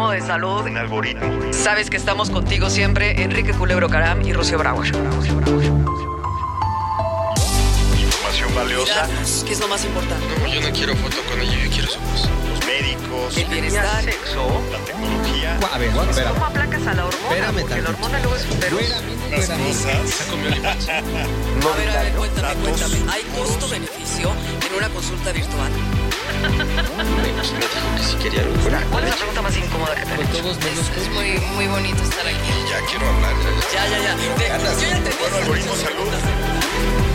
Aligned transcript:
Algoritmo 0.00 0.10
de 0.10 0.20
salud. 0.20 0.62
Un 0.62 0.76
algoritmo. 0.78 1.52
Sabes 1.52 1.90
que 1.90 1.98
estamos 1.98 2.30
contigo 2.30 2.70
siempre, 2.70 3.22
Enrique 3.22 3.52
Culebro 3.52 3.90
Caram 3.90 4.22
y 4.22 4.32
Rocío 4.32 4.56
Brauer. 4.56 4.86
Información 7.98 8.54
valiosa. 8.54 9.06
¿Qué 9.44 9.52
es 9.52 9.60
lo 9.60 9.68
más 9.68 9.84
importante? 9.84 10.26
No, 10.40 10.46
yo 10.46 10.60
no 10.62 10.70
quiero 10.70 10.96
foto 10.96 11.16
con 11.28 11.40
ella, 11.40 11.64
yo 11.64 11.70
quiero 11.70 11.88
su 11.88 12.00
voz. 12.00 12.30
Los 12.48 12.66
médicos. 12.66 13.36
El 13.36 13.44
bienestar. 13.48 14.04
La 14.04 14.10
tecnología. 14.86 15.58
A 15.70 15.78
ver, 15.78 15.90
espera. 15.90 16.30
¿Cómo 16.30 16.46
aplacas 16.46 16.86
a 16.86 16.94
la 16.94 17.04
hormona? 17.04 17.34
Espérame 17.34 17.60
Porque 17.60 17.82
la 17.82 17.88
hormona 17.90 18.18
luego 18.20 18.36
es 18.36 18.46
un 18.50 18.58
pero. 18.58 18.78
Las 19.30 19.48
cosas. 19.50 20.30
A 21.60 21.76
ver, 21.76 21.90
a 21.90 22.02
ver, 22.02 22.12
cuéntame, 22.14 22.54
cuéntame. 22.54 22.96
¿Hay 23.10 23.22
costo-beneficio 23.36 24.32
en 24.66 24.74
una 24.76 24.88
consulta 24.88 25.32
virtual? 25.32 25.70
Me 26.40 26.48
dijo 27.28 27.96
que 27.96 28.02
si 28.02 28.16
quería 28.16 28.40
algo. 28.40 28.54
¿Cuál 28.90 29.04
es 29.04 29.10
la 29.10 29.16
pregunta 29.16 29.42
más 29.42 29.56
incómoda 29.56 29.94
que 29.94 30.06
te 30.06 30.12
han 30.12 30.20
hecho? 30.20 30.42
todos 30.42 30.58
menos 30.58 30.90
Es 30.96 31.08
muy, 31.10 31.38
muy 31.54 31.66
bonito 31.66 32.02
estar 32.02 32.26
aquí. 32.26 32.36
Ya 32.70 32.80
quiero 32.88 33.08
hablar. 33.08 33.34
ya, 33.72 33.84
Ya, 33.84 33.88
ya. 33.88 33.98
ya, 33.98 34.16
ya. 34.16 34.34
Ve, 34.36 34.46
yo 34.48 34.88
ya 34.88 35.02
te 35.04 35.10
Bueno, 35.20 35.36
algoritmo 35.36 35.76
salud. 35.76 37.09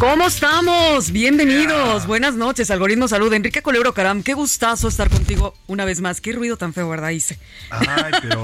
¿Cómo 0.00 0.28
estamos? 0.28 1.12
Bienvenidos. 1.12 2.06
Buenas 2.06 2.34
noches, 2.34 2.70
Algoritmo 2.70 3.06
Salud. 3.06 3.30
Enrique 3.34 3.60
Colebro 3.60 3.92
Caram, 3.92 4.22
qué 4.22 4.32
gustazo 4.32 4.88
estar 4.88 5.10
contigo 5.10 5.52
una 5.66 5.84
vez 5.84 6.00
más. 6.00 6.22
Qué 6.22 6.32
ruido 6.32 6.56
tan 6.56 6.72
feo, 6.72 6.88
¿verdad? 6.88 7.10
Hice. 7.10 7.38
Ay, 7.68 8.14
pero 8.22 8.42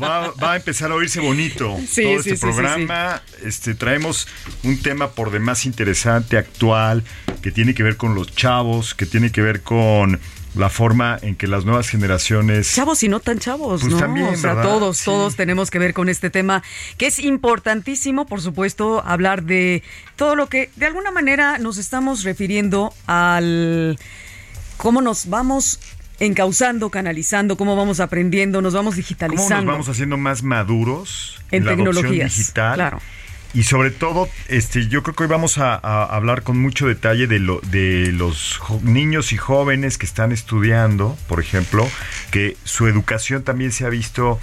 va, 0.00 0.30
va 0.42 0.52
a 0.52 0.56
empezar 0.56 0.90
a 0.90 0.94
oírse 0.94 1.20
bonito 1.20 1.76
Sí, 1.86 2.04
todo 2.04 2.22
sí, 2.22 2.30
este 2.30 2.36
sí, 2.36 2.40
programa. 2.40 3.22
Este, 3.42 3.74
traemos 3.74 4.26
un 4.62 4.80
tema 4.80 5.10
por 5.10 5.30
demás 5.30 5.66
interesante, 5.66 6.38
actual, 6.38 7.04
que 7.42 7.52
tiene 7.52 7.74
que 7.74 7.82
ver 7.82 7.98
con 7.98 8.14
los 8.14 8.34
chavos, 8.34 8.94
que 8.94 9.04
tiene 9.04 9.30
que 9.30 9.42
ver 9.42 9.60
con 9.60 10.18
la 10.54 10.68
forma 10.70 11.18
en 11.20 11.34
que 11.34 11.46
las 11.48 11.64
nuevas 11.64 11.88
generaciones 11.88 12.72
Chavos 12.74 13.02
y 13.02 13.08
no 13.08 13.18
tan 13.20 13.38
chavos, 13.40 13.80
Pues 13.80 13.92
¿no? 13.92 13.98
también, 13.98 14.26
o 14.28 14.36
sea, 14.36 14.54
¿verdad? 14.54 14.62
todos, 14.70 14.98
Sí. 14.98 15.04
todos 15.06 15.34
tenemos 15.36 15.70
que 15.70 15.78
ver 15.80 15.94
con 15.94 16.08
este 16.08 16.30
tema, 16.30 16.62
que 16.96 17.06
es 17.08 17.18
importantísimo, 17.18 18.26
por 18.26 18.40
supuesto, 18.40 19.02
hablar 19.04 19.42
de 19.42 19.82
todo 20.16 20.36
lo 20.36 20.48
que 20.48 20.70
de 20.76 20.86
alguna 20.86 21.10
manera 21.10 21.58
nos 21.58 21.76
estamos 21.78 22.22
refiriendo 22.22 22.94
al 23.06 23.98
cómo 24.76 25.02
nos 25.02 25.28
vamos 25.28 25.80
encauzando, 26.20 26.90
canalizando, 26.90 27.56
cómo 27.56 27.74
vamos 27.74 27.98
aprendiendo, 28.00 28.62
nos 28.62 28.74
vamos 28.74 28.94
cómo 28.94 28.96
digitalizando. 29.02 29.56
nos 29.64 29.72
vamos 29.74 29.88
haciendo 29.88 30.16
más 30.16 30.42
maduros 30.44 31.40
En 31.50 31.64
la 31.64 31.72
adopción 31.72 31.94
tecnologías, 31.94 32.36
digital. 32.36 32.74
claro. 32.74 33.00
Y 33.54 33.62
sobre 33.62 33.92
todo, 33.92 34.28
este, 34.48 34.88
yo 34.88 35.04
creo 35.04 35.14
que 35.14 35.22
hoy 35.22 35.28
vamos 35.28 35.58
a, 35.58 35.74
a 35.74 36.04
hablar 36.04 36.42
con 36.42 36.58
mucho 36.58 36.88
detalle 36.88 37.28
de, 37.28 37.38
lo, 37.38 37.60
de 37.60 38.10
los 38.12 38.60
niños 38.82 39.32
y 39.32 39.36
jóvenes 39.36 39.96
que 39.96 40.06
están 40.06 40.32
estudiando, 40.32 41.16
por 41.28 41.38
ejemplo, 41.38 41.88
que 42.32 42.56
su 42.64 42.88
educación 42.88 43.44
también 43.44 43.70
se 43.70 43.86
ha 43.86 43.90
visto 43.90 44.40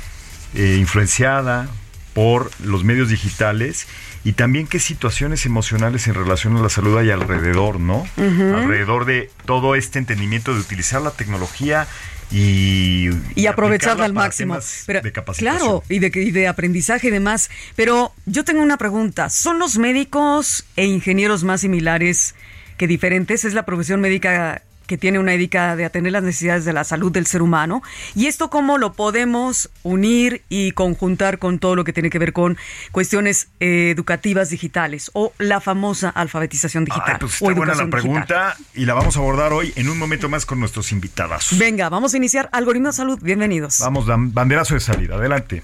eh, 0.54 0.78
influenciada 0.80 1.68
por 2.14 2.52
los 2.64 2.84
medios 2.84 3.10
digitales 3.10 3.88
y 4.24 4.34
también 4.34 4.68
qué 4.68 4.80
situaciones 4.80 5.46
emocionales 5.46 6.08
en 6.08 6.14
relación 6.14 6.56
a 6.58 6.62
la 6.62 6.70
salud 6.70 6.98
hay 6.98 7.10
alrededor, 7.10 7.80
¿no? 7.80 8.06
Alrededor 8.18 9.06
de 9.06 9.32
todo 9.46 9.76
este 9.76 9.98
entendimiento 9.98 10.54
de 10.54 10.60
utilizar 10.60 11.02
la 11.02 11.12
tecnología 11.12 11.88
y, 12.32 13.10
y 13.36 13.48
aprovecharla 13.48 14.06
al 14.06 14.14
máximo. 14.14 14.58
Pero, 14.86 15.02
de 15.02 15.12
claro, 15.38 15.84
y 15.90 16.00
de, 16.00 16.12
y 16.14 16.32
de 16.32 16.48
aprendizaje 16.48 17.08
y 17.08 17.12
demás. 17.12 17.50
Pero 17.76 18.14
yo 18.26 18.44
tengo 18.44 18.62
una 18.62 18.78
pregunta. 18.78 19.30
¿Son 19.30 19.60
los 19.60 19.78
médicos 19.78 20.66
e 20.76 20.86
ingenieros 20.86 21.44
más 21.44 21.62
similares 21.62 22.36
que 22.78 22.88
diferentes? 22.88 23.46
¿Es 23.46 23.54
la 23.54 23.66
profesión 23.66 24.02
médica 24.02 24.62
que 24.92 24.98
tiene 24.98 25.20
una 25.20 25.34
ética 25.34 25.78
de 25.78 25.86
atender 25.86 26.12
las 26.12 26.22
necesidades 26.22 26.66
de 26.66 26.74
la 26.74 26.84
salud 26.84 27.14
del 27.14 27.26
ser 27.26 27.42
humano? 27.42 27.82
¿Y 28.14 28.28
esto 28.28 28.50
cómo 28.50 28.78
lo 28.78 28.92
podemos 28.92 29.70
unir 29.84 30.44
y 30.50 30.74
conjuntar 30.74 31.40
con 31.40 31.60
todo 31.60 31.78
lo 31.78 31.86
que 31.86 31.94
tiene 31.94 32.10
que 32.10 32.20
ver 32.20 32.34
con 32.34 32.58
cuestiones 32.92 33.48
eh, 33.62 33.92
educativas 33.92 34.50
digitales 34.50 35.10
o 35.14 35.32
la 35.38 35.62
famosa 35.62 36.10
alfabetización 36.10 36.84
digital? 36.84 37.14
Ay, 37.14 37.18
pues 37.22 37.42
o 37.42 37.46
está 37.46 37.58
buena 37.58 37.74
la 37.74 37.84
digital? 37.84 38.02
pregunta 38.02 38.58
y 38.74 38.84
la 38.84 38.94
vamos 38.94 39.16
a 39.16 39.20
abordar 39.20 39.54
hoy 39.54 39.72
en 39.78 39.88
un 39.88 39.98
momento 39.98 40.28
más 40.28 40.46
con 40.46 40.60
nuestros 40.60 40.92
invitados. 40.92 41.58
Venga, 41.58 41.88
vamos 41.88 42.14
a 42.14 42.18
iniciar 42.18 42.50
Algoritmo 42.52 42.90
de 42.90 42.94
Salud. 42.94 43.18
Bienvenidos. 43.22 43.80
Vamos, 43.80 44.08
banderazo 44.34 44.74
de 44.74 44.82
salida, 44.82 45.16
adelante. 45.16 45.64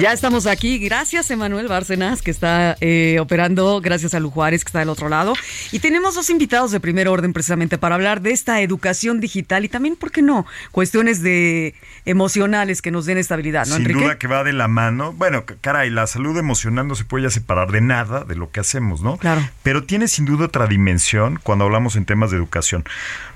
Ya 0.00 0.12
estamos 0.12 0.46
aquí. 0.46 0.78
Gracias, 0.78 1.30
Emanuel 1.30 1.68
Bárcenas, 1.68 2.22
que 2.22 2.30
está 2.30 2.76
eh, 2.80 3.18
operando. 3.20 3.80
Gracias 3.80 4.14
a 4.14 4.20
Lu 4.20 4.30
Juárez, 4.30 4.64
que 4.64 4.68
está 4.70 4.80
del 4.80 4.88
otro 4.88 5.08
lado. 5.08 5.34
Y 5.70 5.78
tenemos 5.78 6.14
dos 6.14 6.28
invitados 6.28 6.72
de 6.72 6.80
primer 6.80 7.06
orden 7.08 7.32
precisamente 7.32 7.78
para 7.78 7.94
hablar 7.94 8.20
de 8.20 8.32
esta 8.32 8.60
educación 8.62 9.20
digital 9.20 9.64
y 9.64 9.68
también, 9.68 9.94
¿por 9.94 10.10
qué 10.10 10.22
no? 10.22 10.44
Cuestiones 10.72 11.22
de 11.22 11.74
emocionales 12.04 12.82
que 12.82 12.90
nos 12.90 13.06
den 13.06 13.18
estabilidad, 13.18 13.66
¿no, 13.66 13.76
Sin 13.76 13.82
Enrique? 13.82 14.02
duda 14.02 14.18
que 14.18 14.26
va 14.26 14.42
de 14.42 14.52
la 14.52 14.66
mano. 14.66 15.12
Bueno, 15.12 15.44
caray, 15.60 15.90
la 15.90 16.06
salud 16.08 16.36
emocional 16.36 16.88
no 16.88 16.96
se 16.96 17.04
puede 17.04 17.24
ya 17.24 17.30
separar 17.30 17.70
de 17.70 17.82
nada 17.82 18.24
de 18.24 18.34
lo 18.34 18.50
que 18.50 18.60
hacemos, 18.60 19.02
¿no? 19.02 19.18
Claro. 19.18 19.48
Pero 19.62 19.84
tiene 19.84 20.08
sin 20.08 20.24
duda 20.24 20.46
otra 20.46 20.66
dimensión 20.66 21.38
cuando 21.42 21.64
hablamos 21.64 21.94
en 21.94 22.06
temas 22.06 22.30
de 22.32 22.38
educación. 22.38 22.84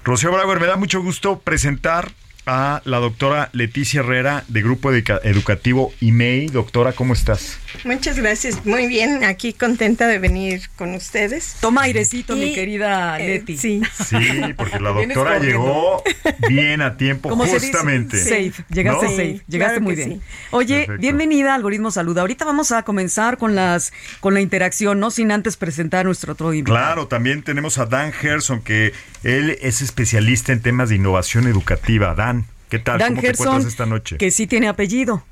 Rocío 0.04 0.32
Brauer, 0.32 0.58
me 0.58 0.66
da 0.66 0.76
mucho 0.76 1.00
gusto 1.00 1.38
presentar 1.38 2.10
a 2.46 2.80
la 2.84 2.98
doctora 2.98 3.50
Leticia 3.52 4.00
Herrera 4.00 4.44
de 4.48 4.62
Grupo 4.62 4.92
Educa- 4.92 5.20
Educativo 5.24 5.92
IMEI. 6.00 6.46
Doctora, 6.46 6.92
¿cómo 6.92 7.12
estás? 7.12 7.58
Muchas 7.84 8.16
gracias, 8.18 8.64
muy 8.64 8.86
bien, 8.86 9.24
aquí 9.24 9.52
contenta 9.52 10.06
de 10.06 10.18
venir 10.18 10.62
con 10.76 10.94
ustedes. 10.94 11.56
Toma 11.60 11.82
airecito, 11.82 12.36
mi 12.36 12.54
querida 12.54 13.18
eh, 13.20 13.28
Leti. 13.28 13.56
sí, 13.56 13.82
Sí, 14.04 14.16
porque 14.56 14.78
la 14.80 14.90
doctora 14.92 15.38
llegó 15.40 16.02
bien 16.48 16.80
a 16.82 16.96
tiempo, 16.96 17.28
¿Cómo 17.28 17.44
se 17.46 17.54
dice? 17.54 17.66
justamente. 17.72 18.18
Safe, 18.18 18.52
llegaste 18.70 19.04
¿No? 19.04 19.10
safe, 19.10 19.40
llegaste 19.48 19.74
claro 19.74 19.80
muy 19.80 19.94
bien. 19.96 20.12
sí. 20.12 20.20
Oye, 20.52 20.76
Perfecto. 20.86 21.00
bienvenida 21.00 21.52
a 21.52 21.54
Algoritmo 21.56 21.90
Salud. 21.90 22.16
Ahorita 22.16 22.44
vamos 22.44 22.70
a 22.72 22.82
comenzar 22.84 23.36
con 23.38 23.54
las 23.54 23.92
con 24.20 24.34
la 24.34 24.40
interacción, 24.40 25.00
no 25.00 25.10
sin 25.10 25.32
antes 25.32 25.56
presentar 25.56 26.00
a 26.00 26.04
nuestro 26.04 26.32
otro 26.34 26.54
invitado. 26.54 26.76
Claro, 26.78 27.06
también 27.08 27.42
tenemos 27.42 27.78
a 27.78 27.86
Dan 27.86 28.12
Gerson, 28.12 28.60
que 28.62 28.92
él 29.22 29.58
es 29.60 29.82
especialista 29.82 30.52
en 30.52 30.60
temas 30.62 30.88
de 30.90 30.96
innovación 30.96 31.46
educativa. 31.46 32.14
Dan, 32.14 32.35
¿qué 32.68 32.78
tal? 32.78 32.98
Dan 32.98 33.10
¿Cómo 33.10 33.20
te 33.20 33.26
Gerson, 33.28 33.46
encuentras 33.46 33.72
esta 33.72 33.86
noche? 33.86 34.16
que 34.18 34.30
sí 34.30 34.46
tiene 34.46 34.68
apellido. 34.68 35.24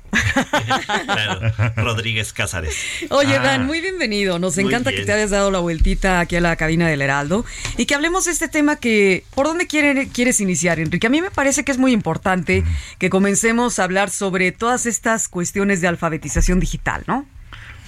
Claro, 1.05 1.51
Rodríguez 1.75 2.31
Cázares. 2.33 2.75
Oye, 3.09 3.35
Ah. 3.37 3.41
Dan, 3.43 3.65
muy 3.65 3.81
bienvenido. 3.81 4.39
Nos 4.39 4.57
encanta 4.57 4.91
que 4.91 5.01
te 5.05 5.11
hayas 5.11 5.29
dado 5.29 5.51
la 5.51 5.59
vueltita 5.59 6.19
aquí 6.19 6.35
a 6.37 6.41
la 6.41 6.55
cabina 6.55 6.87
del 6.87 7.01
Heraldo 7.01 7.45
y 7.77 7.85
que 7.85 7.95
hablemos 7.95 8.25
de 8.25 8.31
este 8.31 8.47
tema 8.47 8.77
que, 8.77 9.23
¿por 9.35 9.45
dónde 9.47 9.67
quiere- 9.67 10.07
quieres 10.07 10.39
iniciar, 10.41 10.79
Enrique? 10.79 11.07
A 11.07 11.09
mí 11.09 11.21
me 11.21 11.31
parece 11.31 11.63
que 11.65 11.71
es 11.71 11.77
muy 11.77 11.91
importante 11.91 12.63
que 12.97 13.09
comencemos 13.09 13.79
a 13.79 13.83
hablar 13.83 14.09
sobre 14.09 14.51
todas 14.51 14.85
estas 14.85 15.27
cuestiones 15.27 15.81
de 15.81 15.87
alfabetización 15.87 16.59
digital, 16.59 17.03
¿no? 17.07 17.25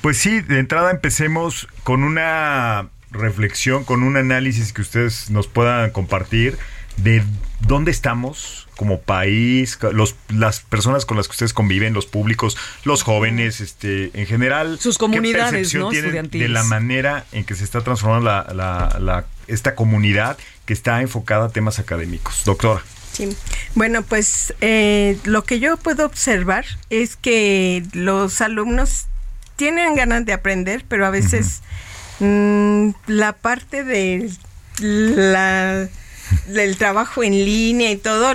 Pues 0.02 0.18
sí, 0.18 0.42
de 0.42 0.60
entrada 0.60 0.92
empecemos 0.92 1.68
con 1.84 2.04
una 2.04 2.90
reflexión, 3.12 3.84
con 3.86 4.04
un 4.04 4.18
análisis 4.18 4.74
que 4.74 4.82
ustedes 4.82 5.30
nos 5.30 5.48
puedan 5.48 5.90
compartir 5.92 6.58
de 6.98 7.24
dónde 7.62 7.92
estamos 7.92 8.67
como 8.78 9.02
país, 9.02 9.78
los, 9.92 10.16
las 10.30 10.62
personas 10.62 11.06
con 11.06 11.18
las 11.18 11.28
que 11.28 11.32
ustedes 11.32 11.52
conviven, 11.54 11.94
los 11.94 12.06
públicos, 12.06 12.56
los 12.86 13.04
jóvenes, 13.04 13.60
este, 13.60 14.12
en 14.14 14.26
general. 14.28 14.80
Sus 14.80 14.98
comunidades, 14.98 15.46
¿qué 15.46 15.52
percepción 15.80 15.82
¿no? 15.84 15.90
tienen 15.90 16.30
de 16.30 16.48
la 16.48 16.64
manera 16.64 17.26
en 17.34 17.44
que 17.44 17.56
se 17.56 17.64
está 17.66 17.82
transformando 17.82 18.26
la, 18.30 18.48
la- 18.54 18.98
la- 19.00 19.26
esta 19.48 19.76
comunidad 19.76 20.38
que 20.66 20.74
está 20.74 21.02
enfocada 21.02 21.48
a 21.48 21.50
temas 21.50 21.80
académicos? 21.80 22.44
Doctora. 22.46 22.82
Sí. 23.14 23.36
Bueno, 23.74 24.04
pues 24.04 24.54
eh, 24.62 25.18
lo 25.24 25.44
que 25.44 25.60
yo 25.60 25.76
puedo 25.78 26.06
observar 26.06 26.66
es 26.92 27.16
que 27.16 27.84
los 27.94 28.42
alumnos 28.42 29.08
tienen 29.56 29.96
ganas 29.96 30.24
de 30.26 30.34
aprender, 30.34 30.86
pero 30.88 31.06
a 31.06 31.10
veces 31.10 31.62
mm, 32.20 32.90
la 33.08 33.34
parte 33.34 33.84
de 33.84 34.30
la 34.80 35.88
del 36.48 36.78
trabajo 36.78 37.24
en 37.24 37.34
línea 37.34 37.92
y 37.92 37.98
todo 37.98 38.34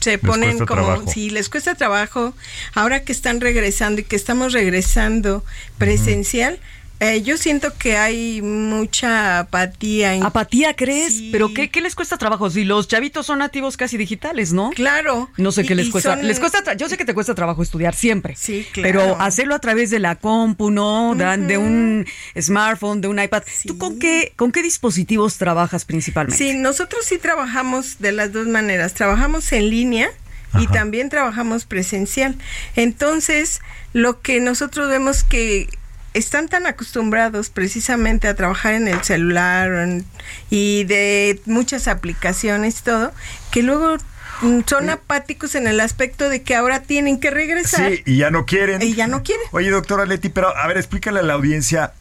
se 0.00 0.18
ponen 0.18 0.58
como 0.58 0.66
trabajo. 0.66 1.12
sí 1.12 1.30
les 1.30 1.48
cuesta 1.48 1.74
trabajo 1.74 2.34
ahora 2.74 3.04
que 3.04 3.12
están 3.12 3.40
regresando 3.40 4.00
y 4.00 4.04
que 4.04 4.16
estamos 4.16 4.52
regresando 4.52 5.44
presencial 5.78 6.58
eh, 7.00 7.22
yo 7.22 7.36
siento 7.38 7.72
que 7.78 7.96
hay 7.96 8.42
mucha 8.42 9.40
apatía 9.40 10.14
en 10.14 10.22
¿Apatía 10.22 10.74
crees? 10.76 11.14
Sí. 11.14 11.28
¿Pero 11.32 11.52
qué, 11.54 11.70
qué 11.70 11.80
les 11.80 11.94
cuesta 11.94 12.16
trabajo? 12.18 12.50
Si 12.50 12.64
los 12.64 12.86
chavitos 12.88 13.26
son 13.26 13.38
nativos 13.40 13.76
casi 13.76 13.96
digitales, 13.96 14.52
¿no? 14.52 14.70
claro 14.70 15.30
No 15.36 15.50
sé 15.52 15.62
Y- 15.62 15.66
qué 15.66 15.74
les 15.74 15.88
cuesta. 15.90 16.14
son- 16.16 16.26
Les 16.26 16.38
cuesta 16.38 16.62
tra- 16.62 16.76
yo 16.76 16.88
sé 16.88 16.96
que 16.96 17.04
te 17.04 17.14
cuesta 17.14 17.34
trabajo 17.34 17.62
estudiar 17.62 17.94
siempre. 17.94 18.36
Sí, 18.36 18.66
Pero 18.74 19.00
claro. 19.00 19.20
hacerlo 19.20 19.54
a 19.54 19.58
través 19.58 19.90
de 19.90 19.98
la 19.98 20.14
compu, 20.16 20.70
¿no? 20.70 21.14
Da- 21.16 21.36
De 21.36 21.56
un 21.58 22.06
smartphone, 22.40 23.00
de 23.00 23.08
un 23.08 23.18
iPad. 23.20 23.42
¿Tú 23.66 23.78
con 23.78 23.98
qué, 23.98 24.32
con 24.36 24.52
qué 24.52 24.62
dispositivos 24.62 25.38
trabajas 25.38 25.84
principalmente? 25.84 26.36
Sí, 26.36 26.54
nosotros 26.54 27.04
sí 27.04 27.18
trabajamos 27.18 27.98
de 27.98 28.12
las 28.12 28.32
dos 28.32 28.46
maneras. 28.46 28.94
Trabajamos 28.94 29.50
en 29.52 29.70
línea 29.70 30.10
y 30.58 30.66
también 30.66 31.08
trabajamos 31.08 31.64
presencial. 31.64 32.36
Entonces, 32.76 33.60
lo 33.92 34.20
que 34.20 34.40
nosotros 34.40 34.88
vemos 34.88 35.22
que 35.24 35.68
están 36.14 36.48
tan 36.48 36.66
acostumbrados 36.66 37.50
precisamente 37.50 38.26
a 38.28 38.34
trabajar 38.34 38.74
en 38.74 38.88
el 38.88 39.02
celular 39.04 39.70
en- 39.72 40.04
y 40.50 40.84
de 40.84 41.40
muchas 41.46 41.86
aplicaciones 41.88 42.80
y 42.80 42.82
todo, 42.82 43.12
que 43.52 43.62
luego 43.62 43.96
mm, 44.42 44.60
son 44.66 44.90
apáticos 44.90 45.54
en 45.54 45.66
el 45.66 45.80
aspecto 45.80 46.28
de 46.28 46.42
que 46.42 46.54
ahora 46.54 46.82
tienen 46.82 47.20
que 47.20 47.30
regresar. 47.30 47.90
Sí, 47.92 48.02
y 48.06 48.16
ya 48.16 48.30
no 48.30 48.46
quieren. 48.46 48.82
Y 48.82 48.94
ya 48.94 49.06
no 49.06 49.22
quieren. 49.22 49.44
Oye, 49.52 49.70
doctora 49.70 50.06
Leti, 50.06 50.28
pero 50.30 50.56
a 50.56 50.66
ver, 50.66 50.78
explícale 50.78 51.20
a 51.20 51.22
la 51.22 51.34
audiencia 51.34 51.92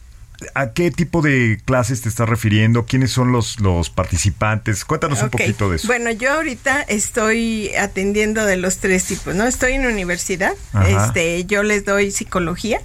a 0.55 0.71
qué 0.71 0.89
tipo 0.89 1.21
de 1.21 1.59
clases 1.65 2.01
te 2.01 2.07
estás 2.07 2.29
refiriendo, 2.29 2.85
quiénes 2.85 3.11
son 3.11 3.33
los, 3.33 3.59
los 3.59 3.89
participantes. 3.89 4.85
Cuéntanos 4.85 5.21
un 5.21 5.29
poquito 5.31 5.69
de 5.69 5.75
eso. 5.75 5.87
Bueno, 5.87 6.11
yo 6.11 6.31
ahorita 6.31 6.81
estoy 6.83 7.75
atendiendo 7.75 8.45
de 8.45 8.55
los 8.55 8.77
tres 8.77 9.03
tipos, 9.03 9.35
¿no? 9.35 9.43
Estoy 9.45 9.73
en 9.73 9.85
universidad, 9.85 10.53
Ajá. 10.71 11.07
este, 11.07 11.43
yo 11.45 11.61
les 11.63 11.83
doy 11.83 12.11
psicología 12.11 12.79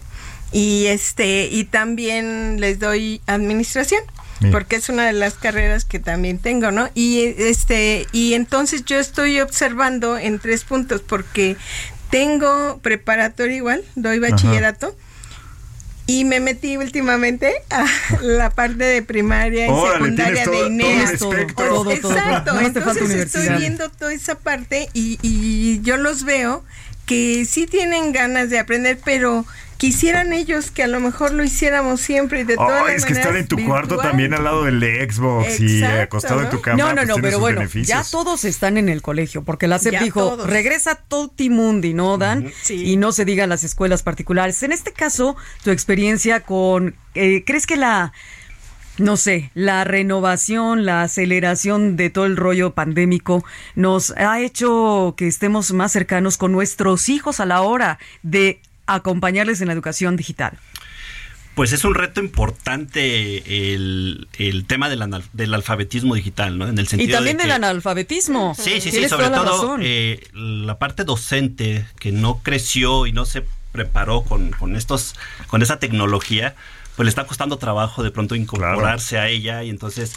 y 0.55 0.87
este 0.87 1.49
y 1.51 1.65
también 1.65 2.61
les 2.61 2.79
doy 2.79 3.21
administración. 3.27 4.01
Porque 4.53 4.77
es 4.77 4.91
una 4.91 5.07
de 5.07 5.15
las 5.15 5.35
carreras 5.35 5.87
que 5.87 5.99
también 5.99 6.39
tengo, 6.39 6.71
¿no? 6.71 6.91
Y 6.95 7.21
este 7.39 8.07
y 8.13 8.35
entonces 8.35 8.85
yo 8.85 8.99
estoy 8.99 9.41
observando 9.41 10.19
en 10.19 10.39
tres 10.39 10.65
puntos 10.65 11.01
porque 11.01 11.57
tengo 12.11 12.79
preparatoria 12.83 13.57
igual, 13.57 13.83
doy 13.95 14.19
bachillerato 14.19 14.95
y 16.07 16.25
me 16.25 16.41
metí 16.41 16.77
últimamente 16.77 17.55
a 17.71 17.87
la 18.23 18.51
parte 18.51 18.85
de 18.85 19.03
primaria 19.03 19.67
y 19.67 19.71
Órale, 19.71 19.95
secundaria 19.95 20.45
todo- 20.45 20.61
de 20.63 20.67
INEA. 20.67 21.17
Todo, 21.17 21.31
todo. 21.57 21.91
Exacto, 21.91 22.61
entonces 22.61 23.11
estoy 23.11 23.49
viendo 23.57 23.89
toda 23.89 24.13
esa 24.13 24.35
parte 24.35 24.89
y, 24.93 25.19
y 25.23 25.81
yo 25.83 25.97
los 25.97 26.25
veo 26.25 26.63
que 27.07 27.47
sí 27.47 27.67
tienen 27.67 28.13
ganas 28.13 28.51
de 28.51 28.59
aprender, 28.59 28.99
pero 29.05 29.47
quisieran 29.85 30.33
ellos 30.33 30.71
que 30.71 30.83
a 30.83 30.87
lo 30.87 30.99
mejor 30.99 31.33
lo 31.33 31.45
hiciéramos 31.45 32.01
siempre 32.01 32.41
y 32.41 32.45
de 32.45 32.57
todas 32.57 32.83
Oh, 32.83 32.87
las 32.87 32.97
es 32.97 33.05
que 33.05 33.13
estar 33.13 33.37
en 33.37 33.47
tu 33.47 33.63
cuarto 33.67 33.99
también 33.99 34.33
al 34.33 34.45
lado 34.45 34.65
del 34.65 34.81
Xbox 34.83 35.61
y 35.61 35.85
acostado 35.85 36.41
en 36.43 36.49
tu 36.51 36.57
¿no? 36.57 36.63
cama. 36.63 36.77
No, 36.79 36.89
no, 36.91 36.95
pues 36.95 37.09
no, 37.09 37.15
tiene 37.15 37.29
pero 37.29 37.39
bueno, 37.41 37.59
beneficios. 37.61 37.89
ya 37.89 38.03
todos 38.11 38.45
están 38.45 38.79
en 38.79 38.89
el 38.89 39.03
colegio, 39.03 39.43
porque 39.45 39.67
la 39.69 39.79
SEP 39.79 39.93
Ya 39.93 40.03
dijo, 40.03 40.21
todos. 40.21 40.49
regresa 40.49 40.95
Tutti 40.95 41.51
Mundi, 41.51 41.93
¿no, 41.93 42.17
Dan? 42.17 42.51
Sí. 42.63 42.83
Y 42.93 42.97
no 42.97 43.13
se 43.13 43.25
diga 43.27 43.47
las 43.47 43.63
escuelas 43.63 44.03
particulares. 44.03 44.63
En 44.63 44.73
este 44.73 44.93
caso, 44.93 45.37
tu 45.63 45.71
experiencia 45.71 46.41
con, 46.41 46.97
eh, 47.15 47.45
¿crees 47.45 47.67
que 47.67 47.77
la, 47.77 48.13
no 48.97 49.17
sé, 49.19 49.51
la 49.55 49.85
renovación, 49.85 50.87
la 50.87 51.03
aceleración 51.03 51.97
de 51.97 52.09
todo 52.11 52.25
el 52.27 52.37
rollo 52.39 52.73
pandémico 52.75 53.45
nos 53.75 54.13
ha 54.17 54.41
hecho 54.41 55.15
que 55.17 55.27
estemos 55.27 55.73
más 55.73 55.93
cercanos 55.93 56.39
con 56.39 56.53
nuestros 56.53 57.09
hijos 57.11 57.39
a 57.41 57.45
la 57.47 57.61
hora 57.63 57.99
de 58.23 58.61
acompañarles 58.87 59.61
en 59.61 59.69
la 59.69 59.73
educación 59.73 60.17
digital? 60.17 60.59
Pues 61.55 61.73
es 61.73 61.85
un 61.85 61.95
reto 61.95 62.21
importante 62.21 63.75
el, 63.75 64.27
el 64.39 64.67
tema 64.67 64.89
del, 64.89 65.03
anal- 65.03 65.23
del 65.33 65.55
alfabetismo 65.55 66.17
digital, 66.17 66.59
¿no? 66.59 66.67
En 66.67 66.77
el 66.79 66.85
Y 66.85 66.89
sentido 66.89 67.17
también 67.19 67.37
de 67.37 67.45
del 67.45 67.51
que- 67.51 67.55
analfabetismo. 67.55 68.57
Sí, 68.59 68.81
sí, 68.81 68.91
sí, 68.91 69.09
sobre 69.09 69.27
toda 69.27 69.31
la 69.31 69.37
todo 69.45 69.63
razón. 69.69 69.81
eh, 69.85 70.21
la 70.33 70.79
parte 70.79 71.05
docente 71.05 71.87
que 72.01 72.11
no 72.11 72.41
creció 72.43 73.07
y 73.07 73.13
no 73.13 73.25
se 73.25 73.45
preparó 73.71 74.23
con, 74.23 74.51
con 74.51 74.75
estos, 74.75 75.15
con 75.47 75.63
esa 75.63 75.79
tecnología, 75.79 76.57
pues 76.97 77.05
le 77.05 77.09
está 77.11 77.25
costando 77.27 77.57
trabajo 77.57 78.03
de 78.03 78.11
pronto 78.11 78.35
incorporarse 78.35 79.19
a 79.19 79.29
ella 79.29 79.63
y 79.63 79.71
entonces 79.71 80.15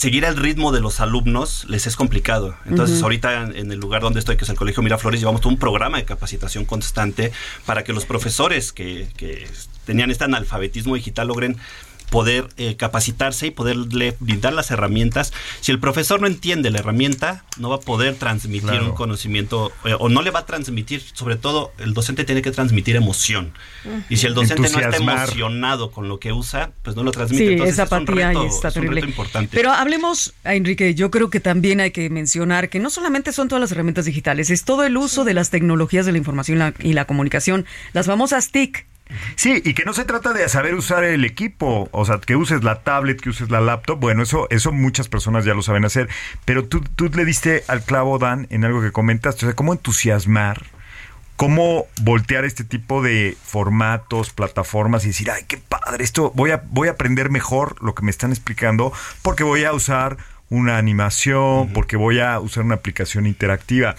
seguir 0.00 0.24
el 0.24 0.34
ritmo 0.38 0.72
de 0.72 0.80
los 0.80 0.98
alumnos 1.00 1.66
les 1.68 1.86
es 1.86 1.94
complicado. 1.94 2.56
Entonces, 2.64 3.02
ahorita 3.02 3.42
en- 3.42 3.54
en 3.54 3.70
el 3.70 3.78
lugar 3.80 4.00
donde 4.00 4.18
estoy, 4.18 4.38
que 4.38 4.44
es 4.44 4.50
el 4.50 4.56
Colegio 4.56 4.82
Miraflores, 4.82 5.20
llevamos 5.20 5.42
todo 5.42 5.50
un 5.52 5.58
programa 5.58 5.98
de 5.98 6.06
capacitación 6.06 6.64
constante 6.64 7.32
para 7.66 7.84
que 7.84 7.92
los 7.92 8.06
profesores 8.06 8.72
que, 8.72 9.08
que 9.18 9.46
tenían 9.84 10.10
este 10.10 10.24
analfabetismo 10.24 10.94
digital 10.94 11.28
logren 11.28 11.58
poder 12.10 12.48
eh, 12.56 12.76
capacitarse 12.76 13.46
y 13.46 13.50
poderle 13.50 14.16
brindar 14.20 14.52
las 14.52 14.70
herramientas. 14.70 15.32
Si 15.60 15.72
el 15.72 15.78
profesor 15.78 16.20
no 16.20 16.26
entiende 16.26 16.70
la 16.70 16.80
herramienta, 16.80 17.44
no 17.58 17.70
va 17.70 17.76
a 17.76 17.80
poder 17.80 18.16
transmitir 18.16 18.68
Claro. 18.68 18.86
un 18.86 18.92
conocimiento 18.94 19.72
eh, 19.84 19.94
o 19.98 20.08
no 20.08 20.22
le 20.22 20.30
va 20.30 20.40
a 20.40 20.46
transmitir, 20.46 21.02
sobre 21.14 21.36
todo 21.36 21.72
el 21.78 21.94
docente 21.94 22.24
tiene 22.24 22.42
que 22.42 22.50
transmitir 22.50 22.96
emoción. 22.96 23.52
Y 24.08 24.16
si 24.16 24.26
el 24.26 24.34
docente 24.34 24.60
no 24.62 24.80
está 24.80 24.96
emocionado 24.96 25.90
con 25.92 26.08
lo 26.08 26.18
que 26.18 26.32
usa, 26.32 26.72
pues 26.82 26.96
no 26.96 27.02
lo 27.02 27.10
transmite. 27.12 27.44
Sí, 27.46 27.52
Entonces 27.52 27.74
esa 27.74 27.82
es 27.84 27.92
apatía 27.92 28.30
reto- 28.32 28.40
ahí 28.42 28.46
está 28.46 28.68
es 28.68 28.76
un 28.76 28.82
terrible. 28.82 29.00
reto 29.02 29.10
importante. 29.10 29.56
Pero 29.56 29.72
hablemos, 29.72 30.34
a 30.44 30.54
Enrique, 30.54 30.94
yo 30.94 31.10
creo 31.10 31.30
que 31.30 31.40
también 31.40 31.80
hay 31.80 31.90
que 31.92 32.10
mencionar 32.10 32.68
que 32.68 32.80
no 32.80 32.90
solamente 32.90 33.32
son 33.32 33.48
todas 33.48 33.60
las 33.60 33.72
herramientas 33.72 34.04
digitales, 34.04 34.50
es 34.50 34.64
todo 34.64 34.84
el 34.84 34.96
uso 34.96 35.24
de 35.24 35.34
las 35.34 35.50
tecnologías 35.50 36.06
de 36.06 36.12
la 36.12 36.18
información 36.18 36.56
y 36.56 36.60
la, 36.60 36.74
y 36.80 36.92
la 36.92 37.04
comunicación, 37.06 37.66
las 37.92 38.06
famosas 38.06 38.50
TIC. 38.50 38.86
Sí, 39.36 39.62
y 39.64 39.74
que 39.74 39.84
no 39.84 39.92
se 39.92 40.04
trata 40.04 40.32
de 40.32 40.48
saber 40.48 40.74
usar 40.74 41.04
el 41.04 41.24
equipo, 41.24 41.88
o 41.92 42.04
sea, 42.04 42.18
que 42.18 42.36
uses 42.36 42.64
la 42.64 42.82
tablet, 42.82 43.20
que 43.20 43.30
uses 43.30 43.50
la 43.50 43.60
laptop, 43.60 43.98
bueno, 43.98 44.22
eso 44.22 44.46
eso 44.50 44.72
muchas 44.72 45.08
personas 45.08 45.44
ya 45.44 45.54
lo 45.54 45.62
saben 45.62 45.84
hacer, 45.84 46.08
pero 46.44 46.64
tú, 46.64 46.80
tú 46.80 47.08
le 47.08 47.24
diste 47.24 47.64
al 47.68 47.82
clavo, 47.82 48.18
Dan, 48.18 48.46
en 48.50 48.64
algo 48.64 48.80
que 48.82 48.92
comentaste, 48.92 49.46
o 49.46 49.48
sea, 49.48 49.56
cómo 49.56 49.72
entusiasmar, 49.72 50.64
cómo 51.36 51.86
voltear 52.02 52.44
este 52.44 52.64
tipo 52.64 53.02
de 53.02 53.36
formatos, 53.42 54.30
plataformas 54.30 55.04
y 55.04 55.08
decir, 55.08 55.30
ay, 55.30 55.44
qué 55.48 55.56
padre, 55.56 56.04
esto 56.04 56.32
voy 56.34 56.50
a, 56.50 56.62
voy 56.68 56.88
a 56.88 56.92
aprender 56.92 57.30
mejor 57.30 57.82
lo 57.82 57.94
que 57.94 58.02
me 58.02 58.10
están 58.10 58.30
explicando, 58.30 58.92
porque 59.22 59.42
voy 59.42 59.64
a 59.64 59.72
usar 59.72 60.18
una 60.50 60.76
animación, 60.76 61.72
porque 61.72 61.96
voy 61.96 62.20
a 62.20 62.38
usar 62.40 62.64
una 62.64 62.74
aplicación 62.74 63.26
interactiva. 63.26 63.94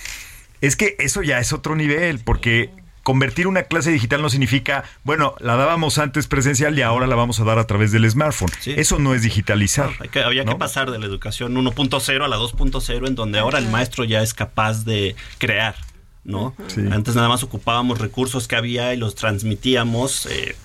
Es 0.60 0.76
que 0.76 0.96
eso 1.00 1.24
ya 1.24 1.40
es 1.40 1.54
otro 1.54 1.76
nivel, 1.76 2.20
porque 2.20 2.70
convertir 3.04 3.48
una 3.48 3.64
clase 3.64 3.92
digital 3.92 4.22
no 4.22 4.30
significa, 4.30 4.84
bueno, 5.04 5.36
la 5.40 5.56
dábamos 5.56 5.98
antes 5.98 6.28
presencial 6.28 6.78
y 6.78 6.82
ahora 6.82 7.08
la 7.08 7.16
vamos 7.16 7.40
a 7.40 7.44
dar 7.44 7.58
a 7.60 7.66
través 7.66 7.92
del 7.92 8.10
smartphone. 8.10 8.52
Sí. 8.60 8.74
Eso 8.78 9.00
no 9.00 9.14
es 9.16 9.24
digitalizar. 9.24 9.90
Hay 10.00 10.10
que- 10.10 10.22
había 10.24 10.44
¿no? 10.44 10.52
que 10.54 10.58
pasar 10.60 10.92
de 10.92 11.00
la 11.00 11.06
educación 11.06 11.56
1.0 11.58 12.24
a 12.24 12.28
la 12.28 12.38
2.0, 12.38 13.08
en 13.08 13.16
donde 13.16 13.40
ahora 13.40 13.58
el 13.60 13.68
maestro 13.70 14.04
ya 14.04 14.22
es 14.22 14.34
capaz 14.34 14.86
de 14.86 15.16
crear, 15.40 15.76
¿no? 16.24 16.56
Sí. 16.68 16.82
Antes 16.92 17.16
nada 17.16 17.28
más 17.30 17.42
ocupábamos 17.44 18.00
recursos 18.00 18.48
que 18.48 18.56
había 18.56 18.94
y 18.94 18.98
los 18.98 19.16
transmitíamos, 19.16 20.28
eh, 20.28 20.56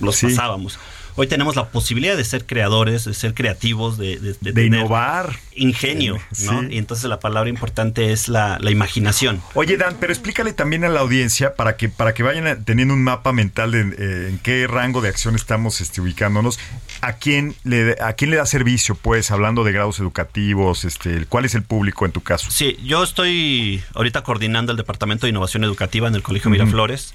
los 0.00 0.16
Sí. 0.16 0.26
pasábamos. 0.28 0.78
Hoy 1.14 1.26
tenemos 1.26 1.56
la 1.56 1.68
posibilidad 1.68 2.16
de 2.16 2.24
ser 2.24 2.46
creadores, 2.46 3.04
de 3.04 3.14
ser 3.14 3.34
creativos, 3.34 3.98
de, 3.98 4.18
de, 4.18 4.32
de 4.32 4.38
De 4.40 4.52
tener 4.52 4.80
innovar. 4.80 5.36
ingenio, 5.54 6.18
¿no? 6.44 6.62
Y 6.70 6.78
entonces 6.78 7.04
la 7.10 7.20
palabra 7.20 7.50
importante 7.50 8.12
es 8.12 8.28
la, 8.28 8.58
la 8.60 8.70
imaginación. 8.70 9.42
Oye, 9.54 9.76
Dan, 9.76 9.96
pero 10.00 10.12
explícale 10.12 10.52
también 10.52 10.84
a 10.84 10.88
la 10.88 11.00
audiencia 11.00 11.54
para 11.54 11.76
que, 11.76 11.88
para 11.90 12.14
que 12.14 12.22
vayan 12.22 12.64
teniendo 12.64 12.94
un 12.94 13.04
mapa 13.04 13.32
mental 13.32 13.72
de 13.72 13.80
eh, 13.80 14.28
en 14.30 14.38
qué 14.38 14.66
rango 14.66 15.02
de 15.02 15.10
acción 15.10 15.34
estamos 15.34 15.80
este, 15.80 16.00
ubicándonos. 16.00 16.58
¿A 17.02 17.14
quién, 17.14 17.54
le, 17.64 17.96
¿A 18.00 18.14
quién 18.14 18.30
le 18.30 18.36
da 18.36 18.46
servicio, 18.46 18.94
pues, 18.94 19.30
hablando 19.30 19.64
de 19.64 19.72
grados 19.72 19.98
educativos? 20.00 20.84
Este, 20.84 21.26
¿Cuál 21.26 21.44
es 21.44 21.54
el 21.54 21.62
público 21.62 22.06
en 22.06 22.12
tu 22.12 22.22
caso? 22.22 22.50
Sí, 22.50 22.78
yo 22.84 23.02
estoy 23.02 23.82
ahorita 23.94 24.22
coordinando 24.22 24.72
el 24.72 24.78
Departamento 24.78 25.26
de 25.26 25.30
Innovación 25.30 25.64
Educativa 25.64 26.08
en 26.08 26.14
el 26.14 26.22
Colegio 26.22 26.50
Miraflores. 26.50 27.12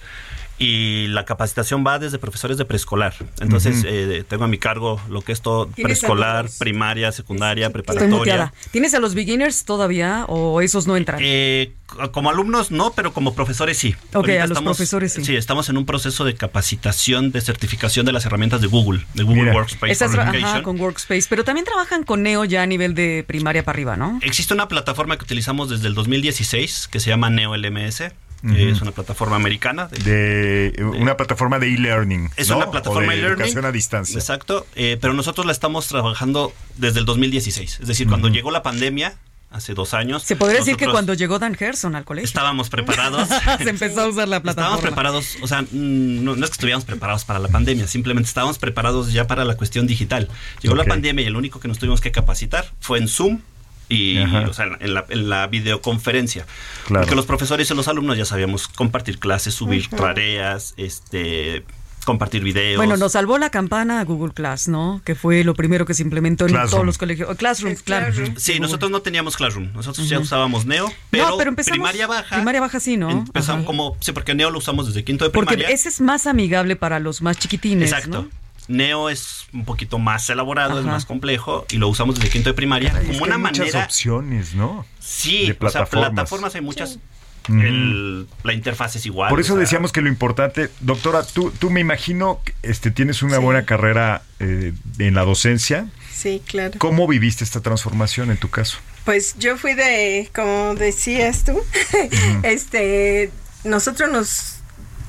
Y 0.60 1.08
la 1.08 1.26
capacitación 1.26 1.84
va 1.86 2.00
desde 2.00 2.18
profesores 2.18 2.58
de 2.58 2.66
preescolar. 2.66 3.14
Entonces, 3.40 3.84
eh, 3.86 4.24
tengo 4.28 4.46
a 4.46 4.48
mi 4.48 4.58
cargo 4.58 5.00
lo 5.10 5.22
que 5.22 5.32
es 5.32 5.42
todo 5.42 5.68
preescolar, 5.68 6.50
primaria, 6.58 7.12
secundaria, 7.12 7.70
preparatoria. 7.70 8.54
¿Tienes 8.72 8.94
a 8.94 9.00
los 9.00 9.14
beginners 9.14 9.66
todavía 9.66 10.26
o 10.28 10.62
esos 10.62 10.88
no 10.88 10.98
entran? 10.98 11.20
Eh, 11.22 11.74
como 12.12 12.30
alumnos 12.30 12.72
no, 12.72 12.92
pero 12.94 13.14
como 13.14 13.34
profesores 13.34 13.78
sí. 13.78 13.96
Ok, 14.14 14.30
a 14.30 14.48
los 14.48 14.62
profesores 14.62 15.14
sí. 15.14 15.24
Sí, 15.24 15.36
estamos 15.36 15.70
en 15.70 15.78
un 15.78 15.86
proceso 15.86 16.26
de 16.26 16.36
capacitación, 16.36 17.32
de 17.32 17.42
certificación 17.42 18.06
de 18.06 18.14
las 18.14 18.26
herramientas 18.26 18.60
de 18.60 18.68
Google, 18.68 19.06
de 19.14 19.24
Google 19.24 19.54
Workspace. 19.54 19.92
Estás 19.92 20.16
ajá, 20.16 20.64
con 20.64 20.80
Workspace, 20.80 21.28
pero 21.30 21.44
también 21.44 21.66
trabajan 21.66 22.04
con 22.04 22.24
Neo 22.24 22.46
ya 22.46 22.64
a 22.64 22.66
nivel 22.66 22.96
de 22.96 23.24
primaria 23.28 23.64
para 23.64 23.76
arriba, 23.76 23.96
¿no? 23.96 24.20
Existe 24.24 24.54
una 24.54 24.68
plataforma 24.68 25.18
que 25.18 25.24
utilizamos 25.24 25.70
desde 25.70 25.88
el 25.88 25.94
2016 25.94 26.88
que 26.90 27.00
se 27.00 27.10
llama 27.10 27.30
Neo 27.30 27.56
LMS 27.56 28.04
es 28.44 28.82
una 28.82 28.92
plataforma 28.92 29.36
americana. 29.36 29.88
De, 29.88 30.74
una 30.98 31.18
plataforma 31.18 31.60
de 31.60 31.74
e-learning. 31.74 32.30
Es 32.36 32.50
una 32.50 32.70
plataforma 32.72 33.12
de 33.12 33.20
e-learning. 33.20 33.40
Educación 33.42 33.66
a 33.66 33.72
distancia. 33.72 34.20
Exacto, 34.20 34.66
eh, 34.76 34.98
pero 35.00 35.14
nosotros 35.14 35.46
la 35.46 35.52
estamos 35.52 35.88
trabajando 35.88 36.54
desde 36.76 37.00
el 37.00 37.06
2016. 37.06 37.80
Es 37.82 37.88
decir, 37.88 38.08
cuando 38.08 38.30
llegó 38.30 38.52
la 38.52 38.64
pandemia, 38.64 39.18
hace 39.50 39.74
dos 39.74 39.94
años. 39.94 40.24
Se 40.24 40.36
podría 40.36 40.60
decir 40.60 40.76
que 40.76 40.88
cuando 40.88 41.14
llegó 41.14 41.40
Dan 41.40 41.56
Gerson 41.56 41.96
al 41.96 42.06
colegio. 42.06 42.26
Estábamos 42.26 42.70
preparados. 42.70 43.28
Se 43.58 43.70
empezó 43.70 44.02
a 44.02 44.08
usar 44.08 44.28
la 44.28 44.42
plataforma. 44.42 44.76
Estábamos 44.76 44.82
preparados, 44.82 45.38
o 45.42 45.48
sea, 45.48 45.62
mm, 45.62 46.24
no, 46.24 46.34
es 46.34 46.40
que 46.40 46.46
estuviéramos 46.46 46.86
preparados 46.86 47.26
para 47.26 47.40
la 47.40 47.48
pandemia, 47.48 47.88
simplemente 47.88 48.28
estábamos 48.28 48.58
preparados 48.58 49.14
ya 49.14 49.28
para 49.28 49.46
la 49.46 49.56
cuestión 49.56 49.88
digital. 49.88 50.28
Llegó 50.62 50.76
la 50.76 50.86
pandemia 50.86 51.24
y 51.24 51.28
el 51.28 51.36
único 51.36 51.60
que 51.60 51.68
nos 51.68 51.80
tuvimos 51.80 52.02
que 52.02 52.12
capacitar 52.12 52.72
fue 52.80 53.00
en 53.00 53.08
Zoom 53.08 53.42
y 53.90 54.18
o 54.20 54.54
sea, 54.54 54.68
en, 54.80 54.94
la, 54.94 55.06
en 55.10 55.30
la 55.30 55.48
videoconferencia. 55.48 56.46
Porque 56.88 57.16
los 57.16 57.26
profesores 57.26 57.70
y 57.70 57.74
los 57.76 57.88
alumnos 57.88 58.18
ya 58.18 58.26
sabíamos 58.26 58.68
compartir 58.68 59.20
clases, 59.20 59.54
subir 59.54 59.90
tareas, 59.90 60.74
este 60.78 61.64
compartir 62.08 62.42
videos. 62.42 62.78
Bueno, 62.78 62.96
nos 62.96 63.12
salvó 63.12 63.38
la 63.38 63.50
campana 63.50 64.02
Google 64.06 64.34
Class, 64.34 64.70
¿no? 64.70 65.02
Que 65.04 65.14
fue 65.14 65.44
lo 65.44 65.54
primero 65.56 65.86
que 65.86 65.94
se 65.94 66.04
implementó 66.04 66.48
en 66.48 66.54
todos 66.54 66.86
los 66.86 66.98
colegios. 66.98 67.36
Classroom, 67.36 67.76
claro. 67.84 68.14
Sí, 68.38 68.62
nosotros 68.62 68.90
no 68.90 69.02
teníamos 69.02 69.36
Classroom. 69.36 69.74
Nosotros 69.74 70.08
ya 70.08 70.18
usábamos 70.18 70.66
Neo, 70.66 70.90
pero, 71.12 71.32
no, 71.32 71.38
pero 71.38 71.54
primaria 71.54 72.08
baja. 72.08 72.38
Primaria 72.38 72.62
baja 72.62 72.80
sí, 72.80 72.96
¿no? 72.96 73.12
Empezamos 73.12 73.66
como, 73.66 73.98
sí, 74.00 74.14
porque 74.14 74.34
Neo 74.34 74.50
lo 74.50 74.60
usamos 74.60 74.88
desde 74.88 75.04
quinto 75.04 75.26
de 75.26 75.32
primaria. 75.32 75.66
Porque 75.66 75.74
ese 75.74 75.90
es 75.90 76.00
más 76.00 76.28
amigable 76.28 76.78
para 76.78 77.00
los 77.00 77.22
más 77.22 77.38
chiquitines, 77.38 77.92
Exacto. 77.92 78.30
Neo 78.68 79.10
es 79.10 79.48
un 79.54 79.66
poquito 79.66 80.00
más 80.00 80.30
elaborado, 80.30 80.80
es 80.80 80.86
más 80.86 81.06
complejo 81.06 81.66
y 81.70 81.78
lo 81.78 81.88
usamos 81.88 82.16
desde 82.16 82.30
quinto 82.30 82.50
de 82.50 82.54
primaria 82.54 82.92
como 82.92 83.24
una 83.24 83.38
manera. 83.38 83.66
Muchas 83.66 83.86
opciones, 83.86 84.56
¿no? 84.56 84.86
Sí, 85.00 85.54
plataformas. 85.58 86.10
plataformas 86.12 86.56
hay 86.56 86.62
muchas. 86.62 87.00
la 87.48 88.54
interfaz 88.54 88.98
es 88.98 89.06
igual. 89.06 89.30
Por 89.30 89.40
eso 89.40 89.56
decíamos 89.56 89.92
que 89.92 90.02
lo 90.02 90.10
importante, 90.10 90.70
doctora, 90.82 91.24
tú, 91.24 91.52
tú 91.52 91.70
me 91.70 91.80
imagino 91.80 92.42
este, 92.62 92.92
tienes 92.92 93.24
una 93.24 93.40
buena 93.40 93.66
carrera 93.66 94.24
eh, 94.40 94.74
en 95.00 95.14
la 95.14 95.24
docencia. 95.24 95.90
Sí, 96.12 96.42
claro. 96.46 96.74
¿Cómo 96.78 97.08
viviste 97.08 97.44
esta 97.44 97.62
transformación 97.62 98.32
en 98.32 98.38
tu 98.38 98.50
caso? 98.50 98.80
Pues 99.06 99.36
yo 99.38 99.58
fui 99.58 99.76
de, 99.76 100.30
como 100.36 100.76
decías 100.76 101.46
tú, 101.46 101.58
este, 102.44 103.32
nosotros 103.64 104.12
nos 104.12 104.57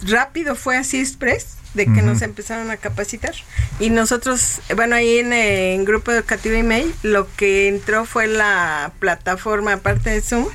rápido 0.03 0.55
fue 0.55 0.77
así 0.77 0.99
express 0.99 1.59
de 1.75 1.87
que 1.87 2.03
nos 2.03 2.23
empezaron 2.23 2.71
a 2.71 2.77
capacitar. 2.77 3.35
Y 3.79 3.91
nosotros, 3.91 4.61
bueno, 4.75 4.97
ahí 4.97 5.19
en, 5.19 5.33
el 5.33 5.85
grupo 5.85 6.11
educativo 6.11 6.57
email, 6.57 6.93
lo 7.03 7.33
que 7.37 7.69
entró 7.69 8.05
fue 8.05 8.27
la 8.27 8.93
plataforma, 8.99 9.75
aparte 9.75 10.11
de 10.11 10.21
Zoom, 10.21 10.47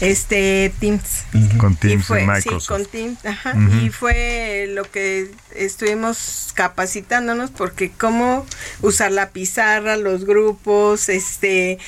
este 0.00 0.72
Teams. 0.78 1.24
Con 1.58 1.76
Teams 1.76 2.06
fue, 2.06 2.26
Microsoft. 2.26 2.62
Sí, 2.62 2.68
con 2.68 2.86
Teams, 2.86 3.26
ajá. 3.26 3.54
Y 3.82 3.90
fue 3.90 4.66
lo 4.70 4.84
que 4.84 5.30
estuvimos 5.54 6.52
capacitándonos 6.54 7.50
porque 7.50 7.90
cómo 7.90 8.46
usar 8.80 9.12
la 9.12 9.30
pizarra, 9.30 9.96
los 9.96 10.24
grupos, 10.24 11.08
este, 11.08 11.78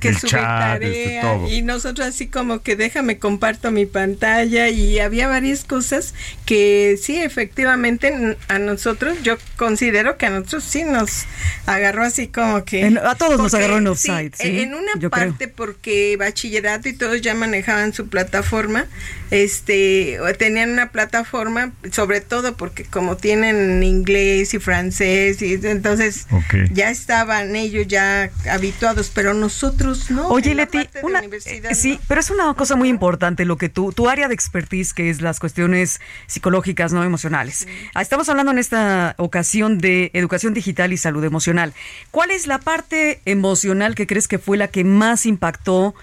que 0.00 0.08
el 0.08 0.16
chat, 0.18 0.82
este, 0.82 1.20
todo. 1.22 1.48
y 1.48 1.62
nosotros 1.62 2.06
así 2.06 2.28
como 2.28 2.62
que 2.62 2.76
déjame 2.76 3.18
comparto 3.18 3.70
mi 3.70 3.86
pantalla 3.86 4.68
y 4.68 4.98
había 4.98 5.28
varias 5.28 5.64
cosas 5.64 6.14
que 6.44 6.98
sí 7.00 7.20
efectivamente 7.20 8.36
a 8.48 8.58
nosotros 8.58 9.18
yo 9.22 9.36
considero 9.56 10.16
que 10.16 10.26
a 10.26 10.30
nosotros 10.30 10.64
sí 10.64 10.84
nos 10.84 11.24
agarró 11.66 12.04
así 12.04 12.28
como 12.28 12.64
que 12.64 12.86
a 12.86 13.14
todos 13.14 13.38
nos 13.38 13.54
agarró 13.54 13.78
en 13.78 13.86
offside, 13.86 14.32
sí, 14.34 14.60
en 14.60 14.74
una 14.74 15.10
parte 15.10 15.48
porque 15.48 16.16
bachillerato 16.18 16.88
y 16.88 16.94
todos 16.94 17.20
llaman 17.20 17.53
manejaban 17.54 17.92
su 17.92 18.08
plataforma, 18.08 18.86
este, 19.30 20.18
tenían 20.38 20.70
una 20.70 20.90
plataforma, 20.90 21.72
sobre 21.92 22.20
todo 22.20 22.56
porque 22.56 22.84
como 22.84 23.16
tienen 23.16 23.82
inglés 23.84 24.54
y 24.54 24.58
francés, 24.58 25.40
y 25.40 25.54
entonces 25.62 26.26
ya 26.72 26.90
estaban 26.90 27.54
ellos 27.54 27.86
ya 27.86 28.30
habituados, 28.50 29.12
pero 29.14 29.34
nosotros 29.34 30.10
no. 30.10 30.28
Oye, 30.28 30.54
Leti, 30.54 30.88
una, 31.02 31.20
eh, 31.20 31.74
sí, 31.74 32.00
pero 32.08 32.20
es 32.20 32.30
una 32.30 32.54
cosa 32.54 32.74
muy 32.74 32.88
importante 32.88 33.44
lo 33.44 33.56
que 33.56 33.68
tú, 33.68 33.92
tu 33.92 34.08
área 34.08 34.26
de 34.26 34.34
expertise, 34.34 34.92
que 34.92 35.10
es 35.10 35.20
las 35.20 35.38
cuestiones 35.38 36.00
psicológicas, 36.26 36.92
no 36.92 37.04
emocionales. 37.04 37.68
Ah, 37.94 38.02
estamos 38.02 38.28
hablando 38.28 38.50
en 38.50 38.58
esta 38.58 39.14
ocasión 39.18 39.78
de 39.78 40.10
educación 40.12 40.54
digital 40.54 40.92
y 40.92 40.96
salud 40.96 41.22
emocional. 41.22 41.72
¿Cuál 42.10 42.32
es 42.32 42.48
la 42.48 42.58
parte 42.58 43.20
emocional 43.26 43.94
que 43.94 44.08
crees 44.08 44.26
que 44.26 44.40
fue 44.40 44.56
la 44.56 44.68
que 44.68 44.82
más 44.82 45.24
impactó 45.24 45.94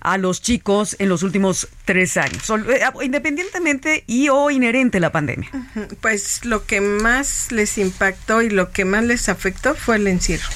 a 0.00 0.18
los 0.18 0.42
chicos 0.42 0.96
en 0.98 1.08
los 1.08 1.22
últimos 1.22 1.68
tres 1.84 2.16
años, 2.16 2.48
eh, 2.50 2.80
independientemente 3.02 4.04
y 4.06 4.28
o 4.28 4.50
inherente 4.50 4.98
a 4.98 5.00
la 5.00 5.12
pandemia? 5.12 5.50
Pues 6.00 6.44
lo 6.44 6.64
que 6.64 6.80
más 6.80 7.50
les 7.52 7.78
impactó 7.78 8.42
y 8.42 8.50
lo 8.50 8.70
que 8.70 8.84
más 8.84 9.04
les 9.04 9.28
afectó 9.28 9.74
fue 9.74 9.96
el 9.96 10.06
encierro. 10.06 10.48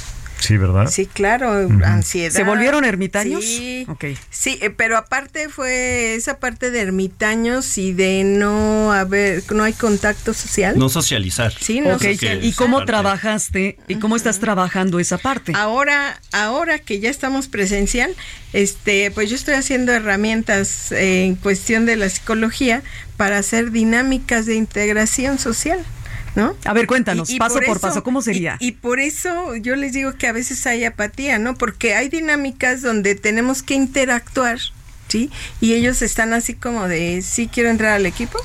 Sí, 0.43 0.57
¿verdad? 0.57 0.89
Sí, 0.91 1.07
claro, 1.07 1.53
ansiedad. 1.85 2.35
¿Se 2.35 2.43
volvieron 2.43 2.85
ermitaños? 2.85 3.45
Sí, 3.45 3.87
okay. 3.89 4.19
sí, 4.31 4.59
eh, 4.61 4.71
pero 4.71 4.97
aparte 4.97 5.49
fue 5.49 6.15
esa 6.15 6.41
parte 6.41 6.73
de 6.73 6.81
ermitaños 6.81 7.79
y 7.79 7.93
de 7.93 8.25
no 8.25 8.93
haber, 8.93 9.45
no 9.53 9.63
hay 9.63 9.73
contacto 9.73 10.35
social. 10.35 10.77
No 10.77 10.89
socializar. 10.89 11.53
Sí, 11.61 11.81
no 11.81 11.97
¿Y 12.43 12.53
cómo 12.53 12.85
trabajaste 12.85 13.79
y 13.87 13.97
cómo 13.97 14.17
estás 14.17 14.41
trabajando 14.41 14.99
esa 14.99 15.19
parte? 15.19 15.53
Ahora, 15.55 16.21
ahora 16.33 16.79
que 16.81 16.99
ya 16.99 17.11
estamos 17.11 17.47
presencial, 17.47 18.13
este, 18.53 19.13
pues 19.13 19.31
yo 19.31 19.37
estoy 19.37 19.55
haciendo 19.55 19.93
herramientas 19.93 20.91
en 20.91 21.37
cuestión 21.37 21.87
de 21.87 21.97
la 21.97 22.09
psicología 22.09 22.83
para 23.17 23.39
hacer 23.39 23.71
dinámicas 23.71 24.47
de 24.47 24.57
integración 24.57 25.39
social. 25.39 25.85
¿No? 26.35 26.57
A 26.65 26.73
ver, 26.73 26.87
cuéntanos, 26.87 27.31
paso 27.39 27.61
por, 27.67 27.81
paso, 27.81 28.03
¿cómo 28.03 28.23
sería? 28.23 28.57
Y, 28.61 28.73
por 28.73 29.01
eso 29.01 29.55
yo 29.57 29.77
les 29.77 29.93
digo 29.93 30.15
que 30.15 30.27
a 30.27 30.33
veces 30.33 30.67
hay 30.67 30.85
apatía, 30.85 31.39
¿no? 31.39 31.55
Porque 31.55 31.95
hay 31.95 32.09
dinámicas 32.09 32.83
donde 32.83 33.15
tenemos 33.15 33.62
que 33.62 33.75
interactuar, 33.75 34.59
¿sí? 35.09 35.31
Y 35.61 35.75
ellos 35.75 36.03
están 36.03 36.33
así 36.33 36.55
como 36.55 36.89
de, 36.89 37.23
¿sí 37.23 37.49
quiero 37.53 37.71
entrar 37.71 37.93
al 37.93 38.07
equipo 38.07 38.39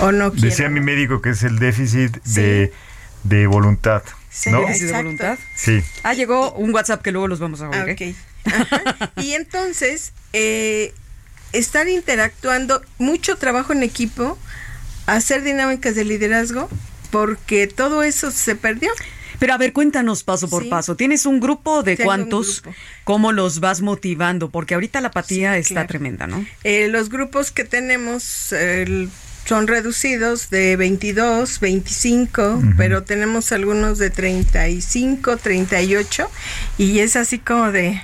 o 0.00 0.12
no 0.12 0.32
quiero? 0.32 0.48
Decía 0.48 0.68
mi 0.68 0.80
médico 0.80 1.22
que 1.22 1.30
es 1.30 1.42
el 1.42 1.58
déficit 1.58 2.22
de, 2.24 2.72
de, 3.22 3.46
voluntad. 3.46 4.02
¿no? 4.46 4.60
¿Déficit 4.60 4.88
de 4.88 4.92
voluntad? 4.92 5.38
Sí. 5.54 5.82
Ah, 6.02 6.14
llegó 6.14 6.52
un 6.52 6.74
WhatsApp 6.74 7.02
que 7.02 7.12
luego 7.12 7.28
los 7.28 7.38
vamos 7.38 7.60
a 7.60 7.68
ver. 7.68 7.90
¿eh? 7.90 8.14
y 9.16 9.32
entonces, 9.32 10.12
eh, 10.32 10.92
estar 11.52 11.88
interactuando, 11.88 12.82
mucho 12.98 13.36
trabajo 13.36 13.72
en 13.72 13.84
equipo, 13.84 14.36
hacer 15.06 15.42
dinámicas 15.42 15.94
de 15.94 16.04
liderazgo, 16.04 16.68
porque 17.14 17.68
todo 17.68 18.02
eso 18.02 18.32
se 18.32 18.56
perdió. 18.56 18.90
Pero 19.38 19.54
a 19.54 19.58
ver, 19.58 19.72
cuéntanos 19.72 20.24
paso 20.24 20.50
por 20.50 20.68
paso. 20.68 20.96
¿Tienes 20.96 21.26
un 21.26 21.38
grupo 21.38 21.84
de 21.84 21.96
cuántos? 21.96 22.64
¿Cómo 23.04 23.30
los 23.30 23.60
vas 23.60 23.82
motivando? 23.82 24.50
Porque 24.50 24.74
ahorita 24.74 25.00
la 25.00 25.08
apatía 25.08 25.56
está 25.56 25.86
tremenda, 25.86 26.26
¿no? 26.26 26.44
Eh, 26.64 26.88
los 26.88 27.10
grupos 27.10 27.52
que 27.52 27.62
tenemos 27.62 28.52
son 29.44 29.66
reducidos 29.68 30.50
de 30.50 30.74
22, 30.74 31.60
25, 31.60 32.62
pero 32.76 33.04
tenemos 33.04 33.52
algunos 33.52 33.98
de 33.98 34.10
35, 34.10 35.36
38 35.36 36.30
y 36.78 36.98
es 36.98 37.14
así 37.14 37.38
como 37.38 37.70
de... 37.70 38.02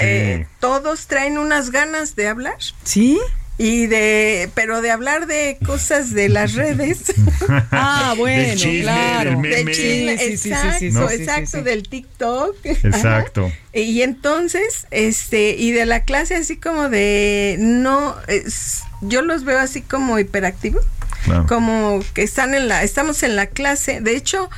Eh, 0.00 0.46
todos 0.60 1.06
traen 1.06 1.38
unas 1.38 1.70
ganas 1.70 2.16
de 2.16 2.28
hablar. 2.28 2.58
Sí 2.84 3.18
y 3.56 3.86
de 3.86 4.50
pero 4.54 4.82
de 4.82 4.90
hablar 4.90 5.26
de 5.26 5.58
cosas 5.64 6.12
de 6.12 6.28
las 6.28 6.54
redes. 6.54 7.12
Ah 7.70 8.14
bueno 8.18 8.54
claro. 8.60 9.40
del 9.42 9.70
chisme, 9.70 10.14
exacto 10.14 11.10
exacto 11.10 11.62
del 11.62 11.86
TikTok. 11.88 12.56
Exacto. 12.64 13.52
Y 13.72 14.02
entonces 14.02 14.86
este 14.90 15.56
y 15.58 15.72
de 15.72 15.84
la 15.84 16.04
clase 16.04 16.36
así 16.36 16.56
como 16.56 16.88
de 16.88 17.56
no 17.58 18.16
yo 19.02 19.22
los 19.22 19.44
veo 19.44 19.58
así 19.58 19.82
como 19.82 20.18
hiperactivos 20.18 20.84
como 21.48 22.00
que 22.14 22.22
están 22.22 22.54
en 22.54 22.68
la 22.68 22.82
estamos 22.82 23.22
en 23.22 23.36
la 23.36 23.46
clase. 23.46 24.00
De 24.00 24.16
hecho 24.16 24.48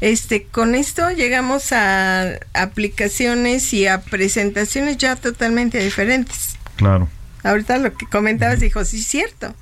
este 0.00 0.44
con 0.44 0.74
esto 0.74 1.10
llegamos 1.10 1.72
a 1.72 2.38
aplicaciones 2.54 3.72
y 3.72 3.86
a 3.86 4.02
presentaciones 4.02 4.98
ya 4.98 5.16
totalmente 5.16 5.78
diferentes. 5.78 6.56
Claro 6.76 7.08
Ahorita 7.48 7.78
lo 7.78 7.94
que 7.94 8.06
comentabas 8.06 8.60
dijo, 8.60 8.84
sí, 8.84 9.02
cierto. 9.02 9.54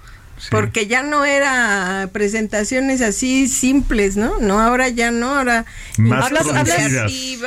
porque 0.50 0.86
ya 0.88 1.02
no 1.04 1.24
era 1.24 2.08
presentaciones 2.12 3.00
así 3.00 3.46
simples, 3.48 4.16
¿no? 4.16 4.38
No, 4.40 4.60
ahora 4.60 4.88
ya 4.88 5.10
no, 5.12 5.36
ahora 5.36 5.64
Más 5.96 6.26
Hablas- 6.26 6.48
hablas- 6.48 6.68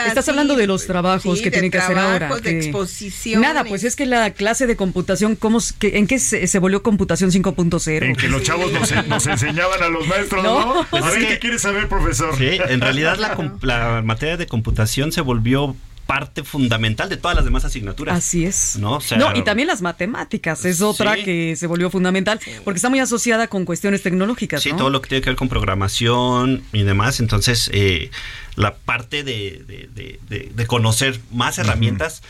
Estás 0.08 0.26
sí, 0.26 0.32
hablando 0.32 0.56
de 0.56 0.68
los 0.68 0.88
trabajos 0.88 1.38
sí, 1.38 1.44
que 1.44 1.52
tienen 1.52 1.70
que 1.70 1.78
hacer 1.80 1.98
ahora. 1.98 2.18
trabajos, 2.18 2.42
de 2.44 2.52
que- 2.52 2.58
exposiciones. 2.66 3.48
Nada, 3.48 3.66
pues 3.66 3.84
es 3.84 3.96
que 3.98 4.06
la 4.06 4.32
clase 4.32 4.68
de 4.68 4.76
computación, 4.78 5.36
¿cómo, 5.36 5.60
que- 5.80 5.98
¿en 5.98 6.08
qué 6.08 6.18
se, 6.18 6.48
se 6.48 6.60
volvió 6.60 6.82
computación 6.82 7.30
5.0? 7.32 8.06
En 8.06 8.16
que 8.16 8.30
los 8.30 8.42
chavos 8.44 8.72
nos, 8.72 8.92
nos 9.08 9.28
enseñaban 9.28 9.84
a 9.84 9.90
los 9.90 10.08
maestros, 10.08 10.44
¿no? 10.44 10.58
No. 10.76 10.88
Pues 10.90 11.04
a 11.04 11.10
ver 11.12 11.28
qué 11.28 11.40
quieres 11.40 11.62
saber, 11.62 11.88
profesor. 11.90 12.36
Sí, 12.38 12.58
en 12.70 12.80
realidad 12.82 13.18
la, 13.18 13.38
la 13.62 14.02
materia 14.02 14.38
de 14.38 14.48
computación 14.48 15.12
se 15.12 15.22
volvió 15.22 15.76
parte 16.08 16.44
fundamental 16.44 17.10
de 17.10 17.18
todas 17.18 17.36
las 17.36 17.46
demás 17.46 17.66
asignaturas. 17.66 18.18
Así 18.18 18.46
es. 18.46 18.78
¿No? 18.80 18.94
O 18.94 19.02
sea, 19.02 19.18
no, 19.18 19.36
y 19.36 19.44
también 19.44 19.68
las 19.68 19.82
matemáticas 19.82 20.66
es 20.66 20.82
otra 20.82 21.16
Sí. 21.16 21.24
que 21.24 21.56
se 21.56 21.68
volvió 21.68 21.90
fundamental 21.90 22.40
porque 22.64 22.78
está 22.78 22.90
muy 22.90 23.00
asociada 23.00 23.48
con 23.48 23.66
cuestiones 23.66 24.02
tecnológicas. 24.04 24.64
Sí, 24.64 24.72
¿no? 24.72 24.78
todo 24.78 24.90
lo 24.90 25.02
que 25.02 25.10
tiene 25.10 25.22
que 25.22 25.30
ver 25.30 25.38
con 25.38 25.50
programación 25.50 26.64
y 26.74 26.84
demás. 26.84 27.20
Entonces, 27.20 27.70
eh, 27.74 28.10
la 28.56 28.74
parte 28.76 29.24
de, 29.24 29.64
de- 29.68 29.90
de- 29.94 30.20
de- 30.30 30.52
de 30.56 30.66
conocer 30.66 31.20
más 31.32 31.58
herramientas. 31.60 32.24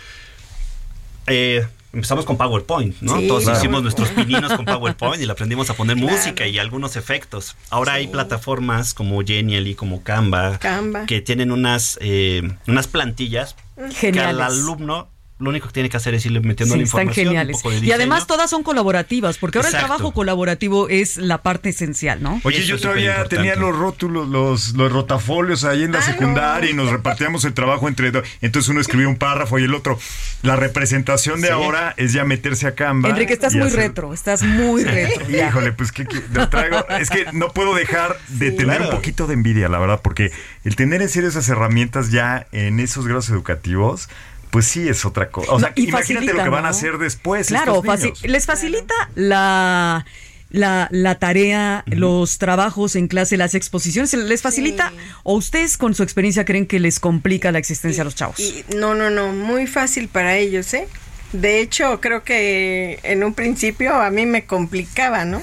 eh, 1.27 1.65
empezamos 1.93 2.25
con 2.25 2.37
PowerPoint, 2.37 2.95
¿no? 3.01 3.17
Sí, 3.19 3.27
Todos 3.27 3.43
claro. 3.43 3.59
hicimos 3.59 3.81
nuestros 3.83 4.09
pininos 4.15 4.53
con 4.53 4.65
PowerPoint 4.65 5.21
y 5.21 5.25
le 5.25 5.31
aprendimos 5.31 5.69
a 5.69 5.73
poner 5.73 5.95
música 5.97 6.47
y 6.47 6.57
algunos 6.59 6.95
efectos. 6.95 7.55
Ahora 7.69 7.93
hay 7.93 8.07
plataformas 8.07 8.93
como 8.93 9.21
Genially, 9.25 9.75
como 9.75 10.03
Canva, 10.03 10.57
Canva. 10.59 11.05
que 11.05 11.21
tienen 11.21 11.51
unas, 11.51 11.97
eh, 12.01 12.49
unas 12.67 12.87
plantillas 12.87 13.55
que 13.99 14.19
al 14.19 14.41
alumno 14.41 15.16
lo 15.39 15.51
único 15.51 15.67
que 15.67 15.73
tiene 15.73 15.89
que 15.89 15.97
hacer 15.97 16.15
es 16.15 16.25
irle 16.25 16.39
metiendo 16.39 16.73
Sí, 16.73 16.79
la 16.79 16.85
están 16.85 17.01
información. 17.01 17.25
geniales. 17.27 17.55
Un 17.57 17.61
poco 17.61 17.75
de 17.75 17.85
Y 17.85 17.91
además 17.91 18.25
todas 18.25 18.49
son 18.49 18.63
colaborativas, 18.63 19.37
porque 19.37 19.59
ahora 19.59 19.69
Exacto. 19.69 19.85
el 19.85 19.87
trabajo 19.97 20.13
colaborativo 20.13 20.89
es 20.89 21.17
la 21.17 21.43
parte 21.43 21.69
esencial, 21.69 22.23
¿no? 22.23 22.41
Oye, 22.43 22.57
Eso 22.57 22.67
yo 22.69 22.79
todavía 22.79 23.23
tenía 23.25 23.55
los 23.55 23.75
rótulos, 23.75 24.27
los, 24.27 24.73
los 24.73 24.91
rotafolios 24.91 25.63
ahí 25.63 25.83
en 25.83 25.91
la 25.91 25.99
Ah, 25.99 26.01
secundaria 26.01 26.71
y 26.71 26.73
no. 26.73 26.83
nos 26.83 26.91
repartíamos 26.91 27.45
el 27.45 27.53
trabajo 27.53 27.87
entre 27.87 28.09
dos. 28.11 28.27
Entonces 28.41 28.69
uno 28.69 28.81
escribía 28.81 29.07
un 29.07 29.17
párrafo 29.17 29.59
y 29.59 29.63
el 29.65 29.75
otro. 29.75 29.99
La 30.41 30.55
representación 30.55 31.41
de 31.41 31.47
Sí. 31.49 31.53
ahora 31.53 31.93
es 31.97 32.13
ya 32.13 32.23
meterse 32.25 32.67
a 32.67 32.73
Canva. 32.75 33.09
Enrique, 33.09 33.33
estás 33.33 33.53
muy 33.53 33.67
hacer- 33.67 33.77
retro, 33.79 34.13
estás 34.13 34.41
muy 34.43 34.83
retro. 34.85 35.25
Híjole, 35.29 35.71
pues 35.73 35.91
que 35.91 36.07
lo 36.33 36.49
traigo. 36.49 36.83
Es 36.99 37.09
que 37.09 37.25
no 37.33 37.49
puedo 37.51 37.75
dejar 37.75 38.17
de 38.27 38.51
tener 38.51 38.77
Claro. 38.77 38.89
un 38.91 38.95
poquito 38.95 39.27
de 39.27 39.33
envidia, 39.35 39.69
la 39.69 39.77
verdad, 39.79 40.01
porque 40.03 40.31
el 40.63 40.75
tener 40.75 41.01
en 41.01 41.09
serio 41.09 41.29
esas 41.29 41.47
herramientas 41.49 42.11
ya 42.11 42.47
en 42.51 42.79
esos 42.79 43.05
grados 43.07 43.29
educativos, 43.29 44.09
pues 44.57 44.67
sí 44.67 44.87
es 44.89 45.05
otra 45.05 45.29
cosa. 45.29 45.51
O 45.51 45.59
sea, 45.59 45.69
No, 45.69 45.73
y 45.75 45.87
imagínate 45.89 46.13
facilita, 46.25 46.33
lo 46.37 46.43
que 46.43 46.49
van 46.49 46.65
a 46.65 46.69
hacer 46.69 46.97
después. 46.97 47.47
Claro, 47.47 47.75
estos 47.75 47.85
faci- 47.85 48.03
niños. 48.05 48.21
les 48.23 48.45
facilita 48.47 48.93
la, 49.15 50.05
la, 50.49 50.87
la 50.91 51.15
tarea, 51.19 51.83
los 51.85 52.37
trabajos 52.39 52.95
en 52.95 53.07
clase, 53.07 53.37
las 53.37 53.53
exposiciones, 53.53 54.13
les 54.13 54.41
facilita 54.41 54.89
Sí. 54.89 54.95
o 55.23 55.35
ustedes 55.35 55.77
con 55.77 55.93
su 55.93 56.01
experiencia 56.03 56.43
creen 56.45 56.65
que 56.65 56.79
les 56.79 56.99
complica 56.99 57.51
la 57.51 57.59
existencia 57.59 58.01
a 58.01 58.05
los 58.05 58.15
chavos. 58.15 58.39
Y- 58.39 58.63
no, 58.75 58.95
no, 58.95 59.09
no, 59.09 59.31
muy 59.31 59.67
fácil 59.67 60.07
para 60.07 60.37
ellos, 60.37 60.73
¿eh? 60.73 60.87
De 61.33 61.59
hecho, 61.59 61.99
creo 62.01 62.23
que 62.23 62.99
en 63.03 63.23
un 63.23 63.33
principio 63.33 63.93
a 63.95 64.09
mí 64.09 64.25
me 64.25 64.45
complicaba, 64.45 65.25
¿no? 65.25 65.41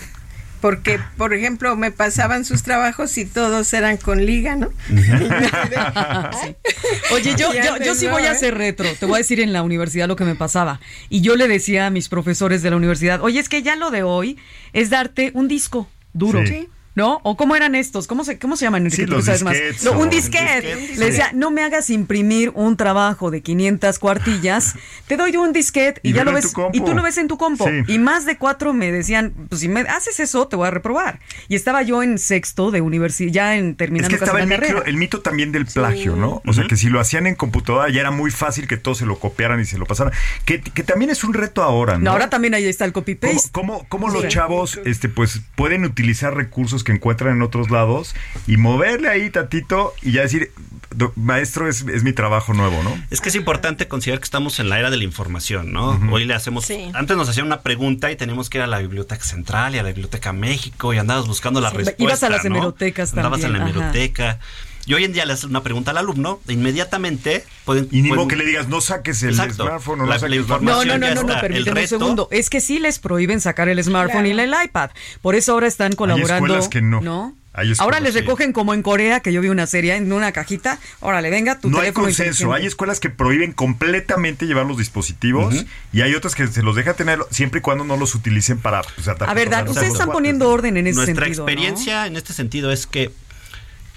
Porque, 0.64 0.98
por 1.18 1.34
ejemplo, 1.34 1.76
me 1.76 1.90
pasaban 1.90 2.46
sus 2.46 2.62
trabajos 2.62 3.18
y 3.18 3.26
todos 3.26 3.70
eran 3.74 3.98
con 3.98 4.24
liga, 4.24 4.56
¿no? 4.56 4.70
Oye, 7.12 7.34
yo, 7.36 7.52
yo, 7.52 7.76
yo 7.84 7.94
sí 7.94 8.06
voy 8.06 8.22
a 8.22 8.34
ser 8.34 8.56
retro. 8.56 8.86
Te 8.98 9.04
voy 9.04 9.16
a 9.16 9.18
decir 9.18 9.40
en 9.40 9.52
la 9.52 9.62
universidad 9.62 10.08
lo 10.08 10.16
que 10.16 10.24
me 10.24 10.36
pasaba. 10.36 10.80
Y 11.10 11.20
yo 11.20 11.36
le 11.36 11.48
decía 11.48 11.88
a 11.88 11.90
mis 11.90 12.08
profesores 12.08 12.62
de 12.62 12.70
la 12.70 12.76
universidad, 12.76 13.20
oye, 13.20 13.40
es 13.40 13.50
que 13.50 13.62
ya 13.62 13.76
lo 13.76 13.90
de 13.90 14.04
hoy 14.04 14.38
es 14.72 14.88
darte 14.88 15.32
un 15.34 15.48
disco 15.48 15.86
duro. 16.14 16.46
Sí. 16.46 16.70
¿No? 16.94 17.20
¿O 17.24 17.36
cómo 17.36 17.56
eran 17.56 17.74
estos? 17.74 18.06
¿Cómo 18.06 18.24
se, 18.24 18.38
cómo 18.38 18.56
se 18.56 18.66
llaman? 18.66 18.82
Enrique? 18.84 19.02
Sí, 19.02 19.06
Tú 19.06 19.16
los 19.16 19.24
sabes 19.24 19.42
más. 19.42 19.56
No, 19.82 19.98
un 19.98 20.10
disquete. 20.10 20.76
disquete, 20.76 20.96
Le 20.96 21.06
decía, 21.06 21.30
no 21.34 21.50
me 21.50 21.62
hagas 21.62 21.90
imprimir 21.90 22.50
un 22.54 22.76
trabajo 22.76 23.30
de 23.30 23.42
500 23.42 23.98
cuartillas. 23.98 24.74
Te 25.08 25.16
doy 25.16 25.36
un 25.36 25.52
disquete 25.52 26.00
y, 26.04 26.10
Y 26.10 26.12
ya 26.12 26.24
lo 26.24 26.32
ves. 26.32 26.54
Y 26.72 26.80
tú 26.80 26.94
lo 26.94 27.02
ves 27.02 27.18
en 27.18 27.26
tu 27.28 27.36
compo. 27.36 27.68
Sí. 27.68 27.92
Y 27.92 27.98
más 27.98 28.26
de 28.26 28.38
cuatro 28.38 28.72
me 28.72 28.92
decían, 28.92 29.34
pues 29.48 29.60
si 29.60 29.68
me 29.68 29.80
haces 29.80 30.20
eso, 30.20 30.46
te 30.46 30.56
voy 30.56 30.68
a 30.68 30.70
reprobar. 30.70 31.18
Y 31.48 31.56
estaba 31.56 31.82
yo 31.82 32.02
en 32.02 32.18
sexto 32.18 32.70
de 32.70 32.80
universidad, 32.80 33.32
ya 33.32 33.56
en 33.56 33.70
Es 33.70 33.76
terminando 33.76 34.16
que 34.16 34.24
estaba 34.24 34.40
el 34.40 34.48
carrera. 34.48 34.82
el 34.86 34.96
mito 34.96 35.20
también 35.20 35.50
del 35.50 35.66
plagio, 35.66 36.14
¿no? 36.14 36.42
O 36.46 36.52
sea, 36.52 36.64
que 36.68 36.76
si 36.76 36.88
lo 36.88 37.00
hacían 37.00 37.26
en 37.26 37.34
computadora 37.34 37.88
ya 37.90 38.00
era 38.00 38.10
muy 38.12 38.30
fácil 38.30 38.68
que 38.68 38.76
todos 38.76 38.98
se 38.98 39.06
lo 39.06 39.18
copiaran 39.18 39.60
y 39.60 39.64
se 39.64 39.78
lo 39.78 39.86
pasaran. 39.86 40.12
Que, 40.44 40.60
que 40.60 40.82
también 40.84 41.10
es 41.10 41.24
un 41.24 41.34
reto 41.34 41.62
ahora, 41.62 41.94
¿no? 41.98 42.04
No, 42.04 42.10
ahora 42.12 42.30
también 42.30 42.54
ahí 42.54 42.66
está 42.66 42.84
el 42.84 42.92
¿Cómo, 42.92 43.02
copy-paste. 43.02 43.48
cómo, 43.50 43.84
cómo 43.88 44.08
los 44.08 44.28
chavos 44.28 44.80
este, 44.84 45.08
pues, 45.08 45.40
pueden 45.56 45.84
utilizar 45.84 46.34
recursos 46.36 46.83
que 46.84 46.92
encuentran 46.92 47.34
en 47.36 47.42
otros 47.42 47.70
lados 47.70 48.14
y 48.46 48.56
moverle 48.56 49.08
ahí 49.08 49.30
tatito 49.30 49.92
y 50.02 50.12
ya 50.12 50.22
decir, 50.22 50.52
"Do- 50.94 51.12
maestro, 51.16 51.68
es, 51.68 51.82
es 51.88 52.04
mi 52.04 52.12
trabajo 52.12 52.54
nuevo, 52.54 52.82
¿no? 52.84 52.96
Es 53.10 53.20
que 53.20 53.28
es 53.30 53.34
importante 53.34 53.88
considerar 53.88 54.20
que 54.20 54.24
estamos 54.24 54.60
en 54.60 54.68
la 54.68 54.78
era 54.78 54.90
de 54.90 54.96
la 54.98 55.04
información, 55.04 55.72
¿no? 55.72 55.98
Hoy 56.12 56.24
le 56.24 56.34
hacemos... 56.34 56.66
Sí. 56.66 56.90
Antes 56.94 57.16
nos 57.16 57.28
hacían 57.28 57.46
una 57.46 57.62
pregunta 57.62 58.10
y 58.12 58.16
teníamos 58.16 58.48
que 58.50 58.58
ir 58.58 58.62
a 58.62 58.66
la 58.68 58.78
Biblioteca 58.78 59.24
Central 59.24 59.74
y 59.74 59.78
a 59.78 59.82
la 59.82 59.88
Biblioteca 59.88 60.32
México 60.32 60.94
y 60.94 60.98
andabas 60.98 61.26
buscando 61.26 61.60
la 61.60 61.70
Sí. 61.70 61.78
respuesta, 61.78 62.02
Ibas 62.02 62.22
a 62.22 62.30
las 62.30 62.44
¿no? 62.44 62.56
hemerotecas 62.56 63.12
Andabas 63.14 63.40
también, 63.40 63.62
en 63.62 63.68
la 63.68 63.70
ajá. 63.70 63.78
hemeroteca. 63.80 64.38
Y 64.86 64.94
hoy 64.94 65.04
en 65.04 65.12
día 65.12 65.24
le 65.24 65.32
haces 65.32 65.44
una 65.44 65.62
pregunta 65.62 65.90
al 65.92 65.98
alumno, 65.98 66.40
e 66.46 66.52
inmediatamente 66.52 67.44
pueden... 67.64 67.88
Y 67.90 68.02
ni 68.02 68.08
modo 68.08 68.24
pueden- 68.24 68.28
que 68.28 68.36
le 68.36 68.44
digas, 68.44 68.68
no 68.68 68.80
saques 68.80 69.22
el 69.22 69.30
Exacto. 69.30 69.64
smartphone 69.64 70.00
o 70.00 70.06
no 70.06 70.08
La- 70.10 70.36
información 70.36 70.88
No, 70.88 70.98
no, 70.98 71.14
no, 71.14 71.14
no, 71.14 71.22
no, 71.28 71.34
El 71.34 71.40
permíteme 71.40 71.80
un 71.82 71.88
segundo. 71.88 72.28
Es 72.30 72.50
que 72.50 72.60
sí 72.60 72.78
les 72.78 72.98
prohíben 72.98 73.40
sacar 73.40 73.68
el 73.68 73.82
smartphone 73.82 74.26
y 74.26 74.30
el 74.32 74.54
iPad. 74.64 74.90
Por 75.22 75.34
eso 75.34 75.52
ahora 75.52 75.66
están 75.66 75.92
colaborando. 75.94 76.34
escuelas 76.34 76.68
que 76.68 76.82
no. 76.82 77.34
Hay 77.56 77.70
escuelas 77.70 77.80
Ahora 77.80 78.00
les 78.00 78.14
que- 78.14 78.20
recogen 78.22 78.52
como 78.52 78.74
en 78.74 78.82
Corea, 78.82 79.20
que 79.20 79.32
yo 79.32 79.40
vi 79.40 79.48
una 79.48 79.66
serie 79.68 79.94
en 79.94 80.12
una 80.12 80.32
cajita. 80.32 80.80
Órale, 80.98 81.30
venga, 81.30 81.60
tu 81.60 81.70
No 81.70 81.76
hay 81.78 81.82
teléfono 81.84 82.06
consenso. 82.06 82.30
inteligente. 82.32 82.60
Hay 82.62 82.66
escuelas 82.66 82.98
que 82.98 83.10
prohíben 83.10 83.52
completamente 83.52 84.46
llevar 84.46 84.66
los 84.66 84.76
dispositivos 84.76 85.54
y 85.92 86.00
hay 86.00 86.14
otras 86.16 86.34
que 86.34 86.46
se 86.48 86.62
los 86.62 86.74
deja 86.74 86.94
tener 86.94 87.20
siempre 87.30 87.58
y 87.58 87.62
cuando 87.62 87.84
no 87.84 87.96
los 87.96 88.14
utilicen 88.16 88.58
para 88.58 88.82
pues, 88.82 89.06
atacar 89.06 89.30
A 89.30 89.34
ver, 89.34 89.50
Dan, 89.50 89.66
los 89.66 89.70
ustedes 89.76 89.92
están 89.92 90.06
cuates. 90.08 90.16
poniendo 90.16 90.50
orden 90.50 90.76
en 90.76 90.88
ese 90.88 90.96
Nuestra 90.96 91.24
sentido. 91.26 91.44
¿no? 91.44 91.48
experiencia 91.48 92.06
en 92.08 92.16
este 92.16 92.32
sentido 92.32 92.72
es 92.72 92.86
que 92.88 93.12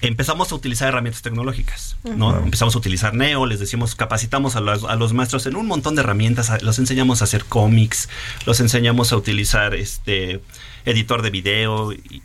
empezamos 0.01 0.51
a 0.51 0.55
utilizar 0.55 0.89
herramientas 0.89 1.21
tecnológicas, 1.23 1.97
¿no? 2.03 2.37
Empezamos 2.37 2.75
a 2.75 2.77
utilizar 2.77 3.13
Neo, 3.15 3.45
les 3.45 3.59
decimos, 3.59 3.95
capacitamos 3.95 4.55
a 4.55 4.61
los, 4.61 4.83
a 4.83 4.95
los 4.95 5.13
maestros 5.13 5.45
en 5.47 5.55
un 5.55 5.65
montón 5.65 5.95
de 5.95 6.01
herramientas, 6.01 6.49
a- 6.51 6.59
los 6.59 6.77
enseñamos 6.79 7.21
a 7.21 7.25
hacer 7.25 7.45
cómics, 7.45 8.07
los 8.45 8.59
enseñamos 8.59 9.11
a 9.11 9.17
utilizar 9.17 9.73
este 9.73 10.39
editor 10.85 11.21
de 11.23 11.29
video, 11.31 11.93
y- 11.93 12.21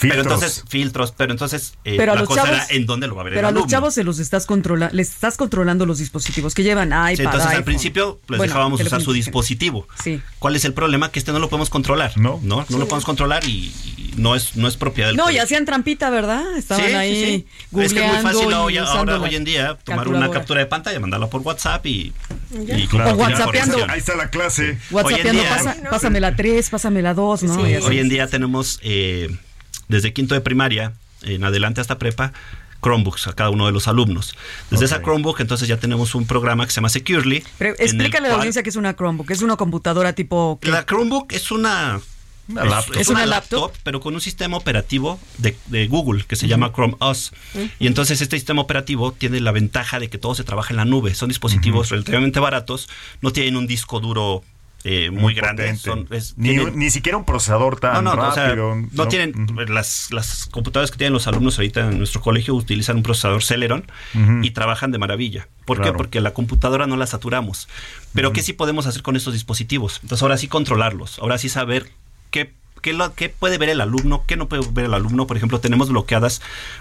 pero 0.00 0.22
entonces 0.22 0.64
filtros, 0.68 1.12
pero 1.16 1.32
entonces 1.32 1.74
eh, 1.84 1.94
Pero 1.96 2.12
a 2.12 2.14
la 2.14 2.20
los 2.22 2.28
cosa 2.28 2.42
chavos, 2.44 2.56
era 2.58 2.66
en 2.76 2.86
dónde 2.86 3.06
lo 3.06 3.14
va 3.14 3.22
a 3.22 3.24
ver 3.24 3.34
pero 3.34 3.48
el 3.48 3.56
a 3.56 3.58
los 3.58 3.66
chavos 3.68 3.94
se 3.94 4.04
los 4.04 4.18
estás 4.18 4.46
controlando, 4.46 4.94
les 4.94 5.10
estás 5.10 5.36
controlando 5.36 5.86
los 5.86 5.98
dispositivos 5.98 6.54
que 6.54 6.62
llevan 6.62 6.88
iPad, 6.88 7.14
Sí, 7.16 7.22
entonces 7.22 7.50
al 7.50 7.64
principio 7.64 8.20
les 8.28 8.38
Bueno, 8.38 8.42
dejábamos 8.50 8.80
usar 8.80 9.00
su 9.02 9.12
dispositivo. 9.12 9.86
Sí. 10.02 10.20
¿Cuál 10.38 10.56
es 10.56 10.64
el 10.64 10.72
problema? 10.74 11.10
Que 11.10 11.18
este 11.18 11.32
no 11.32 11.38
lo 11.38 11.48
podemos 11.48 11.70
controlar. 11.70 12.12
No. 12.16 12.40
no, 12.42 12.64
no 12.68 12.78
lo 12.78 12.84
podemos 12.86 13.04
controlar 13.04 13.44
y, 13.44 13.72
y 13.96 14.14
no 14.16 14.34
es 14.34 14.56
no 14.56 14.68
es 14.68 14.76
propiedad 14.76 15.08
del 15.08 15.16
No, 15.16 15.30
y 15.30 15.38
hacían 15.38 15.64
trampita, 15.64 16.10
¿verdad? 16.10 16.56
Estaban 16.56 16.84
Sí, 16.84 16.90
sí, 16.90 16.96
ahí 16.96 17.24
sí. 17.24 17.46
Es 17.80 17.92
que 17.94 18.04
es 18.04 18.12
muy 18.12 18.22
fácil 18.22 18.52
hoy, 18.52 18.76
ahora, 18.78 19.20
hoy 19.20 19.34
en 19.34 19.44
día 19.44 19.78
tomar 19.84 20.08
una 20.08 20.30
captura 20.30 20.60
de 20.60 20.66
pantalla, 20.66 20.98
mandarla 21.00 21.28
por 21.28 21.40
WhatsApp 21.42 21.84
y, 21.86 22.12
y 22.66 22.86
Claro, 22.86 23.12
O 23.12 23.14
whatsappeando. 23.16 23.84
Ahí 23.88 23.98
está 23.98 24.16
la 24.16 24.30
clase. 24.30 24.78
WhatsAppeando, 24.90 25.30
Hoy 25.30 25.36
en 25.38 25.42
día- 25.42 25.56
pasa- 25.56 25.76
pásame 25.90 26.20
la 26.20 26.34
3, 26.36 26.70
pásame 26.70 27.02
la 27.02 27.14
2, 27.14 27.42
¿no? 27.44 27.54
Hoy 27.60 27.98
en 27.98 28.08
día 28.08 28.26
tenemos 28.28 28.78
eh, 28.82 29.34
desde 29.88 30.12
quinto 30.12 30.34
de 30.34 30.40
primaria 30.40 30.92
en 31.22 31.44
adelante 31.44 31.80
hasta 31.80 31.98
prepa 31.98 32.32
Chromebooks 32.82 33.26
a 33.26 33.32
cada 33.32 33.50
uno 33.50 33.66
de 33.66 33.72
los 33.72 33.88
alumnos. 33.88 34.36
Desde 34.70 34.84
esa 34.84 35.02
Chromebook 35.02 35.40
entonces 35.40 35.68
ya 35.68 35.78
tenemos 35.78 36.14
un 36.14 36.26
programa 36.26 36.64
que 36.64 36.70
se 36.70 36.76
llama 36.76 36.88
Securely. 36.88 37.42
Pero 37.58 37.74
explícale 37.78 38.28
a 38.28 38.30
la 38.30 38.36
audiencia 38.36 38.62
que 38.62 38.70
es 38.70 38.76
una 38.76 38.94
Chromebook, 38.94 39.30
es 39.30 39.42
una 39.42 39.56
computadora 39.56 40.12
tipo... 40.12 40.58
¿qué? 40.62 40.70
La 40.70 40.84
Chromebook 40.84 41.32
es 41.32 41.50
una 41.50 42.00
laptop. 42.48 42.94
es 42.94 43.00
¿Es 43.02 43.08
una, 43.08 43.20
una 43.20 43.26
laptop, 43.26 43.60
laptop? 43.60 43.80
pero 43.82 44.00
con 44.00 44.14
un 44.14 44.20
sistema 44.20 44.56
operativo 44.56 45.18
de, 45.38 45.56
de 45.66 45.86
Google 45.88 46.24
que 46.24 46.36
se 46.36 46.48
llama 46.48 46.72
Chrome 46.72 46.94
OS. 47.00 47.32
Y 47.78 47.86
entonces 47.86 48.20
este 48.20 48.36
sistema 48.36 48.62
operativo 48.62 49.12
tiene 49.12 49.40
la 49.40 49.52
ventaja 49.52 49.98
de 49.98 50.08
que 50.08 50.18
todo 50.18 50.34
se 50.34 50.44
trabaja 50.44 50.70
en 50.70 50.76
la 50.78 50.84
nube. 50.84 51.14
Son 51.14 51.28
dispositivos 51.28 51.90
relativamente 51.90 52.40
baratos, 52.40 52.88
no 53.20 53.32
tienen 53.32 53.56
un 53.56 53.66
disco 53.66 54.00
duro 54.00 54.44
eh, 54.90 55.10
muy, 55.10 55.34
grande. 55.34 55.64
potente. 55.64 55.82
Son, 55.82 56.06
es- 56.10 56.34
ni, 56.38 56.50
tienen- 56.50 56.76
ni 56.78 56.90
siquiera 56.90 57.18
un 57.18 57.24
procesador 57.24 57.78
tan 57.78 58.02
no, 58.04 58.14
no, 58.16 58.28
o 58.28 58.32
sea, 58.32 58.46
rápido. 58.48 58.74
no 58.92 59.08
tienen 59.08 59.34
Ujú. 59.50 59.60
las, 59.72 60.08
las 60.12 60.46
computadoras 60.46 60.90
que 60.90 60.96
tienen 60.98 61.12
los 61.12 61.26
alumnos 61.26 61.58
ahorita 61.58 61.88
en 61.88 61.98
nuestro 61.98 62.20
colegio 62.22 62.54
utilizan 62.54 62.96
un 62.96 63.02
procesador 63.02 63.42
Celeron 63.42 63.84
y 64.42 64.50
trabajan 64.52 64.90
de 64.90 64.98
maravilla. 64.98 65.48
¿Por 65.64 65.78
Claro. 65.78 65.92
qué? 65.92 65.96
Porque 65.98 66.20
la 66.20 66.32
computadora 66.32 66.86
no 66.86 66.96
la 66.96 67.06
saturamos. 67.06 67.68
Pero 68.14 68.32
¿qué 68.32 68.42
sí 68.42 68.52
podemos 68.54 68.86
hacer 68.86 69.02
con 69.02 69.16
estos 69.16 69.34
dispositivos? 69.34 70.00
Entonces 70.02 70.22
ahora 70.22 70.38
sí 70.38 70.48
controlarlos, 70.48 71.18
ahora 71.18 71.38
sí 71.38 71.48
saber 71.48 71.90
qué 72.30 72.56
¿Qué, 72.80 72.92
lo- 72.92 73.12
qué 73.12 73.28
puede 73.28 73.58
ver 73.58 73.70
el 73.70 73.80
alumno? 73.80 74.22
¿Qué 74.24 74.36
no 74.36 74.46
puede 74.48 74.62
ver 74.70 74.84
el 74.84 74.94
alumno? 74.94 75.26
Por 75.26 75.36
ejemplo, 75.36 75.58
tenemos 75.58 75.88
bloqueadas 75.88 76.40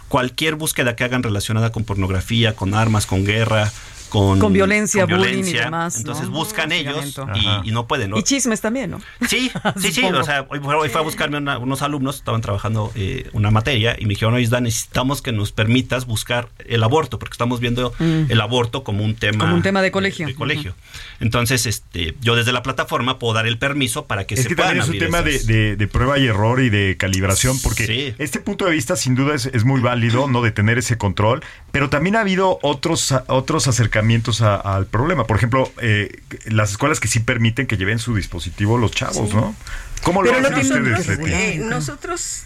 cualquier 0.09 0.53
búsqueda 0.53 0.95
que 0.95 1.03
hagan 1.03 1.23
relacionada 1.23 1.71
con 1.71 1.85
pornografía, 1.85 2.55
con 2.55 2.75
armas, 2.75 3.07
con 3.07 3.25
guerra, 3.25 3.71
con, 4.09 4.39
con 4.39 4.53
violencia, 4.53 5.05
bullying 5.05 5.43
y 5.45 5.53
demás. 5.53 5.97
Entonces 5.97 6.25
¿no? 6.25 6.31
buscan 6.31 6.71
ellos 6.71 7.15
y, 7.63 7.69
y 7.69 7.71
no 7.71 7.87
pueden. 7.87 8.11
¿no? 8.11 8.17
Y 8.17 8.23
chismes 8.23 8.61
también, 8.61 8.91
¿no? 8.91 9.01
Sí, 9.27 9.51
sí, 9.81 9.91
sí. 9.91 10.03
O 10.05 10.23
sea, 10.23 10.45
hoy, 10.49 10.59
hoy 10.63 10.89
fue 10.89 11.01
a 11.01 11.03
buscarme 11.03 11.37
una- 11.37 11.57
unos 11.57 11.81
alumnos, 11.81 12.17
estaban 12.17 12.41
trabajando 12.41 12.91
eh, 12.95 13.29
una 13.33 13.51
materia 13.51 13.95
y 13.99 14.03
me 14.05 14.09
dijeron, 14.09 14.33
oye, 14.33 14.47
Dan, 14.47 14.63
necesitamos 14.63 15.21
que 15.21 15.31
nos 15.31 15.51
permitas 15.51 16.05
buscar 16.05 16.49
el 16.65 16.83
aborto, 16.83 17.19
porque 17.19 17.33
estamos 17.33 17.59
viendo 17.59 17.93
Mm. 17.99 18.25
el 18.29 18.41
aborto 18.41 18.83
como 18.83 19.03
un 19.03 19.15
tema... 19.15 19.39
Como 19.39 19.55
un 19.55 19.61
tema 19.61 19.81
de 19.81 19.91
colegio. 19.91 20.27
De, 20.27 20.35
colegio. 20.35 20.75
Entonces, 21.19 21.65
este, 21.65 22.15
yo 22.21 22.35
desde 22.35 22.51
la 22.51 22.63
plataforma 22.63 23.19
puedo 23.19 23.33
dar 23.33 23.47
el 23.47 23.57
permiso 23.57 24.05
para 24.05 24.25
que 24.25 24.35
Es 24.35 24.43
se 24.43 24.47
que 24.49 24.55
puedan 24.55 24.77
también 24.77 24.83
es 24.83 24.89
un 24.89 24.99
tema 25.05 25.21
de, 25.21 25.35
esas- 25.35 25.47
de- 25.47 25.75
de 25.75 25.87
prueba 25.87 26.17
y 26.19 26.27
error 26.27 26.61
y 26.61 26.69
de 26.69 26.95
calibración, 26.97 27.59
porque 27.61 27.85
Sí. 27.87 28.13
este 28.17 28.39
punto 28.39 28.65
de 28.65 28.71
vista 28.71 28.95
sin 28.95 29.15
duda 29.15 29.35
es, 29.35 29.47
es 29.47 29.63
muy 29.65 29.81
válido, 29.81 30.27
¿no? 30.27 30.41
De 30.41 30.51
tener 30.51 30.77
ese 30.77 30.97
control, 30.97 31.43
pero 31.71 31.89
también 31.89 32.15
ha 32.15 32.21
habido 32.21 32.59
otros, 32.61 33.13
otros 33.27 33.67
acercamientos 33.67 33.96
a- 34.41 34.55
al 34.55 34.86
problema. 34.86 35.25
Por 35.25 35.38
ejemplo, 35.38 35.71
eh, 35.81 36.21
las 36.45 36.71
escuelas 36.71 36.99
que 36.99 37.07
sí 37.07 37.19
permiten 37.19 37.67
que 37.67 37.77
lleven 37.77 37.99
su 37.99 38.15
dispositivo 38.15 38.77
los 38.77 38.91
chavos, 38.91 39.33
¿no? 39.33 39.55
¿Cómo 40.03 40.21
lo 40.23 40.31
Pero 40.31 40.47
hacen 40.47 40.62
tienen 40.62 40.93
ustedes? 40.93 41.19
Eh, 41.27 41.60
nosotros, 41.63 42.43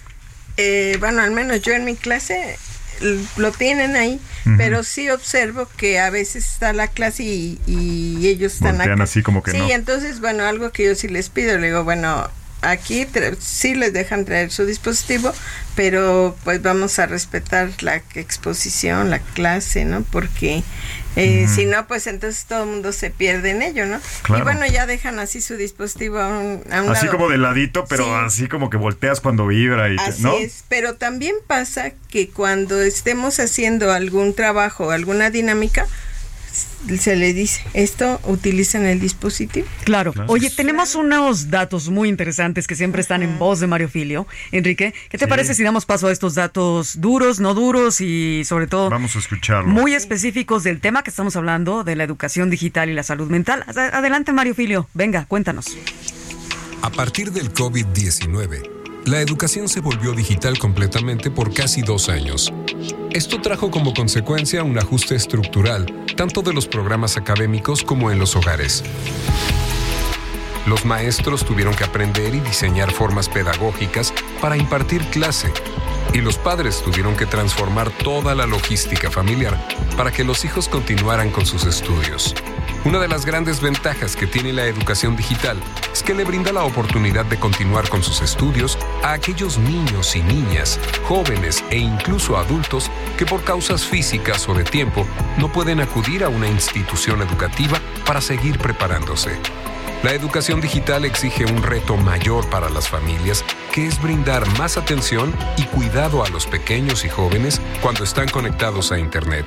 eh, 0.58 0.98
bueno, 1.00 1.22
al 1.22 1.32
menos 1.32 1.62
yo 1.62 1.74
en 1.74 1.86
mi 1.86 1.96
clase 1.96 2.58
lo 3.38 3.52
tienen 3.52 3.96
ahí, 3.96 4.20
pero 4.58 4.84
sí 4.84 5.10
observo 5.10 5.68
que 5.76 6.00
a 6.00 6.10
veces 6.12 6.46
está 6.46 6.72
la 6.72 6.88
clase 6.88 7.24
y, 7.24 7.60
y 7.66 8.28
ellos 8.28 8.54
están 8.54 8.78
Voltean 8.78 9.02
así 9.02 9.24
como 9.24 9.42
que 9.42 9.52
sí, 9.52 9.58
no. 9.58 9.70
entonces, 9.72 10.20
bueno, 10.20 10.44
algo 10.46 10.72
que 10.72 10.86
yo 10.86 10.94
sí 10.96 11.08
les 11.08 11.30
pido, 11.30 11.58
le 11.58 11.68
digo, 11.68 11.84
bueno, 11.84 12.30
aquí 12.62 13.08
sí 13.40 13.74
les 13.74 13.92
dejan 13.92 14.24
traer 14.26 14.52
su 14.52 14.68
dispositivo, 14.68 15.34
pero 15.76 16.38
pues 16.44 16.62
vamos 16.62 17.00
a 17.00 17.08
respetar 17.08 17.72
la 17.82 17.96
exposición, 18.14 19.10
la 19.10 19.18
clase, 19.18 19.84
¿no? 19.84 20.04
Porque 20.04 20.62
eh, 21.16 21.48
si 21.54 21.66
no, 21.66 21.88
pues 21.88 22.08
entonces 22.08 22.46
todo 22.46 22.64
el 22.64 22.70
mundo 22.70 22.92
se 22.94 23.10
pierde 23.10 23.50
en 23.52 23.62
ello, 23.62 23.86
¿no? 23.86 24.00
Claro. 24.24 24.42
Y 24.42 24.44
bueno, 24.44 24.66
ya 24.66 24.86
dejan 24.86 25.20
así 25.20 25.42
su 25.42 25.58
dispositivo 25.58 26.20
a 26.20 26.28
un, 26.30 26.64
a 26.72 26.82
un 26.84 26.90
Así 26.90 27.06
lado. 27.08 27.18
como 27.18 27.30
de 27.30 27.38
ladito, 27.38 27.86
pero 27.90 28.04
Sí. 28.06 28.10
así 28.26 28.48
como 28.48 28.70
que 28.70 28.78
volteas 28.78 29.20
cuando 29.22 29.48
vibra 29.48 29.90
y 29.92 29.98
Así 30.00 30.24
¿no? 30.24 30.38
es, 30.38 30.64
pero 30.70 30.96
también 30.96 31.36
pasa 31.48 31.92
que 32.10 32.30
cuando 32.30 32.82
estemos 32.82 33.40
haciendo 33.40 33.92
algún 33.92 34.34
trabajo, 34.34 34.92
alguna 34.92 35.30
dinámica, 35.30 35.86
se 37.00 37.16
le 37.16 37.34
dice, 37.34 37.62
esto 37.74 38.20
utilicen 38.26 38.86
el 38.86 39.00
dispositivo. 39.00 39.68
Claro. 39.84 40.14
Oye, 40.28 40.50
tenemos 40.50 40.96
unos 40.96 41.50
datos 41.50 41.90
muy 41.90 42.10
interesantes 42.10 42.68
que 42.68 42.76
siempre 42.76 43.02
están 43.02 43.22
en 43.24 43.38
voz 43.40 43.60
de 43.60 43.68
Mario 43.68 43.88
Filio. 43.90 44.28
Enrique, 44.52 44.94
¿qué 45.10 45.18
te 45.18 45.26
Sí. 45.26 45.30
parece 45.30 45.54
si 45.54 45.64
damos 45.64 45.86
paso 45.86 46.08
a 46.08 46.12
estos 46.12 46.36
datos 46.36 47.00
duros, 47.00 47.40
no 47.40 47.54
duros 47.54 48.02
y 48.02 48.44
sobre 48.46 48.68
todo 48.68 48.90
Vamos 48.90 49.16
a 49.16 49.20
escucharlo. 49.20 49.68
muy 49.70 49.94
específicos 49.94 50.64
del 50.64 50.80
tema 50.82 51.04
que 51.04 51.10
estamos 51.12 51.36
hablando, 51.36 51.84
de 51.84 51.96
la 51.96 52.04
educación 52.04 52.50
digital 52.50 52.90
y 52.90 52.94
la 52.94 53.04
salud 53.04 53.30
mental? 53.30 53.64
Ad- 53.68 53.94
Adelante, 53.94 54.34
Mario 54.34 54.56
Filio. 54.56 54.90
Venga, 54.94 55.26
cuéntanos. 55.28 55.66
A 56.82 56.90
partir 56.90 57.32
del 57.32 57.54
COVID-19, 57.54 58.81
la 59.06 59.20
educación 59.20 59.68
se 59.68 59.80
volvió 59.80 60.14
digital 60.14 60.60
completamente 60.60 61.32
por 61.32 61.54
casi 61.54 61.82
dos 61.82 62.10
años. 62.10 62.54
Esto 63.12 63.42
trajo 63.42 63.72
como 63.72 63.94
consecuencia 63.94 64.64
un 64.64 64.78
ajuste 64.78 65.16
estructural, 65.16 66.06
tanto 66.16 66.42
de 66.42 66.54
los 66.54 66.68
programas 66.68 67.18
académicos 67.18 67.84
como 67.84 68.12
en 68.12 68.20
los 68.20 68.36
hogares. 68.36 68.84
Los 70.68 70.86
maestros 70.86 71.44
tuvieron 71.44 71.74
que 71.74 71.84
aprender 71.84 72.36
y 72.36 72.40
diseñar 72.40 72.92
formas 72.92 73.28
pedagógicas 73.28 74.14
para 74.40 74.56
impartir 74.56 75.02
clase, 75.06 75.52
y 76.14 76.20
los 76.20 76.38
padres 76.38 76.82
tuvieron 76.84 77.16
que 77.16 77.26
transformar 77.26 77.90
toda 77.90 78.36
la 78.36 78.46
logística 78.46 79.10
familiar 79.10 79.60
para 79.98 80.12
que 80.12 80.24
los 80.24 80.46
hijos 80.46 80.70
continuaran 80.70 81.32
con 81.32 81.46
sus 81.46 81.66
estudios. 81.66 82.36
Una 82.84 82.98
de 82.98 83.08
las 83.08 83.28
grandes 83.28 83.62
ventajas 83.62 84.16
que 84.16 84.26
tiene 84.26 84.54
la 84.54 84.66
educación 84.66 85.16
digital 85.16 85.62
es 85.94 86.02
que 86.02 86.16
le 86.16 86.24
brinda 86.24 86.52
la 86.52 86.64
oportunidad 86.64 87.26
de 87.26 87.38
continuar 87.38 87.88
con 87.88 88.02
sus 88.02 88.22
estudios 88.22 88.76
a 89.04 89.14
aquellos 89.14 89.60
niños 89.60 90.16
y 90.16 90.24
niñas, 90.24 90.80
jóvenes 91.04 91.64
e 91.70 91.78
incluso 91.78 92.38
adultos 92.38 92.90
que 93.20 93.26
por 93.28 93.44
causas 93.44 93.86
físicas 93.86 94.50
o 94.50 94.56
de 94.56 94.64
tiempo 94.64 95.06
no 95.38 95.52
pueden 95.52 95.80
acudir 95.80 96.24
a 96.24 96.30
una 96.30 96.50
institución 96.50 97.22
educativa 97.22 97.80
para 98.04 98.20
seguir 98.20 98.58
preparándose. 98.58 99.38
La 100.02 100.14
educación 100.14 100.60
digital 100.60 101.06
exige 101.06 101.46
un 101.46 101.62
reto 101.62 101.96
mayor 101.98 102.50
para 102.50 102.68
las 102.72 102.90
familias, 102.90 103.46
que 103.72 103.86
es 103.86 104.02
brindar 104.02 104.48
más 104.58 104.78
atención 104.78 105.32
y 105.56 105.66
cuidado 105.66 106.26
a 106.26 106.30
los 106.30 106.48
pequeños 106.48 107.06
y 107.06 107.10
jóvenes 107.10 107.62
cuando 107.84 108.04
están 108.04 108.28
conectados 108.28 108.92
a 108.92 108.98
Internet. 108.98 109.46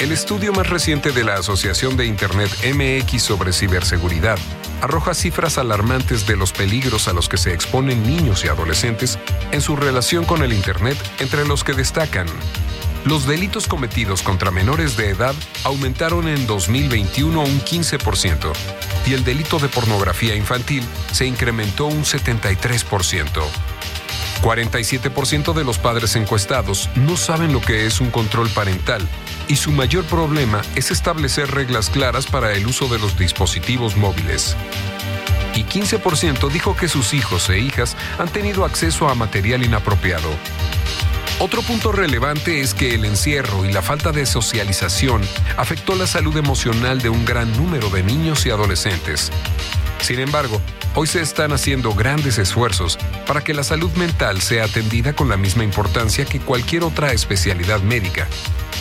El 0.00 0.12
estudio 0.12 0.54
más 0.54 0.70
reciente 0.70 1.12
de 1.12 1.24
la 1.24 1.34
Asociación 1.34 1.98
de 1.98 2.06
Internet 2.06 2.50
MX 2.64 3.22
sobre 3.22 3.52
ciberseguridad 3.52 4.38
arroja 4.80 5.12
cifras 5.12 5.58
alarmantes 5.58 6.26
de 6.26 6.36
los 6.36 6.52
peligros 6.52 7.06
a 7.06 7.12
los 7.12 7.28
que 7.28 7.36
se 7.36 7.52
exponen 7.52 8.02
niños 8.02 8.42
y 8.42 8.48
adolescentes 8.48 9.18
en 9.52 9.60
su 9.60 9.76
relación 9.76 10.24
con 10.24 10.42
el 10.42 10.54
Internet, 10.54 10.96
entre 11.18 11.46
los 11.46 11.64
que 11.64 11.74
destacan 11.74 12.26
los 13.04 13.26
delitos 13.26 13.66
cometidos 13.66 14.22
contra 14.22 14.50
menores 14.50 14.96
de 14.96 15.10
edad 15.10 15.34
aumentaron 15.64 16.28
en 16.28 16.46
2021 16.46 17.40
un 17.40 17.60
15% 17.60 18.52
y 19.06 19.14
el 19.14 19.24
delito 19.24 19.58
de 19.58 19.68
pornografía 19.68 20.34
infantil 20.34 20.84
se 21.12 21.26
incrementó 21.26 21.86
un 21.86 22.04
73%. 22.04 23.26
47% 24.42 25.52
de 25.54 25.64
los 25.64 25.78
padres 25.78 26.16
encuestados 26.16 26.88
no 26.94 27.16
saben 27.16 27.52
lo 27.52 27.60
que 27.60 27.86
es 27.86 28.00
un 28.00 28.10
control 28.10 28.48
parental 28.50 29.06
y 29.50 29.56
su 29.56 29.72
mayor 29.72 30.04
problema 30.04 30.62
es 30.76 30.92
establecer 30.92 31.50
reglas 31.50 31.90
claras 31.90 32.28
para 32.28 32.52
el 32.52 32.68
uso 32.68 32.86
de 32.86 33.00
los 33.00 33.18
dispositivos 33.18 33.96
móviles. 33.96 34.56
Y 35.56 35.64
15% 35.64 36.48
dijo 36.52 36.76
que 36.76 36.86
sus 36.86 37.12
hijos 37.14 37.50
e 37.50 37.58
hijas 37.58 37.96
han 38.20 38.28
tenido 38.28 38.64
acceso 38.64 39.08
a 39.08 39.16
material 39.16 39.64
inapropiado. 39.64 40.30
Otro 41.40 41.62
punto 41.62 41.90
relevante 41.90 42.60
es 42.60 42.74
que 42.74 42.94
el 42.94 43.04
encierro 43.04 43.64
y 43.64 43.72
la 43.72 43.82
falta 43.82 44.12
de 44.12 44.24
socialización 44.24 45.20
afectó 45.56 45.96
la 45.96 46.06
salud 46.06 46.36
emocional 46.36 47.00
de 47.00 47.08
un 47.08 47.24
gran 47.24 47.50
número 47.56 47.90
de 47.90 48.04
niños 48.04 48.46
y 48.46 48.50
adolescentes. 48.50 49.32
Sin 50.00 50.20
embargo, 50.20 50.60
hoy 50.94 51.08
se 51.08 51.22
están 51.22 51.52
haciendo 51.52 51.92
grandes 51.92 52.38
esfuerzos 52.38 52.98
para 53.26 53.42
que 53.42 53.52
la 53.52 53.64
salud 53.64 53.90
mental 53.94 54.42
sea 54.42 54.66
atendida 54.66 55.12
con 55.12 55.28
la 55.28 55.36
misma 55.36 55.64
importancia 55.64 56.24
que 56.24 56.38
cualquier 56.38 56.84
otra 56.84 57.12
especialidad 57.12 57.80
médica. 57.80 58.28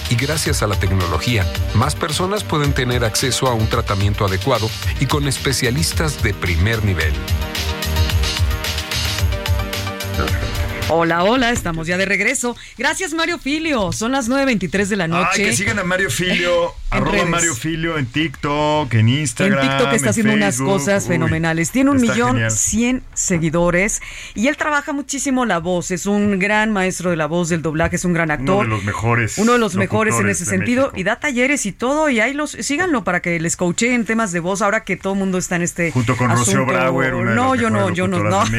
Y 0.09 0.15
gracias 0.15 0.63
a 0.63 0.67
la 0.67 0.75
tecnología, 0.75 1.45
más 1.75 1.95
personas 1.95 2.43
pueden 2.43 2.73
tener 2.73 3.03
acceso 3.05 3.47
a 3.47 3.53
un 3.53 3.67
tratamiento 3.67 4.25
adecuado 4.25 4.69
y 4.99 5.05
con 5.05 5.27
especialistas 5.27 6.23
de 6.23 6.33
primer 6.33 6.83
nivel. 6.83 7.13
Hola, 10.91 11.23
hola, 11.23 11.51
estamos 11.51 11.85
ya 11.85 11.97
de 11.97 12.05
regreso. 12.05 12.57
Gracias, 12.75 13.13
Mario 13.13 13.37
Filio. 13.37 13.91
Son 13.91 14.11
las 14.11 14.27
9.23 14.27 14.87
de 14.87 14.95
la 14.95 15.07
noche. 15.07 15.29
Ay, 15.43 15.43
que 15.45 15.53
sigan 15.55 15.77
a 15.77 15.83
Mario 15.83 16.09
Filio, 16.09 16.73
En 16.91 16.97
arroba 16.97 17.11
redes. 17.11 17.29
Mario 17.29 17.53
Filio 17.53 17.99
en 17.99 18.07
TikTok, 18.07 18.91
en 18.95 18.99
En 19.01 19.09
Instagram. 19.09 19.61
TikTok 19.61 19.93
está 19.93 20.05
en 20.07 20.09
haciendo 20.09 20.33
unas 20.33 20.57
cosas 20.59 21.03
Uy, 21.03 21.09
fenomenales. 21.09 21.69
Tiene 21.69 21.91
un 21.91 22.01
millón 22.01 22.39
cien 22.49 23.03
seguidores 23.13 24.01
y 24.33 24.47
él 24.47 24.57
trabaja 24.57 24.91
muchísimo 24.91 25.45
la 25.45 25.59
voz. 25.59 25.91
Es 25.91 26.07
un 26.07 26.39
gran 26.39 26.73
maestro 26.73 27.11
de 27.11 27.17
la 27.17 27.27
voz, 27.27 27.49
del 27.49 27.61
doblaje, 27.61 27.97
es 27.97 28.05
un 28.05 28.13
gran 28.13 28.31
actor. 28.31 28.65
Uno 28.65 28.69
de 28.69 28.69
los 28.69 28.83
mejores. 28.83 29.37
Uno 29.37 29.53
de 29.53 29.59
los 29.59 29.75
mejores 29.75 30.15
en 30.19 30.27
ese 30.29 30.45
sentido 30.45 30.85
México. 30.85 30.99
y 30.99 31.03
da 31.03 31.19
talleres 31.19 31.67
y 31.67 31.71
todo 31.71 32.09
y 32.09 32.19
ahí 32.19 32.33
los 32.33 32.49
síganlo 32.51 33.03
para 33.03 33.21
que 33.21 33.39
les 33.39 33.55
coacheen 33.55 34.05
temas 34.05 34.31
de 34.31 34.39
voz 34.39 34.63
ahora 34.63 34.83
que 34.83 34.97
todo 34.97 35.13
el 35.13 35.19
mundo 35.19 35.37
está 35.37 35.55
en 35.57 35.61
este 35.61 35.91
Junto 35.91 36.17
con 36.17 36.31
Rocío. 36.31 36.65
Brauer, 36.65 37.13
una 37.13 37.29
de 37.29 37.35
no, 37.35 37.53
las 37.53 37.61
yo 37.61 37.69
no, 37.69 37.89
yo 37.91 38.07
no, 38.07 38.23
no. 38.23 38.43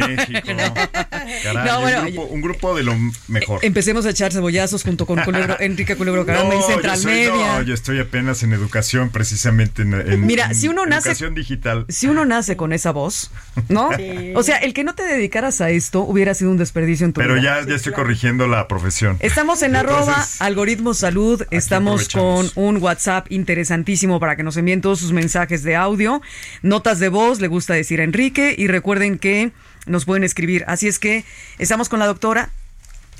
No, 1.64 1.80
bueno, 1.80 2.06
grupo- 2.20 2.35
un 2.35 2.40
grupo 2.40 2.74
de 2.76 2.83
lo 2.85 2.94
mejor. 3.28 3.61
Empecemos 3.62 4.06
a 4.06 4.11
echar 4.11 4.33
cebollazos 4.33 4.83
junto 4.83 5.06
con 5.06 5.18
Culebro- 5.20 5.56
Enrique 5.61 5.96
Culebro 5.96 6.24
Caramba 6.26 6.54
y 6.54 6.59
yo 6.61 6.66
Central 6.66 6.96
soy- 6.98 7.12
Media. 7.12 7.30
no, 7.59 7.62
yo 7.62 7.74
estoy 7.74 7.98
apenas 8.00 8.42
en 8.42 8.52
educación, 8.52 9.11
precisamente 9.11 9.83
en, 9.83 9.94
en- 9.94 10.26
Mira, 10.26 10.46
en 10.46 10.54
si 10.54 10.68
uno 10.68 10.87
nace- 10.87 11.09
educación 11.11 11.35
digital. 11.35 11.87
Si 11.88 12.06
uno 12.09 12.24
nace 12.24 12.56
con 12.56 12.72
esa 12.72 12.90
voz, 12.92 13.30
¿no? 13.68 13.90
O 14.35 14.42
sea, 14.42 14.56
el 14.59 14.74
que 14.74 14.85
no 14.85 14.94
te 14.94 15.02
dedicaras 15.02 15.61
a 15.61 15.70
esto 15.70 16.00
hubiera 16.00 16.35
sido 16.35 16.50
un 16.50 16.56
desperdicio 16.56 17.06
en 17.06 17.12
tu 17.12 17.20
Pero 17.20 17.35
vida. 17.35 17.61
ya, 17.62 17.68
ya 17.68 17.74
estoy 17.74 17.92
corrigiendo 17.92 18.46
la 18.46 18.68
profesión. 18.68 19.16
Estamos 19.20 19.62
en 19.62 19.74
Entonces, 19.74 19.96
arroba 20.09 20.26
algoritmo 20.40 20.94
salud, 20.94 21.42
estamos 21.50 22.09
con 22.09 22.50
un 22.54 22.76
WhatsApp 22.78 23.26
interesantísimo 23.30 24.20
para 24.20 24.37
que 24.37 24.42
nos 24.42 24.56
envíen 24.56 24.80
todos 24.80 24.98
sus 25.00 25.12
mensajes 25.12 25.62
de 25.62 25.76
audio, 25.76 26.22
notas 26.62 26.98
de 26.98 27.09
voz, 27.09 27.40
le 27.40 27.48
gusta 27.48 27.74
decir 27.74 28.00
a 28.00 28.04
Enrique 28.04 28.54
y 28.56 28.66
recuerden 28.68 29.18
que 29.18 29.52
nos 29.86 30.04
pueden 30.04 30.24
escribir. 30.24 30.64
Así 30.66 30.88
es 30.88 30.98
que 30.98 31.24
estamos 31.58 31.88
con 31.88 31.98
la 31.98 32.06
doctora 32.06 32.50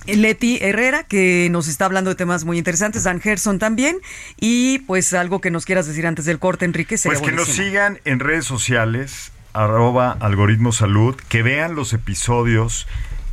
Leti 0.07 0.59
Herrera, 0.61 1.05
que 1.05 1.49
nos 1.51 1.69
está 1.69 1.85
hablando 1.85 2.11
de 2.11 2.17
temas 2.17 2.45
muy 2.45 2.59
interesantes, 2.59 3.05
Dan 3.05 3.21
Gerson 3.21 3.59
también, 3.59 3.99
y 4.39 4.81
pues 4.81 5.13
algo 5.13 5.41
que 5.41 5.51
nos 5.51 5.67
quieras 5.67 5.87
decir 5.87 6.07
antes 6.07 6.25
del 6.25 6.39
corte, 6.39 6.65
Enrique, 6.65 6.97
sería 6.97 7.19
Pues 7.19 7.31
que 7.31 7.37
nos 7.37 7.49
sigan 7.49 8.01
en 8.05 8.21
redes 8.21 8.47
sociales, 8.47 9.33
arroba 9.53 10.17
algoritmo 10.21 10.73
salud, 10.73 11.17
que 11.29 11.43
vean 11.43 11.75
los 11.75 11.93
episodios 11.93 12.87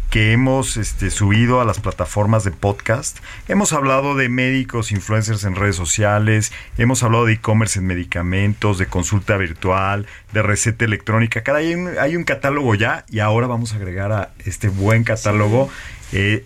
que 0.09 0.31
hemos 0.31 0.77
este, 0.77 1.11
subido 1.11 1.59
a 1.59 1.65
las 1.65 1.79
plataformas 1.79 2.43
de 2.43 2.51
podcast. 2.51 3.17
Hemos 3.47 3.73
hablado 3.73 4.15
de 4.15 4.29
médicos, 4.29 4.91
influencers 4.91 5.43
en 5.43 5.55
redes 5.55 5.75
sociales, 5.75 6.53
hemos 6.77 7.03
hablado 7.03 7.25
de 7.25 7.33
e-commerce 7.33 7.79
en 7.79 7.87
medicamentos, 7.87 8.77
de 8.77 8.87
consulta 8.87 9.37
virtual, 9.37 10.07
de 10.31 10.41
receta 10.41 10.85
electrónica. 10.85 11.43
Cada 11.43 11.59
hay 11.59 11.73
un, 11.73 11.89
hay 11.99 12.15
un 12.15 12.23
catálogo 12.23 12.75
ya 12.75 13.05
y 13.09 13.19
ahora 13.19 13.47
vamos 13.47 13.73
a 13.73 13.77
agregar 13.77 14.11
a 14.11 14.31
este 14.45 14.69
buen 14.69 15.03
catálogo 15.03 15.69
eh, 16.13 16.41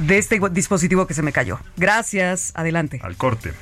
de 0.00 0.18
este 0.18 0.40
dispositivo 0.52 1.06
que 1.06 1.14
se 1.14 1.22
me 1.22 1.32
cayó. 1.32 1.58
Gracias. 1.76 2.52
Adelante. 2.54 3.00
Al 3.02 3.16
corte. 3.16 3.52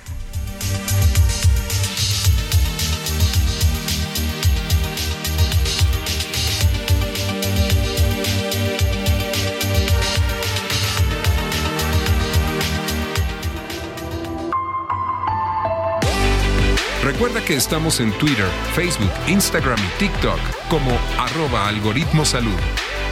Recuerda 17.19 17.45
que 17.45 17.57
estamos 17.57 17.99
en 17.99 18.17
Twitter, 18.17 18.47
Facebook, 18.77 19.11
Instagram 19.27 19.77
y 19.77 19.99
TikTok 19.99 20.39
como 20.71 20.93
arroba 21.19 21.67
algoritmo 21.67 22.25
salud. 22.25 22.57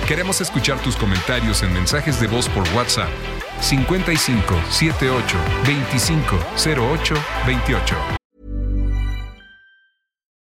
Queremos 0.06 0.40
escuchar 0.40 0.80
tus 0.80 0.94
comentarios 0.94 1.64
en 1.64 1.72
mensajes 1.72 2.20
de 2.20 2.28
voz 2.28 2.48
por 2.50 2.62
WhatsApp 2.72 3.10
55 3.60 4.54
78 4.70 5.36
25 5.66 6.36
08 6.56 7.14
28. 7.46 7.96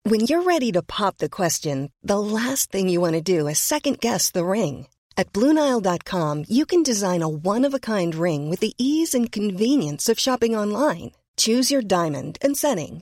When 0.04 0.22
you're 0.28 0.44
ready 0.44 0.72
to 0.72 0.84
pop 0.84 1.18
the 1.18 1.28
question, 1.28 1.90
the 2.04 2.20
last 2.20 2.72
thing 2.72 2.90
you 2.90 3.02
want 3.02 3.16
to 3.16 3.22
do 3.22 3.48
is 3.48 3.58
second 3.58 4.00
guess 4.00 4.30
the 4.30 4.46
ring. 4.46 4.86
At 5.18 5.34
BlueNile.com, 5.34 6.46
you 6.48 6.68
can 6.68 6.84
design 6.84 7.24
a 7.24 7.28
one 7.28 7.66
of 7.66 7.74
a 7.74 7.80
kind 7.80 8.14
ring 8.14 8.52
with 8.52 8.60
the 8.60 8.76
ease 8.78 9.16
and 9.16 9.32
convenience 9.32 10.10
of 10.10 10.20
shopping 10.20 10.56
online. 10.56 11.14
Choose 11.38 11.72
your 11.72 11.82
diamond 11.82 12.38
and 12.44 12.56
setting. 12.56 13.02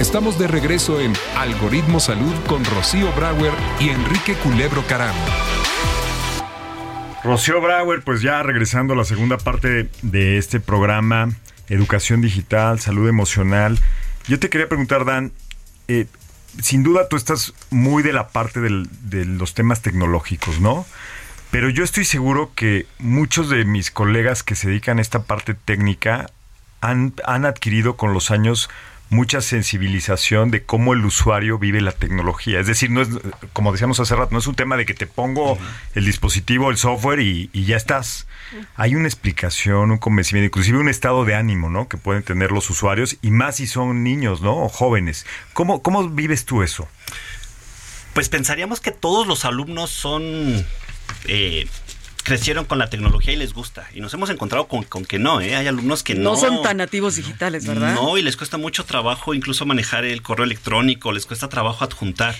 Estamos 0.00 0.38
de 0.38 0.48
regreso 0.48 1.00
en 1.00 1.12
Algoritmo 1.36 2.00
Salud 2.00 2.34
con 2.48 2.64
Rocío 2.64 3.12
Brauer 3.12 3.52
y 3.78 3.90
Enrique 3.90 4.34
Culebro 4.34 4.82
Caram. 4.86 5.14
Rocío 7.22 7.60
Brauer, 7.60 8.02
pues 8.02 8.20
ya 8.20 8.42
regresando 8.42 8.94
a 8.94 8.96
la 8.96 9.04
segunda 9.04 9.38
parte 9.38 9.88
de 10.02 10.38
este 10.38 10.58
programa, 10.58 11.30
Educación 11.68 12.20
Digital, 12.20 12.80
Salud 12.80 13.08
Emocional. 13.08 13.78
Yo 14.26 14.40
te 14.40 14.50
quería 14.50 14.68
preguntar, 14.68 15.04
Dan, 15.04 15.30
eh, 15.86 16.06
sin 16.60 16.82
duda 16.82 17.08
tú 17.08 17.16
estás 17.16 17.54
muy 17.70 18.02
de 18.02 18.12
la 18.12 18.28
parte 18.28 18.60
de 18.60 19.24
los 19.24 19.54
temas 19.54 19.82
tecnológicos, 19.82 20.58
¿no? 20.58 20.84
Pero 21.52 21.68
yo 21.68 21.84
estoy 21.84 22.06
seguro 22.06 22.50
que 22.56 22.86
muchos 22.98 23.50
de 23.50 23.64
mis 23.66 23.90
colegas 23.90 24.42
que 24.42 24.56
se 24.56 24.68
dedican 24.68 24.98
a 24.98 25.02
esta 25.02 25.24
parte 25.24 25.54
técnica 25.54 26.30
han 26.80 27.12
adquirido 27.24 27.96
con 27.96 28.12
los 28.12 28.32
años 28.32 28.68
mucha 29.12 29.42
sensibilización 29.42 30.50
de 30.50 30.64
cómo 30.64 30.94
el 30.94 31.04
usuario 31.04 31.58
vive 31.58 31.80
la 31.80 31.92
tecnología. 31.92 32.58
Es 32.58 32.66
decir, 32.66 32.90
no 32.90 33.02
es, 33.02 33.08
como 33.52 33.70
decíamos 33.70 34.00
hace 34.00 34.16
rato, 34.16 34.30
no 34.32 34.38
es 34.38 34.46
un 34.46 34.54
tema 34.54 34.76
de 34.76 34.86
que 34.86 34.94
te 34.94 35.06
pongo 35.06 35.58
el 35.94 36.06
dispositivo, 36.06 36.70
el 36.70 36.78
software 36.78 37.20
y, 37.20 37.50
ya 37.52 37.76
estás. 37.76 38.26
Hay 38.74 38.94
una 38.94 39.06
explicación, 39.06 39.90
un 39.90 39.98
convencimiento, 39.98 40.46
inclusive 40.46 40.78
un 40.78 40.88
estado 40.88 41.24
de 41.24 41.34
ánimo, 41.34 41.68
¿no? 41.68 41.88
Que 41.88 41.98
pueden 41.98 42.22
tener 42.22 42.52
los 42.52 42.68
usuarios 42.70 43.18
y 43.22 43.30
más 43.30 43.56
si 43.56 43.66
son 43.66 44.02
niños, 44.02 44.40
¿no? 44.40 44.64
O 44.64 44.68
jóvenes. 44.68 45.26
¿Cómo, 45.52 45.82
cómo 45.82 46.08
vives 46.08 46.46
tú 46.46 46.62
eso? 46.62 46.88
Pues 48.14 48.28
pensaríamos 48.30 48.80
que 48.80 48.92
todos 48.92 49.26
los 49.26 49.44
alumnos 49.44 49.90
son 49.90 50.66
eh, 51.26 51.66
crecieron 52.22 52.64
con 52.64 52.78
la 52.78 52.88
tecnología 52.88 53.32
y 53.32 53.36
les 53.36 53.52
gusta. 53.52 53.88
Y 53.94 54.00
nos 54.00 54.12
hemos 54.14 54.30
encontrado 54.30 54.68
con, 54.68 54.84
que 55.04 55.18
no, 55.18 55.40
¿eh? 55.40 55.56
Hay 55.56 55.66
alumnos 55.66 56.02
que 56.02 56.14
no... 56.14 56.32
No 56.32 56.36
son 56.36 56.62
tan 56.62 56.76
nativos 56.78 57.16
digitales, 57.16 57.66
¿verdad? 57.66 57.94
No, 57.94 58.16
y 58.18 58.22
les 58.22 58.36
cuesta 58.36 58.58
mucho 58.58 58.84
trabajo 58.84 59.34
incluso 59.34 59.66
manejar 59.66 60.04
el 60.04 60.22
correo 60.22 60.44
electrónico, 60.44 61.12
les 61.12 61.26
cuesta 61.26 61.48
trabajo 61.48 61.84
adjuntar. 61.84 62.34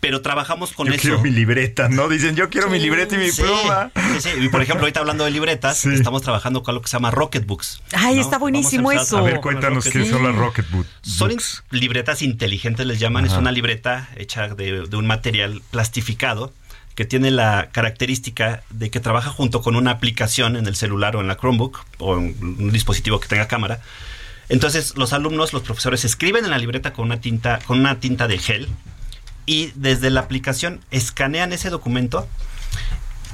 Pero 0.00 0.22
trabajamos 0.22 0.72
con 0.72 0.86
yo 0.86 0.94
eso. 0.94 1.02
Yo 1.02 1.08
quiero 1.08 1.22
mi 1.22 1.30
libreta, 1.30 1.88
¿no? 1.88 2.08
Dicen, 2.08 2.36
yo 2.36 2.48
quiero 2.50 2.70
mi 2.70 2.78
libreta 2.78 3.16
y 3.16 3.18
mi 3.18 3.32
pluma. 3.32 3.90
Sí, 4.14 4.20
sí. 4.20 4.30
Y 4.40 4.48
por 4.48 4.62
ejemplo, 4.62 4.82
ahorita 4.82 5.00
hablando 5.00 5.24
de 5.24 5.32
libretas, 5.32 5.84
estamos 5.86 6.22
trabajando 6.22 6.62
con 6.62 6.76
lo 6.76 6.82
que 6.82 6.88
se 6.88 6.96
llama 6.96 7.10
Rocketbooks. 7.10 7.82
Ay, 7.94 8.20
está 8.20 8.38
buenísimo 8.38 8.92
eso. 8.92 9.18
A 9.18 9.22
ver, 9.22 9.40
cuéntanos 9.40 9.86
qué 9.86 10.08
son 10.08 10.22
las 10.22 10.36
Rocketbooks. 10.36 10.88
Son 11.02 11.36
libretas 11.70 12.22
inteligentes, 12.22 12.86
les 12.86 13.00
llaman. 13.00 13.26
Es 13.26 13.32
una 13.32 13.50
libreta 13.50 14.08
hecha 14.16 14.46
de, 14.48 14.86
de 14.86 14.96
un 14.96 15.06
material 15.08 15.62
plastificado 15.72 16.52
que 16.98 17.04
tiene 17.04 17.30
la 17.30 17.68
característica 17.70 18.64
de 18.70 18.90
que 18.90 18.98
trabaja 18.98 19.30
junto 19.30 19.62
con 19.62 19.76
una 19.76 19.92
aplicación 19.92 20.56
en 20.56 20.66
el 20.66 20.74
celular 20.74 21.14
o 21.14 21.20
en 21.20 21.28
la 21.28 21.36
Chromebook 21.36 21.78
o 21.98 22.18
en 22.18 22.34
un 22.42 22.72
dispositivo 22.72 23.20
que 23.20 23.28
tenga 23.28 23.46
cámara. 23.46 23.78
Entonces 24.48 24.96
los 24.96 25.12
alumnos, 25.12 25.52
los 25.52 25.62
profesores 25.62 26.04
escriben 26.04 26.44
en 26.44 26.50
la 26.50 26.58
libreta 26.58 26.92
con 26.92 27.04
una 27.04 27.20
tinta, 27.20 27.60
con 27.68 27.78
una 27.78 28.00
tinta 28.00 28.26
de 28.26 28.38
gel 28.38 28.68
y 29.46 29.70
desde 29.76 30.10
la 30.10 30.18
aplicación 30.18 30.80
escanean 30.90 31.52
ese 31.52 31.70
documento 31.70 32.26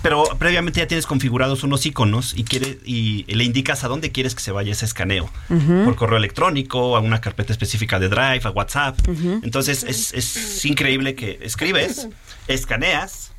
pero 0.03 0.25
previamente 0.39 0.81
ya 0.81 0.87
tienes 0.87 1.07
configurados 1.07 1.63
unos 1.63 1.87
iconos 1.87 2.35
y 2.37 2.45
quiere 2.45 2.79
y 2.85 3.25
le 3.35 3.43
indicas 3.43 3.85
a 3.85 3.89
dónde 3.89 4.13
quieres 4.13 4.35
que 4.35 4.43
se 4.43 4.53
vaya 4.53 4.73
ese 4.73 4.85
escaneo. 4.85 5.31
Por 5.49 5.97
correo 5.97 6.19
electrónico 6.19 6.99
a 6.99 7.01
una 7.01 7.23
carpeta 7.23 7.55
específica 7.55 7.99
de 7.99 8.11
Drive 8.11 8.43
a 8.45 8.51
WhatsApp. 8.51 8.99
Entonces 9.43 9.83
es, 9.83 10.13
es, 10.13 10.63
increíble 10.67 11.15
que 11.15 11.39
escribes 11.41 12.09
escaneas 12.49 13.33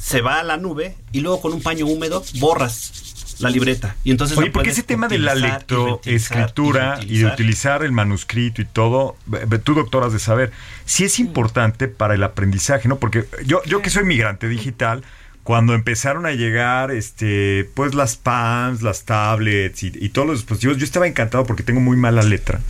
se 0.00 0.20
va 0.22 0.40
a 0.40 0.42
la 0.42 0.56
nube 0.56 0.96
y 1.12 1.20
luego 1.20 1.40
con 1.40 1.52
un 1.52 1.62
paño 1.62 1.86
húmedo 1.86 2.24
borras 2.38 3.10
la 3.40 3.50
libreta. 3.50 3.96
Y 4.04 4.10
entonces 4.10 4.36
Oye, 4.36 4.50
porque 4.50 4.70
ese 4.70 4.82
tema 4.82 5.08
de 5.08 5.18
la 5.18 5.34
lectoescritura 5.34 7.00
y, 7.02 7.16
y, 7.16 7.18
de 7.20 7.26
utilizar 7.26 7.82
el 7.82 7.92
manuscrito 7.92 8.60
y 8.62 8.66
todo, 8.66 9.16
tú 9.64 9.74
doctor 9.74 10.04
has 10.04 10.12
de 10.12 10.18
saber, 10.18 10.52
sí 10.84 11.04
es 11.04 11.18
importante 11.18 11.88
para 11.88 12.14
el 12.14 12.22
aprendizaje, 12.22 12.88
¿no? 12.88 12.98
Porque 12.98 13.26
yo, 13.44 13.62
yo 13.64 13.82
que 13.82 13.90
soy 13.90 14.04
migrante 14.04 14.48
digital, 14.48 15.02
cuando 15.50 15.74
empezaron 15.74 16.26
a 16.26 16.30
llegar 16.30 16.92
este 16.92 17.68
pues 17.74 17.92
las 17.92 18.16
PANs, 18.16 18.82
las 18.82 19.04
tablets 19.04 19.82
y, 19.82 20.08
todos 20.10 20.28
los 20.28 20.38
dispositivos, 20.38 20.76
yo 20.76 20.84
estaba 20.84 21.08
encantado 21.08 21.44
porque 21.44 21.64
tengo 21.64 21.80
muy 21.80 21.96
mala 21.96 22.22
letra. 22.22 22.60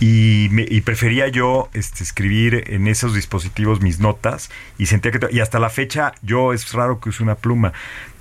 Y, 0.00 0.48
y, 0.74 0.80
prefería 0.80 1.28
yo 1.28 1.68
este, 1.74 2.02
escribir 2.02 2.64
en 2.68 2.86
esos 2.86 3.14
dispositivos 3.14 3.82
mis 3.82 4.00
notas 4.00 4.48
y 4.78 4.86
sentía 4.86 5.12
que 5.12 5.20
y 5.30 5.40
hasta 5.40 5.58
la 5.58 5.68
fecha 5.68 6.14
yo 6.22 6.54
es 6.54 6.72
raro 6.72 7.00
que 7.00 7.10
use 7.10 7.22
una 7.22 7.34
pluma. 7.34 7.74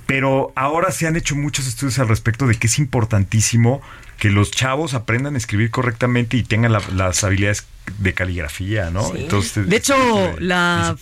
Pero 0.06 0.52
ahora 0.58 0.92
se 0.92 1.08
han 1.08 1.16
hecho 1.16 1.38
muchos 1.38 1.66
estudios 1.66 2.00
al 2.00 2.10
respecto 2.10 2.48
de 2.48 2.56
que 2.56 2.68
es 2.68 2.80
importantísimo 2.80 3.82
que 4.20 4.30
los 4.30 4.52
chavos 4.52 4.94
aprendan 4.94 5.36
a 5.36 5.38
escribir 5.38 5.72
correctamente 5.72 6.38
y 6.38 6.44
tengan 6.44 6.74
las 6.74 7.24
habilidades 7.24 7.66
de 7.98 8.14
caligrafía, 8.14 8.92
¿no? 8.92 9.16
Entonces, 9.16 9.68
de 9.68 9.76
hecho, 9.76 9.96
la 10.40 10.96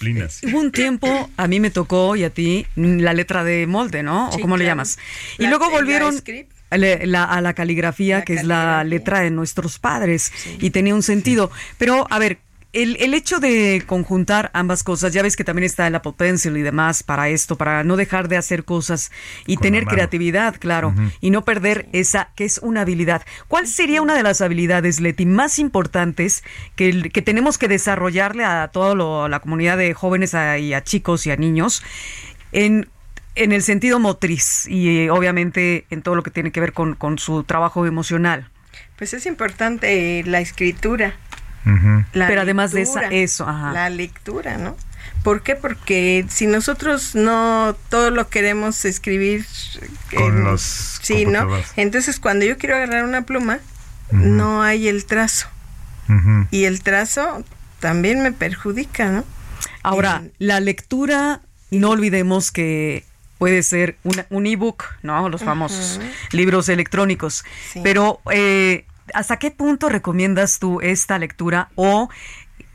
hubo 0.43 0.59
un 0.59 0.71
tiempo 0.71 1.29
a 1.35 1.47
mí 1.47 1.59
me 1.59 1.71
tocó 1.71 2.15
y 2.15 2.23
a 2.23 2.29
ti 2.29 2.65
la 2.75 3.13
letra 3.13 3.43
de 3.43 3.67
molde, 3.67 4.03
¿no? 4.03 4.29
¿O 4.29 4.39
cómo 4.39 4.55
le 4.55 4.65
llamas? 4.65 4.97
y 5.37 5.47
luego 5.47 5.69
volvieron 5.69 6.21
a 6.69 7.41
la 7.41 7.53
caligrafía, 7.53 8.23
que 8.23 8.35
es 8.35 8.43
la 8.43 8.83
letra 8.83 9.21
de 9.21 9.31
nuestros 9.31 9.79
padres, 9.79 10.31
y 10.59 10.69
tenía 10.69 10.95
un 10.95 11.03
sentido. 11.03 11.51
Pero, 11.77 12.07
a 12.09 12.19
ver, 12.19 12.39
el, 12.73 12.97
el, 12.99 13.13
hecho 13.13 13.39
de 13.39 13.83
conjuntar 13.85 14.51
ambas 14.53 14.83
cosas, 14.83 15.13
ya 15.13 15.21
ves 15.21 15.35
que 15.35 15.43
también 15.43 15.65
está 15.65 15.89
la 15.89 16.01
potencia 16.01 16.51
y 16.51 16.61
demás 16.61 17.03
para 17.03 17.29
esto, 17.29 17.57
para 17.57 17.83
no 17.83 17.95
dejar 17.95 18.27
de 18.27 18.37
hacer 18.37 18.65
cosas 18.65 19.11
y 19.45 19.57
tener 19.57 19.85
creatividad, 19.85 20.55
claro, 20.59 20.93
y 21.21 21.29
no 21.29 21.43
perder 21.43 21.87
esa 21.93 22.29
que 22.35 22.45
es 22.45 22.59
una 22.59 22.81
habilidad. 22.81 23.25
¿Cuál 23.47 23.67
sería 23.67 24.01
una 24.01 24.15
de 24.15 24.23
las 24.23 24.41
habilidades, 24.41 24.99
Leti, 24.99 25.25
más 25.25 25.59
importantes 25.59 26.43
que, 26.75 27.09
que 27.09 27.21
tenemos 27.21 27.57
que 27.57 27.67
desarrollarle 27.67 28.43
a 28.43 28.69
toda 28.71 29.27
la 29.27 29.39
comunidad 29.39 29.77
de 29.77 29.93
jóvenes 29.93 30.33
y 30.33 30.73
a 30.73 30.83
chicos 30.83 31.25
y 31.25 31.31
a 31.31 31.35
niños 31.35 31.83
en 32.51 32.87
en 33.37 33.51
el 33.51 33.61
sentido 33.61 33.99
motriz 33.99 34.65
y 34.67 35.01
eh, 35.01 35.11
obviamente 35.11 35.85
en 35.89 36.01
todo 36.01 36.15
lo 36.15 36.23
que 36.23 36.31
tiene 36.31 36.51
que 36.51 36.59
ver 36.59 36.73
con, 36.73 36.95
con 36.95 37.19
su 37.19 37.43
trabajo 37.43 37.85
emocional. 37.85 38.49
Pues 38.97 39.13
es 39.13 39.25
importante 39.25 40.23
la 40.25 40.39
escritura. 40.39 41.15
Pero 42.13 42.41
además 42.41 42.71
de 42.71 42.81
esa, 42.81 43.07
eso, 43.09 43.45
la 43.45 43.89
lectura, 43.89 44.57
¿no? 44.57 44.75
¿Por 45.23 45.41
qué? 45.41 45.55
Porque 45.55 46.25
si 46.29 46.47
nosotros 46.47 47.15
no 47.15 47.75
todo 47.89 48.11
lo 48.11 48.29
queremos 48.29 48.85
escribir 48.85 49.45
con 50.15 50.43
los 50.43 50.99
sí, 51.01 51.25
¿no? 51.25 51.47
Entonces 51.75 52.19
cuando 52.19 52.45
yo 52.45 52.57
quiero 52.57 52.75
agarrar 52.75 53.03
una 53.03 53.23
pluma, 53.23 53.59
no 54.11 54.61
hay 54.61 54.87
el 54.87 55.05
trazo. 55.05 55.47
Y 56.51 56.63
el 56.63 56.81
trazo 56.81 57.43
también 57.79 58.23
me 58.23 58.31
perjudica, 58.31 59.09
¿no? 59.09 59.25
Ahora, 59.83 60.23
la 60.37 60.59
lectura, 60.59 61.41
no 61.71 61.89
olvidemos 61.89 62.51
que 62.51 63.03
puede 63.37 63.63
ser 63.63 63.97
un 64.29 64.45
ebook, 64.47 64.85
¿no? 65.03 65.29
Los 65.29 65.43
famosos 65.43 65.99
libros 66.31 66.69
electrónicos. 66.69 67.43
Pero, 67.83 68.21
eh, 68.31 68.85
¿hasta 69.17 69.37
qué 69.37 69.49
punto 69.49 69.89
recomiendas 69.89 70.59
tú 70.59 70.79
esta 70.79 71.17
lectura 71.17 71.69
o 71.73 72.07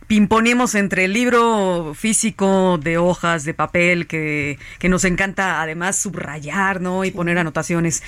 imponemos 0.08 0.74
entre 0.74 1.04
el 1.04 1.12
libro 1.12 1.94
físico 1.94 2.78
de 2.78 2.98
hojas, 2.98 3.44
de 3.44 3.54
papel, 3.54 4.08
que, 4.08 4.58
que 4.80 4.88
nos 4.88 5.04
encanta 5.04 5.62
además 5.62 5.96
subrayar, 5.96 6.80
¿no? 6.80 7.04
Y 7.04 7.12
poner 7.12 7.38
anotaciones. 7.38 8.02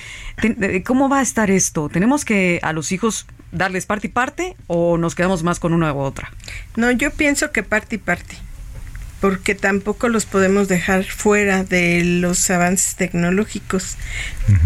¿Cómo 0.85 1.07
va 1.07 1.19
a 1.19 1.21
estar 1.21 1.49
esto? 1.49 1.87
¿Tenemos 1.87 2.25
que 2.25 2.59
a 2.61 2.73
los 2.73 2.91
hijos 2.91 3.25
darles 3.53 3.85
parte 3.85 4.07
y 4.07 4.09
parte 4.09 4.57
o 4.67 4.97
nos 4.97 5.15
quedamos 5.15 5.43
más 5.43 5.59
con 5.59 5.73
una 5.73 5.93
u 5.93 5.99
otra? 5.99 6.33
No, 6.75 6.91
yo 6.91 7.11
pienso 7.11 7.53
que 7.53 7.63
parte 7.63 7.95
y 7.95 7.99
parte 7.99 8.35
porque 9.21 9.55
tampoco 9.55 10.09
los 10.09 10.25
podemos 10.25 10.67
dejar 10.67 11.05
fuera 11.05 11.63
de 11.63 12.03
los 12.03 12.49
avances 12.51 12.95
tecnológicos, 12.95 13.95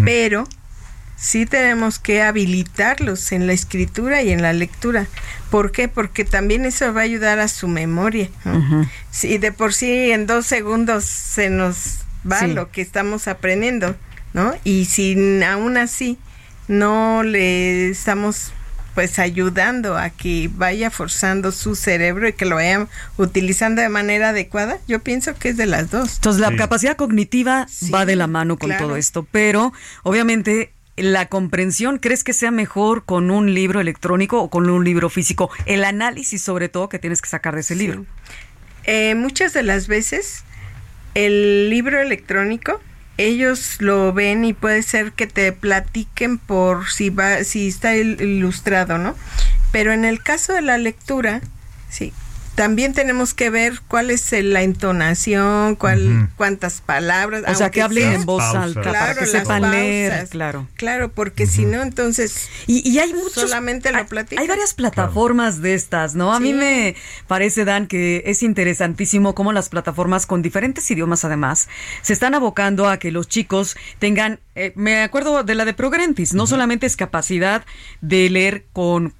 pero 0.03 0.47
sí 1.19 1.45
tenemos 1.45 1.99
que 1.99 2.21
habilitarlos 2.21 3.31
en 3.31 3.47
la 3.47 3.53
escritura 3.53 4.21
y 4.21 4.31
en 4.31 4.41
la 4.41 4.53
lectura. 4.53 5.07
¿Por 5.49 5.71
qué? 5.71 5.87
Porque 5.87 6.25
también 6.25 6.65
eso 6.65 6.93
va 6.93 7.01
a 7.01 7.03
ayudar 7.03 7.39
a 7.39 7.47
su 7.47 7.67
memoria. 7.67 8.29
Si 9.11 9.37
de 9.37 9.51
por 9.51 9.73
sí 9.73 10.11
en 10.11 10.27
dos 10.27 10.45
segundos 10.45 11.05
se 11.05 11.49
nos 11.49 11.99
va 12.29 12.47
lo 12.47 12.71
que 12.71 12.81
estamos 12.81 13.27
aprendiendo, 13.27 13.95
¿no? 14.33 14.53
Y 14.63 14.85
si 14.85 15.43
aún 15.43 15.77
así 15.77 16.17
no 16.67 17.23
le 17.23 17.89
estamos 17.89 18.53
pues 18.95 19.19
ayudando 19.19 19.97
a 19.97 20.09
que 20.09 20.49
vaya 20.53 20.89
forzando 20.89 21.51
su 21.51 21.75
cerebro 21.75 22.27
y 22.27 22.33
que 22.33 22.45
lo 22.45 22.55
vayan 22.55 22.89
utilizando 23.17 23.81
de 23.81 23.87
manera 23.87 24.29
adecuada, 24.29 24.79
yo 24.87 24.99
pienso 24.99 25.35
que 25.35 25.49
es 25.49 25.57
de 25.57 25.67
las 25.67 25.89
dos. 25.89 26.15
Entonces 26.15 26.41
la 26.41 26.55
capacidad 26.55 26.97
cognitiva 26.97 27.67
va 27.93 28.05
de 28.05 28.15
la 28.15 28.27
mano 28.27 28.57
con 28.57 28.75
todo 28.77 28.95
esto, 28.97 29.25
pero 29.31 29.71
obviamente 30.03 30.73
la 31.01 31.27
comprensión, 31.27 31.97
¿crees 31.97 32.23
que 32.23 32.33
sea 32.33 32.51
mejor 32.51 33.05
con 33.05 33.31
un 33.31 33.53
libro 33.53 33.79
electrónico 33.79 34.41
o 34.41 34.49
con 34.49 34.69
un 34.69 34.83
libro 34.83 35.09
físico? 35.09 35.49
El 35.65 35.83
análisis 35.83 36.41
sobre 36.41 36.69
todo 36.69 36.89
que 36.89 36.99
tienes 36.99 37.21
que 37.21 37.29
sacar 37.29 37.55
de 37.55 37.61
ese 37.61 37.75
libro. 37.75 38.05
Eh, 38.83 39.15
muchas 39.15 39.53
de 39.53 39.63
las 39.63 39.87
veces 39.87 40.43
el 41.15 41.69
libro 41.69 41.99
electrónico 41.99 42.79
ellos 43.19 43.75
lo 43.79 44.13
ven 44.13 44.45
y 44.45 44.53
puede 44.53 44.81
ser 44.81 45.11
que 45.11 45.27
te 45.27 45.51
platiquen 45.51 46.37
por 46.37 46.89
si 46.89 47.09
va 47.09 47.43
si 47.43 47.67
está 47.67 47.95
ilustrado, 47.95 48.97
¿no? 48.97 49.13
Pero 49.73 49.91
en 49.91 50.05
el 50.05 50.23
caso 50.23 50.53
de 50.53 50.61
la 50.61 50.77
lectura, 50.77 51.41
sí, 51.89 52.13
también 52.59 52.91
tenemos 52.91 53.33
que 53.33 53.49
ver 53.49 53.79
cuál 53.87 54.11
es 54.11 54.33
la 54.33 54.63
entonación, 54.63 55.77
cuál, 55.77 56.27
cuántas 56.35 56.81
palabras. 56.81 57.45
O 57.47 57.55
sea, 57.55 57.71
que 57.71 57.81
hablen 57.81 58.11
en 58.11 58.25
voz 58.25 58.43
alta, 58.43 58.81
claro, 58.81 59.17
que 59.17 59.27
sepan 59.27 59.71
leer, 59.71 60.27
claro. 60.27 60.67
Claro, 60.75 61.09
porque 61.09 61.47
si 61.47 61.63
no, 61.63 61.81
entonces. 61.81 62.49
Y, 62.67 62.99
hay 62.99 63.13
muchos. 63.13 63.43
Solamente 63.43 63.93
lo 63.93 63.99
Hay 64.35 64.47
varias 64.49 64.73
plataformas 64.73 65.61
de 65.61 65.73
estas, 65.73 66.15
¿no? 66.15 66.33
A 66.33 66.41
mí 66.41 66.51
me 66.51 66.97
parece, 67.27 67.63
Dan, 67.63 67.87
que 67.87 68.23
es 68.25 68.43
interesantísimo 68.43 69.35
cómo 69.35 69.53
las 69.53 69.69
plataformas 69.69 70.25
con 70.25 70.41
diferentes 70.41 70.91
idiomas, 70.91 71.23
además, 71.23 71.69
se 72.01 72.11
están 72.11 72.35
abocando 72.35 72.89
a 72.89 72.99
que 72.99 73.13
los 73.13 73.29
chicos 73.29 73.77
tengan. 73.99 74.41
Eh, 74.55 74.73
me 74.75 75.01
acuerdo 75.01 75.45
de 75.45 75.55
la 75.55 75.63
de 75.63 75.73
Progrentis, 75.73 76.33
no 76.33 76.45
solamente 76.45 76.87
es 76.87 76.97
capacidad 76.97 77.63
de 78.01 78.29
leer 78.29 78.65
con 78.73 79.13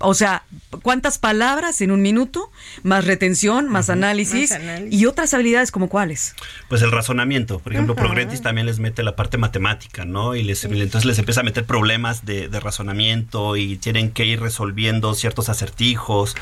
o 0.00 0.14
sea, 0.14 0.44
¿cuántas 0.82 1.18
palabras 1.18 1.80
en 1.82 1.90
un 1.90 2.00
minuto? 2.00 2.50
Más 2.82 3.04
retención, 3.04 3.68
más, 3.68 3.90
análisis, 3.90 4.54
y 4.90 5.04
otras 5.04 5.34
habilidades 5.34 5.70
como 5.70 5.88
cuáles. 5.88 6.34
Pues 6.68 6.82
el 6.82 6.90
razonamiento. 6.90 7.58
Por 7.58 7.72
ejemplo, 7.72 7.94
Progrentis 7.94 8.40
también 8.40 8.66
les 8.66 8.78
mete 8.78 9.02
la 9.02 9.14
parte 9.14 9.36
matemática, 9.36 10.06
¿no? 10.06 10.34
Y 10.34 10.42
les, 10.42 10.64
entonces 10.64 11.04
les 11.04 11.18
empieza 11.18 11.40
a 11.40 11.44
meter 11.44 11.64
problemas 11.64 12.24
de, 12.24 12.48
razonamiento 12.60 13.56
y 13.56 13.76
tienen 13.76 14.10
que 14.10 14.24
ir 14.24 14.40
resolviendo 14.40 15.14
ciertos 15.14 15.48
acertijos. 15.48 16.34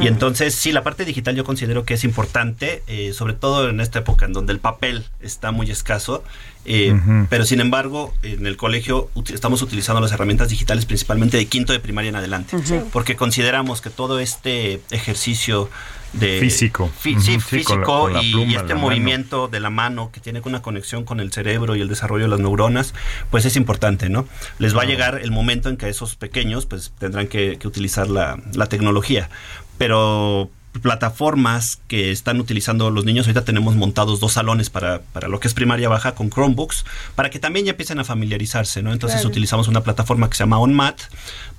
Y 0.00 0.06
entonces, 0.06 0.54
sí, 0.54 0.72
la 0.72 0.82
parte 0.82 1.04
digital 1.04 1.36
yo 1.36 1.44
considero 1.44 1.84
que 1.84 1.94
es 1.94 2.04
importante, 2.04 2.82
eh, 2.86 3.12
sobre 3.12 3.34
todo 3.34 3.68
en 3.68 3.80
esta 3.80 4.00
época 4.00 4.26
en 4.26 4.32
donde 4.32 4.52
el 4.52 4.58
papel 4.58 5.04
está 5.20 5.52
muy 5.52 5.70
escaso. 5.70 6.24
Eh, 6.64 6.94
pero 7.28 7.44
sin 7.44 7.60
embargo, 7.60 8.14
en 8.22 8.46
el 8.46 8.56
colegio 8.56 9.10
estamos 9.32 9.62
utilizando 9.62 10.00
las 10.00 10.12
herramientas 10.12 10.48
digitales 10.48 10.86
principalmente 10.86 11.36
de 11.36 11.46
quinto 11.46 11.72
de 11.72 11.80
primaria 11.80 12.10
en 12.10 12.16
adelante, 12.16 12.56
porque 12.92 13.16
consideramos 13.16 13.80
que 13.80 13.90
todo 13.90 14.20
este 14.20 14.80
ejercicio 14.90 15.68
de 16.12 16.40
físico, 16.40 16.90
físico 16.98 18.10
y, 18.22 18.54
este 18.54 18.74
movimiento 18.74 19.48
de 19.48 19.60
la 19.60 19.70
mano 19.70 20.10
que 20.12 20.20
tiene 20.20 20.42
una 20.44 20.60
conexión 20.60 21.04
con 21.04 21.20
el 21.20 21.32
cerebro 21.32 21.74
y 21.74 21.80
el 21.80 21.88
desarrollo 21.88 22.24
de 22.24 22.30
las 22.30 22.40
neuronas, 22.40 22.94
pues 23.30 23.44
es 23.44 23.56
importante, 23.56 24.08
¿no? 24.08 24.26
Les 24.58 24.76
va 24.76 24.82
a 24.82 24.84
llegar 24.84 25.20
el 25.22 25.30
momento 25.30 25.68
en 25.68 25.76
que 25.76 25.88
esos 25.88 26.16
pequeños 26.16 26.66
pues 26.66 26.92
tendrán 26.98 27.28
que, 27.28 27.58
utilizar 27.64 28.08
la, 28.08 28.38
la 28.54 28.66
tecnología, 28.66 29.30
pero 29.78 30.50
plataformas 30.80 31.80
que 31.86 32.10
están 32.10 32.40
utilizando 32.40 32.90
los 32.90 33.04
niños. 33.04 33.26
Ahorita 33.26 33.44
tenemos 33.44 33.76
montados 33.76 34.20
dos 34.20 34.32
salones 34.32 34.70
para, 34.70 35.02
para, 35.02 35.28
lo 35.28 35.38
que 35.38 35.48
es 35.48 35.54
primaria 35.54 35.88
baja 35.88 36.14
con 36.14 36.30
Chromebooks, 36.30 36.84
para 37.14 37.30
que 37.30 37.38
también 37.38 37.66
ya 37.66 37.72
empiecen 37.72 37.98
a 37.98 38.04
familiarizarse, 38.04 38.82
¿no? 38.82 38.92
Entonces 38.92 39.24
utilizamos 39.24 39.68
una 39.68 39.82
plataforma 39.82 40.30
que 40.30 40.36
se 40.36 40.42
llama 40.42 40.58
OnMath 40.58 41.02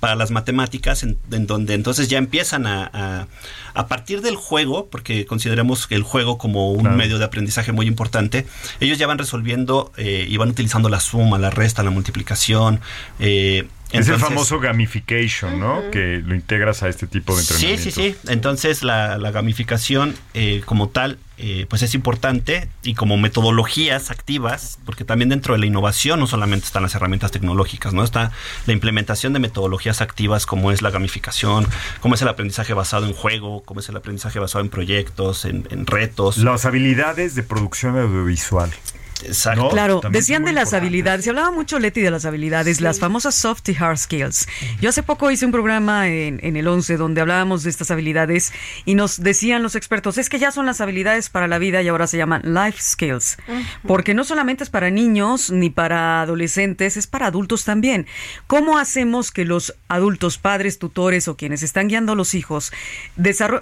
para 0.00 0.16
las 0.16 0.30
matemáticas, 0.30 1.02
en, 1.04 1.18
donde 1.28 1.74
entonces 1.74 2.08
ya 2.08 2.18
empiezan 2.18 2.66
a, 2.66 3.28
a, 3.74 3.86
partir 3.86 4.20
del 4.20 4.36
juego, 4.36 4.86
porque 4.86 5.26
consideramos 5.26 5.86
el 5.90 6.02
juego 6.02 6.36
como 6.36 6.72
un 6.72 6.96
medio 6.96 7.18
de 7.18 7.24
aprendizaje 7.24 7.72
muy 7.72 7.86
importante, 7.86 8.46
ellos 8.80 8.98
ya 8.98 9.06
van 9.06 9.18
resolviendo 9.18 9.92
eh, 9.96 10.26
y 10.28 10.36
van 10.36 10.50
utilizando 10.50 10.88
la 10.88 11.00
suma, 11.00 11.38
la 11.38 11.50
resta, 11.50 11.82
la 11.82 11.90
multiplicación, 11.90 12.80
eh, 13.18 13.68
es 13.92 14.08
el 14.08 14.18
famoso 14.18 14.60
gamification, 14.60 15.60
¿no? 15.60 15.90
Que 15.90 16.20
lo 16.24 16.34
integras 16.34 16.82
a 16.82 16.88
este 16.88 17.06
tipo 17.06 17.34
de 17.34 17.42
entrenamiento. 17.42 17.82
Sí, 17.82 17.90
sí, 17.90 18.12
sí. 18.12 18.16
Entonces 18.28 18.82
la, 18.82 19.18
gamificación 19.30 20.14
eh, 20.34 20.62
como 20.64 20.88
tal, 20.88 21.18
eh, 21.38 21.66
pues 21.68 21.82
es 21.82 21.94
importante 21.94 22.68
y 22.82 22.94
como 22.94 23.16
metodologías 23.16 24.10
activas, 24.10 24.78
porque 24.84 25.04
también 25.04 25.28
dentro 25.28 25.54
de 25.54 25.60
la 25.60 25.66
innovación 25.66 26.20
no 26.20 26.26
solamente 26.26 26.66
están 26.66 26.82
las 26.82 26.94
herramientas 26.94 27.30
tecnológicas, 27.30 27.92
¿no? 27.92 28.04
Está 28.04 28.32
la 28.66 28.72
implementación 28.72 29.32
de 29.32 29.40
metodologías 29.40 30.00
activas 30.00 30.46
como 30.46 30.70
es 30.70 30.82
la 30.82 30.90
gamificación, 30.90 31.66
como 32.00 32.14
es 32.14 32.22
el 32.22 32.28
aprendizaje 32.28 32.74
basado 32.74 33.06
en 33.06 33.12
juego, 33.12 33.62
como 33.64 33.80
es 33.80 33.88
el 33.88 33.96
aprendizaje 33.96 34.38
basado 34.38 34.64
en 34.64 34.70
proyectos, 34.70 35.44
en, 35.44 35.66
en 35.70 35.86
retos. 35.86 36.38
Las 36.38 36.64
habilidades 36.64 37.34
de 37.34 37.42
producción 37.42 37.98
audiovisual. 37.98 38.70
Exacto. 39.26 39.68
claro, 39.68 40.00
decían 40.10 40.44
de 40.44 40.52
las 40.52 40.72
habilidades, 40.72 41.24
se 41.24 41.30
hablaba 41.30 41.50
mucho 41.50 41.78
Leti 41.78 42.00
de 42.00 42.10
las 42.10 42.24
habilidades, 42.24 42.80
las 42.80 42.98
famosas 42.98 43.34
soft 43.34 43.68
y 43.68 43.76
hard 43.78 43.98
skills. 43.98 44.46
Yo 44.80 44.90
hace 44.90 45.02
poco 45.02 45.30
hice 45.30 45.46
un 45.46 45.52
programa 45.52 46.08
en, 46.08 46.40
en, 46.42 46.56
el 46.56 46.68
11 46.68 46.96
donde 46.96 47.20
hablábamos 47.20 47.62
de 47.62 47.70
estas 47.70 47.90
habilidades 47.90 48.52
y 48.84 48.94
nos 48.94 49.22
decían 49.22 49.62
los 49.62 49.74
expertos, 49.74 50.18
es 50.18 50.28
que 50.28 50.38
ya 50.38 50.50
son 50.50 50.66
las 50.66 50.80
habilidades 50.80 51.30
para 51.30 51.48
la 51.48 51.58
vida 51.58 51.82
y 51.82 51.88
ahora 51.88 52.06
se 52.06 52.16
llaman 52.16 52.42
life 52.44 52.78
skills, 52.80 53.38
porque 53.86 54.14
no 54.14 54.24
solamente 54.24 54.64
es 54.64 54.70
para 54.70 54.90
niños 54.90 55.50
ni 55.50 55.70
para 55.70 56.22
adolescentes, 56.22 56.96
es 56.96 57.06
para 57.06 57.26
adultos 57.26 57.64
también. 57.64 58.06
¿Cómo 58.46 58.78
hacemos 58.78 59.30
que 59.30 59.44
los 59.44 59.74
adultos, 59.88 60.38
padres, 60.38 60.78
tutores 60.78 61.28
o 61.28 61.36
quienes 61.36 61.62
están 61.62 61.88
guiando 61.88 62.12
a 62.12 62.16
los 62.16 62.34
hijos 62.34 62.72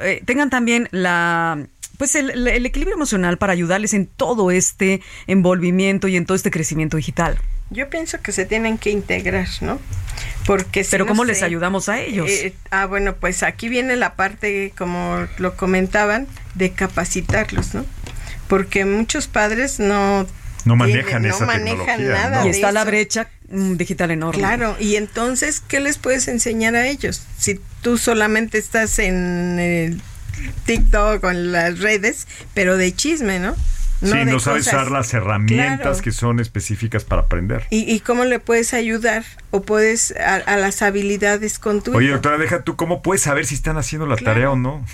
eh, 0.01 0.23
tengan 0.25 0.51
también 0.51 0.89
la 0.91 1.67
pues 2.03 2.17
el, 2.17 2.49
equilibrio 2.67 2.97
emocional 2.97 3.39
para 3.39 3.53
ayudarles 3.53 3.95
en 3.95 4.07
todo 4.07 4.51
este 4.51 5.01
envolvimiento 5.29 6.09
y 6.09 6.17
en 6.17 6.27
todo 6.27 6.35
este 6.35 6.51
crecimiento 6.51 6.97
digital. 6.97 7.39
Yo 7.71 7.89
pienso 7.91 8.21
que 8.21 8.33
se 8.33 8.45
tienen 8.45 8.77
que 8.77 8.91
integrar, 8.91 9.47
¿no? 9.61 9.79
Porque 10.45 10.85
Pero 10.91 11.05
no 11.05 11.09
¿cómo 11.11 11.23
les 11.23 11.45
ayudamos 11.45 11.89
a 11.89 12.01
ellos? 12.01 12.29
eh, 12.29 12.55
ah, 12.73 12.87
bueno, 12.87 13.15
pues 13.15 13.45
aquí 13.45 13.69
viene 13.69 13.95
la 13.95 14.17
parte, 14.17 14.73
como 14.77 15.29
lo 15.39 15.57
comentaban, 15.57 16.27
de 16.57 16.73
capacitarlos, 16.73 17.73
¿no? 17.73 17.87
Porque 18.49 18.85
muchos 18.85 19.29
padres 19.29 19.79
no 19.79 20.23
No 20.65 20.75
tienen- 20.75 20.79
manejan 21.05 21.23
no 21.23 21.29
esa 21.29 21.47
manejan 21.47 21.87
tecnología, 21.99 22.15
nada 22.31 22.41
¿no? 22.41 22.47
y 22.49 22.51
está 22.51 22.73
la 22.73 22.81
eso. 22.81 22.91
brecha 22.91 23.29
digital 23.49 24.11
enorme. 24.11 24.41
Claro, 24.41 24.75
y 24.81 24.97
entonces, 24.97 25.61
¿qué 25.61 25.79
les 25.79 25.99
puedes 25.99 26.27
enseñar 26.27 26.75
a 26.75 26.89
ellos? 26.89 27.23
Si 27.39 27.61
tú 27.81 27.97
solamente 27.97 28.59
estás 28.59 28.99
en 28.99 29.61
el 29.61 30.03
TikTok 30.67 31.25
en 31.25 31.53
las 31.53 31.79
redes, 31.81 32.27
pero 32.55 32.77
de 32.77 32.95
chisme, 32.95 33.39
¿no? 33.39 33.55
sí, 34.03 34.09
de 34.09 34.25
no 34.25 34.41
sabes 34.41 34.65
cosas- 34.67 34.83
usar 34.83 34.91
las 34.91 35.15
herramientas 35.15 35.79
Claro. 35.81 36.03
que 36.03 36.11
son 36.13 36.41
específicas 36.41 37.05
para 37.05 37.23
aprender. 37.23 37.67
¿Y, 37.71 37.91
y 37.93 38.01
cómo 38.01 38.25
le 38.25 38.41
puedes 38.41 38.75
ayudar 38.75 39.25
o 39.53 39.63
puedes 39.63 40.13
a, 40.17 40.37
a 40.37 40.57
las 40.57 40.83
habilidades 40.83 41.59
con 41.61 41.83
tu 41.83 41.95
Oye, 41.95 42.07
hijo? 42.07 42.15
doctora, 42.15 42.39
deja 42.39 42.65
tú, 42.65 42.75
¿cómo 42.75 43.03
puedes 43.03 43.23
saber 43.23 43.47
si 43.47 43.55
están 43.55 43.77
haciendo 43.77 44.07
la 44.07 44.17
Claro. 44.17 44.33
tarea 44.35 44.51
o 44.51 44.57
no? 44.57 44.85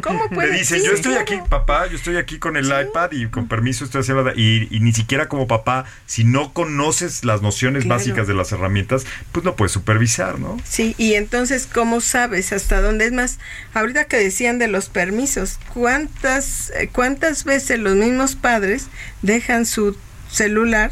¿Cómo 0.00 0.20
Le 0.30 0.34
puedes? 0.34 0.58
dicen, 0.58 0.80
Sí, 0.80 0.86
yo 0.86 0.92
estoy 0.92 1.12
claro. 1.14 1.22
aquí, 1.22 1.48
papá, 1.50 1.86
yo 1.88 1.96
estoy 1.96 2.16
aquí 2.16 2.38
con 2.38 2.56
el 2.56 2.66
iPad 2.66 3.12
y 3.12 3.26
con 3.26 3.48
permiso 3.48 3.84
estoy 3.84 4.00
haciendo... 4.00 4.22
la- 4.24 4.32
Y, 4.36 4.68
y 4.70 4.80
ni 4.80 4.92
siquiera 4.92 5.28
como 5.28 5.46
papá, 5.46 5.84
si 6.06 6.24
no 6.24 6.52
conoces 6.52 7.24
las 7.24 7.42
nociones 7.42 7.82
Claro. 7.84 7.98
básicas 7.98 8.26
de 8.26 8.34
las 8.34 8.52
herramientas, 8.52 9.04
pues 9.32 9.44
no 9.44 9.56
puedes 9.56 9.72
supervisar, 9.72 10.38
¿no? 10.38 10.56
Sí, 10.64 10.94
y 10.96 11.14
entonces, 11.14 11.68
¿cómo 11.72 12.00
sabes 12.00 12.52
hasta 12.52 12.80
dónde? 12.80 13.06
Es 13.06 13.12
más, 13.12 13.38
ahorita 13.74 14.04
que 14.04 14.16
decían 14.16 14.58
de 14.58 14.68
los 14.68 14.88
permisos, 14.88 15.58
¿cuántas, 15.72 16.70
eh, 16.76 16.88
cuántas 16.92 17.44
veces 17.44 17.78
los 17.80 17.96
mismos 17.96 18.36
padres 18.36 18.86
dejan 19.22 19.66
su 19.66 19.96
celular 20.30 20.90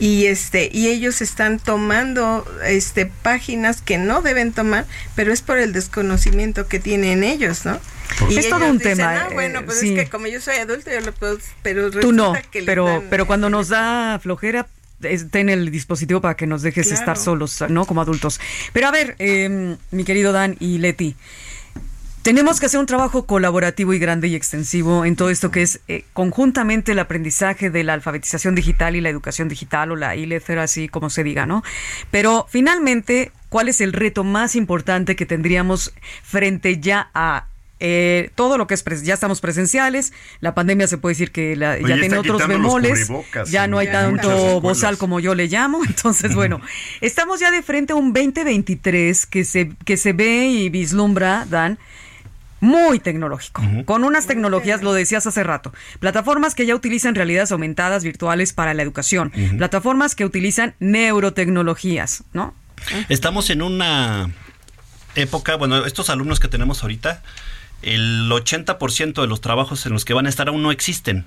y 0.00 0.26
este 0.26 0.68
y 0.72 0.88
ellos 0.88 1.20
están 1.20 1.58
tomando 1.60 2.44
este 2.66 3.06
páginas 3.06 3.82
que 3.82 3.98
no 3.98 4.22
deben 4.22 4.52
tomar, 4.52 4.86
pero 5.14 5.32
es 5.32 5.42
por 5.42 5.58
el 5.58 5.72
desconocimiento 5.72 6.66
que 6.66 6.80
tienen 6.80 7.22
ellos, 7.22 7.64
¿no? 7.66 7.78
Y 8.28 8.38
Es 8.38 8.48
todo 8.48 8.66
un 8.68 8.78
dicen, 8.78 8.96
tema, 8.96 9.26
"Ah, 9.26 9.28
bueno, 9.32 9.60
eh, 9.60 9.62
pues 9.64 9.78
sí. 9.78 9.94
es 9.96 10.04
que 10.04 10.10
como 10.10 10.26
yo 10.26 10.40
soy 10.40 10.56
adulto, 10.56 10.90
yo 10.90 11.00
lo 11.00 11.12
puedo, 11.12 11.38
pero 11.62 11.90
Tú 11.90 12.12
no, 12.12 12.32
que 12.50 12.62
pero, 12.64 12.86
dan- 12.86 13.02
pero 13.10 13.26
cuando 13.26 13.48
nos 13.50 13.68
da 13.68 14.18
flojera, 14.20 14.66
ten 15.30 15.48
el 15.48 15.70
dispositivo 15.70 16.20
para 16.20 16.34
que 16.36 16.46
nos 16.46 16.62
dejes 16.62 16.88
Claro. 16.88 17.00
estar 17.00 17.16
solos, 17.16 17.62
¿no? 17.68 17.84
Como 17.86 18.00
adultos. 18.02 18.40
Pero 18.72 18.88
a 18.88 18.90
ver, 18.90 19.14
eh, 19.18 19.76
mi 19.92 20.04
querido 20.04 20.32
Dan 20.32 20.56
y 20.60 20.78
Leti, 20.78 21.14
tenemos 22.22 22.60
que 22.60 22.66
hacer 22.66 22.78
un 22.80 22.86
trabajo 22.86 23.26
colaborativo 23.26 23.94
y 23.94 23.98
grande 23.98 24.28
y 24.28 24.34
extensivo 24.34 25.04
en 25.04 25.16
todo 25.16 25.30
esto 25.30 25.50
que 25.50 25.62
es 25.62 25.80
eh, 25.88 26.04
conjuntamente 26.12 26.92
el 26.92 26.98
aprendizaje 26.98 27.70
de 27.70 27.84
la 27.84 27.94
alfabetización 27.94 28.54
digital 28.54 28.96
y 28.96 29.00
la 29.00 29.08
educación 29.08 29.48
digital 29.48 29.92
o 29.92 29.96
la 29.96 30.14
así 30.62 30.88
como 30.88 31.08
se 31.10 31.24
diga, 31.24 31.46
¿no? 31.46 31.62
Pero 32.10 32.46
finalmente, 32.48 33.32
¿cuál 33.48 33.68
es 33.68 33.80
el 33.80 33.92
reto 33.92 34.24
más 34.24 34.54
importante 34.54 35.16
que 35.16 35.26
tendríamos 35.26 35.92
frente 36.22 36.78
ya 36.78 37.10
a 37.14 37.46
eh, 37.82 38.30
todo 38.34 38.58
lo 38.58 38.66
que 38.66 38.74
es 38.74 38.84
ya 39.02 39.14
estamos 39.14 39.40
presenciales, 39.40 40.12
la 40.40 40.54
pandemia 40.54 40.86
se 40.86 40.98
puede 40.98 41.14
decir 41.14 41.32
que 41.32 41.56
la- 41.56 41.80
ya 41.80 41.88
ya 41.88 41.98
tiene 41.98 42.18
otros 42.18 42.46
bemoles, 42.46 43.10
ya 43.50 43.66
no 43.68 43.78
hay 43.78 43.90
tanto 43.90 44.60
bozal 44.60 44.98
como 44.98 45.18
yo 45.18 45.34
le 45.34 45.46
llamo, 45.46 45.82
entonces 45.86 46.34
bueno, 46.34 46.60
estamos 47.00 47.40
ya 47.40 47.50
de 47.50 47.62
frente 47.62 47.94
a 47.94 47.96
un 47.96 48.12
2023 48.12 49.24
que 49.24 49.46
se 49.46 49.70
que 49.86 49.96
se 49.96 50.12
ve 50.12 50.48
y 50.48 50.68
vislumbra 50.68 51.46
Dan 51.48 51.78
muy 52.60 52.98
tecnológico, 53.00 53.62
con 53.84 54.04
unas 54.04 54.26
tecnologías, 54.26 54.82
lo 54.82 54.92
decías 54.92 55.26
hace 55.26 55.42
rato, 55.42 55.72
plataformas 55.98 56.54
que 56.54 56.66
ya 56.66 56.74
utilizan 56.74 57.14
realidades 57.14 57.52
aumentadas 57.52 58.04
virtuales 58.04 58.52
para 58.52 58.74
la 58.74 58.82
educación, 58.82 59.32
plataformas 59.56 60.14
que 60.14 60.24
utilizan 60.24 60.74
neurotecnologías, 60.78 62.24
¿no? 62.32 62.54
Estamos 63.08 63.50
en 63.50 63.62
una 63.62 64.30
época, 65.14 65.56
bueno, 65.56 65.84
estos 65.84 66.10
alumnos 66.10 66.40
que 66.40 66.48
tenemos 66.48 66.82
ahorita, 66.82 67.22
el 67.82 68.28
80% 68.30 69.20
de 69.22 69.26
los 69.26 69.40
trabajos 69.40 69.86
en 69.86 69.92
los 69.92 70.04
que 70.04 70.12
van 70.14 70.26
a 70.26 70.28
estar 70.28 70.48
aún 70.48 70.62
no 70.62 70.70
existen. 70.70 71.24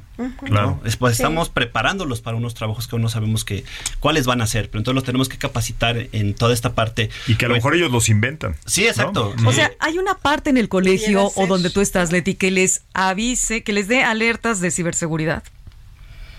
Es- 0.85 0.97
pues, 0.97 1.13
estamos 1.13 1.49
preparándolos 1.49 2.21
para 2.21 2.37
unos 2.37 2.53
trabajos 2.53 2.87
que 2.87 2.95
aún 2.95 3.01
no 3.01 3.09
sabemos 3.09 3.43
que, 3.45 3.63
cuáles 3.99 4.25
van 4.25 4.41
a 4.41 4.47
ser, 4.47 4.69
pero 4.69 4.79
entonces 4.79 4.95
los 4.95 5.03
tenemos 5.03 5.29
que 5.29 5.37
capacitar 5.37 6.07
en 6.11 6.33
toda 6.35 6.53
esta 6.53 6.73
parte. 6.75 7.09
Y 7.27 7.35
que 7.35 7.45
a 7.45 7.47
lo 7.47 7.53
Pues, 7.53 7.63
mejor 7.63 7.75
ellos 7.75 7.91
los 7.91 8.09
inventan. 8.09 8.55
Sí, 8.65 8.85
exacto. 8.87 9.33
¿no? 9.41 9.49
O 9.49 9.53
sea, 9.53 9.71
hay 9.79 9.97
una 9.97 10.13
parte 10.15 10.49
en 10.49 10.57
el 10.57 10.69
colegio 10.69 11.31
o 11.35 11.47
donde 11.47 11.69
tú 11.69 11.81
estás, 11.81 12.11
Leti, 12.11 12.35
que 12.35 12.51
les 12.51 12.81
avise, 12.93 13.63
que 13.63 13.73
les 13.73 13.87
dé 13.87 14.03
alertas 14.03 14.59
de 14.61 14.69
ciberseguridad. 14.71 15.43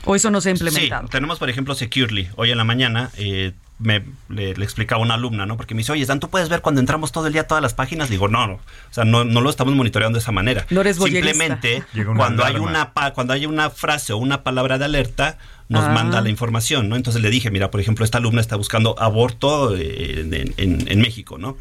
¿O 0.06 0.14
eso 0.14 0.30
no 0.30 0.40
se 0.42 0.50
ha 0.50 0.52
implementado? 0.52 1.06
Sí, 1.06 1.10
tenemos 1.12 1.38
por 1.38 1.48
ejemplo 1.48 1.74
Securely. 1.74 2.28
Hoy 2.36 2.50
en 2.50 2.58
la 2.58 2.64
mañana 2.64 3.10
eh, 3.16 3.52
me 3.84 4.02
le, 4.28 4.54
le 4.54 4.64
explicaba 4.64 5.00
a 5.00 5.04
una 5.04 5.14
alumna, 5.14 5.46
¿no? 5.46 5.56
Porque 5.56 5.74
me 5.74 5.78
dice, 5.80 5.92
oye, 5.92 6.04
Dan, 6.06 6.18
¿tú 6.18 6.28
puedes 6.30 6.48
ver 6.48 6.60
cuando 6.62 6.80
entramos 6.80 7.12
todo 7.12 7.26
el 7.28 7.32
día 7.32 7.46
todas 7.46 7.62
las 7.62 7.74
páginas? 7.74 8.08
Le 8.08 8.14
digo, 8.14 8.28
no, 8.28 8.46
no. 8.46 8.54
O 8.54 8.60
sea, 8.90 9.04
no, 9.04 9.24
no 9.24 9.40
lo 9.40 9.50
estamos 9.50 9.74
monitoreando 9.74 10.16
de 10.18 10.22
esa 10.22 10.32
manera. 10.32 10.66
No 10.70 10.80
eres 10.80 10.98
voyerista. 10.98 11.28
Simplemente, 11.32 11.84
cuando 12.16 12.44
hay 12.44 12.56
una 12.56 12.92
pa- 12.94 13.12
cuando 13.12 13.32
hay 13.34 13.46
una 13.46 13.70
frase 13.70 14.12
o 14.12 14.16
una 14.16 14.42
palabra 14.42 14.78
de 14.78 14.86
alerta, 14.86 15.38
nos 15.68 15.84
Ah. 15.84 15.90
manda 15.90 16.20
la 16.20 16.28
información, 16.30 16.88
¿no? 16.88 16.96
Entonces 16.96 17.22
le 17.22 17.30
dije, 17.30 17.50
mira, 17.50 17.70
por 17.70 17.80
ejemplo, 17.80 18.04
esta 18.04 18.18
alumna 18.18 18.40
está 18.40 18.56
buscando 18.56 18.98
aborto 18.98 19.76
eh, 19.76 20.20
en, 20.20 20.54
en- 20.56 20.88
en 20.90 21.00
México, 21.00 21.38
¿no? 21.38 21.56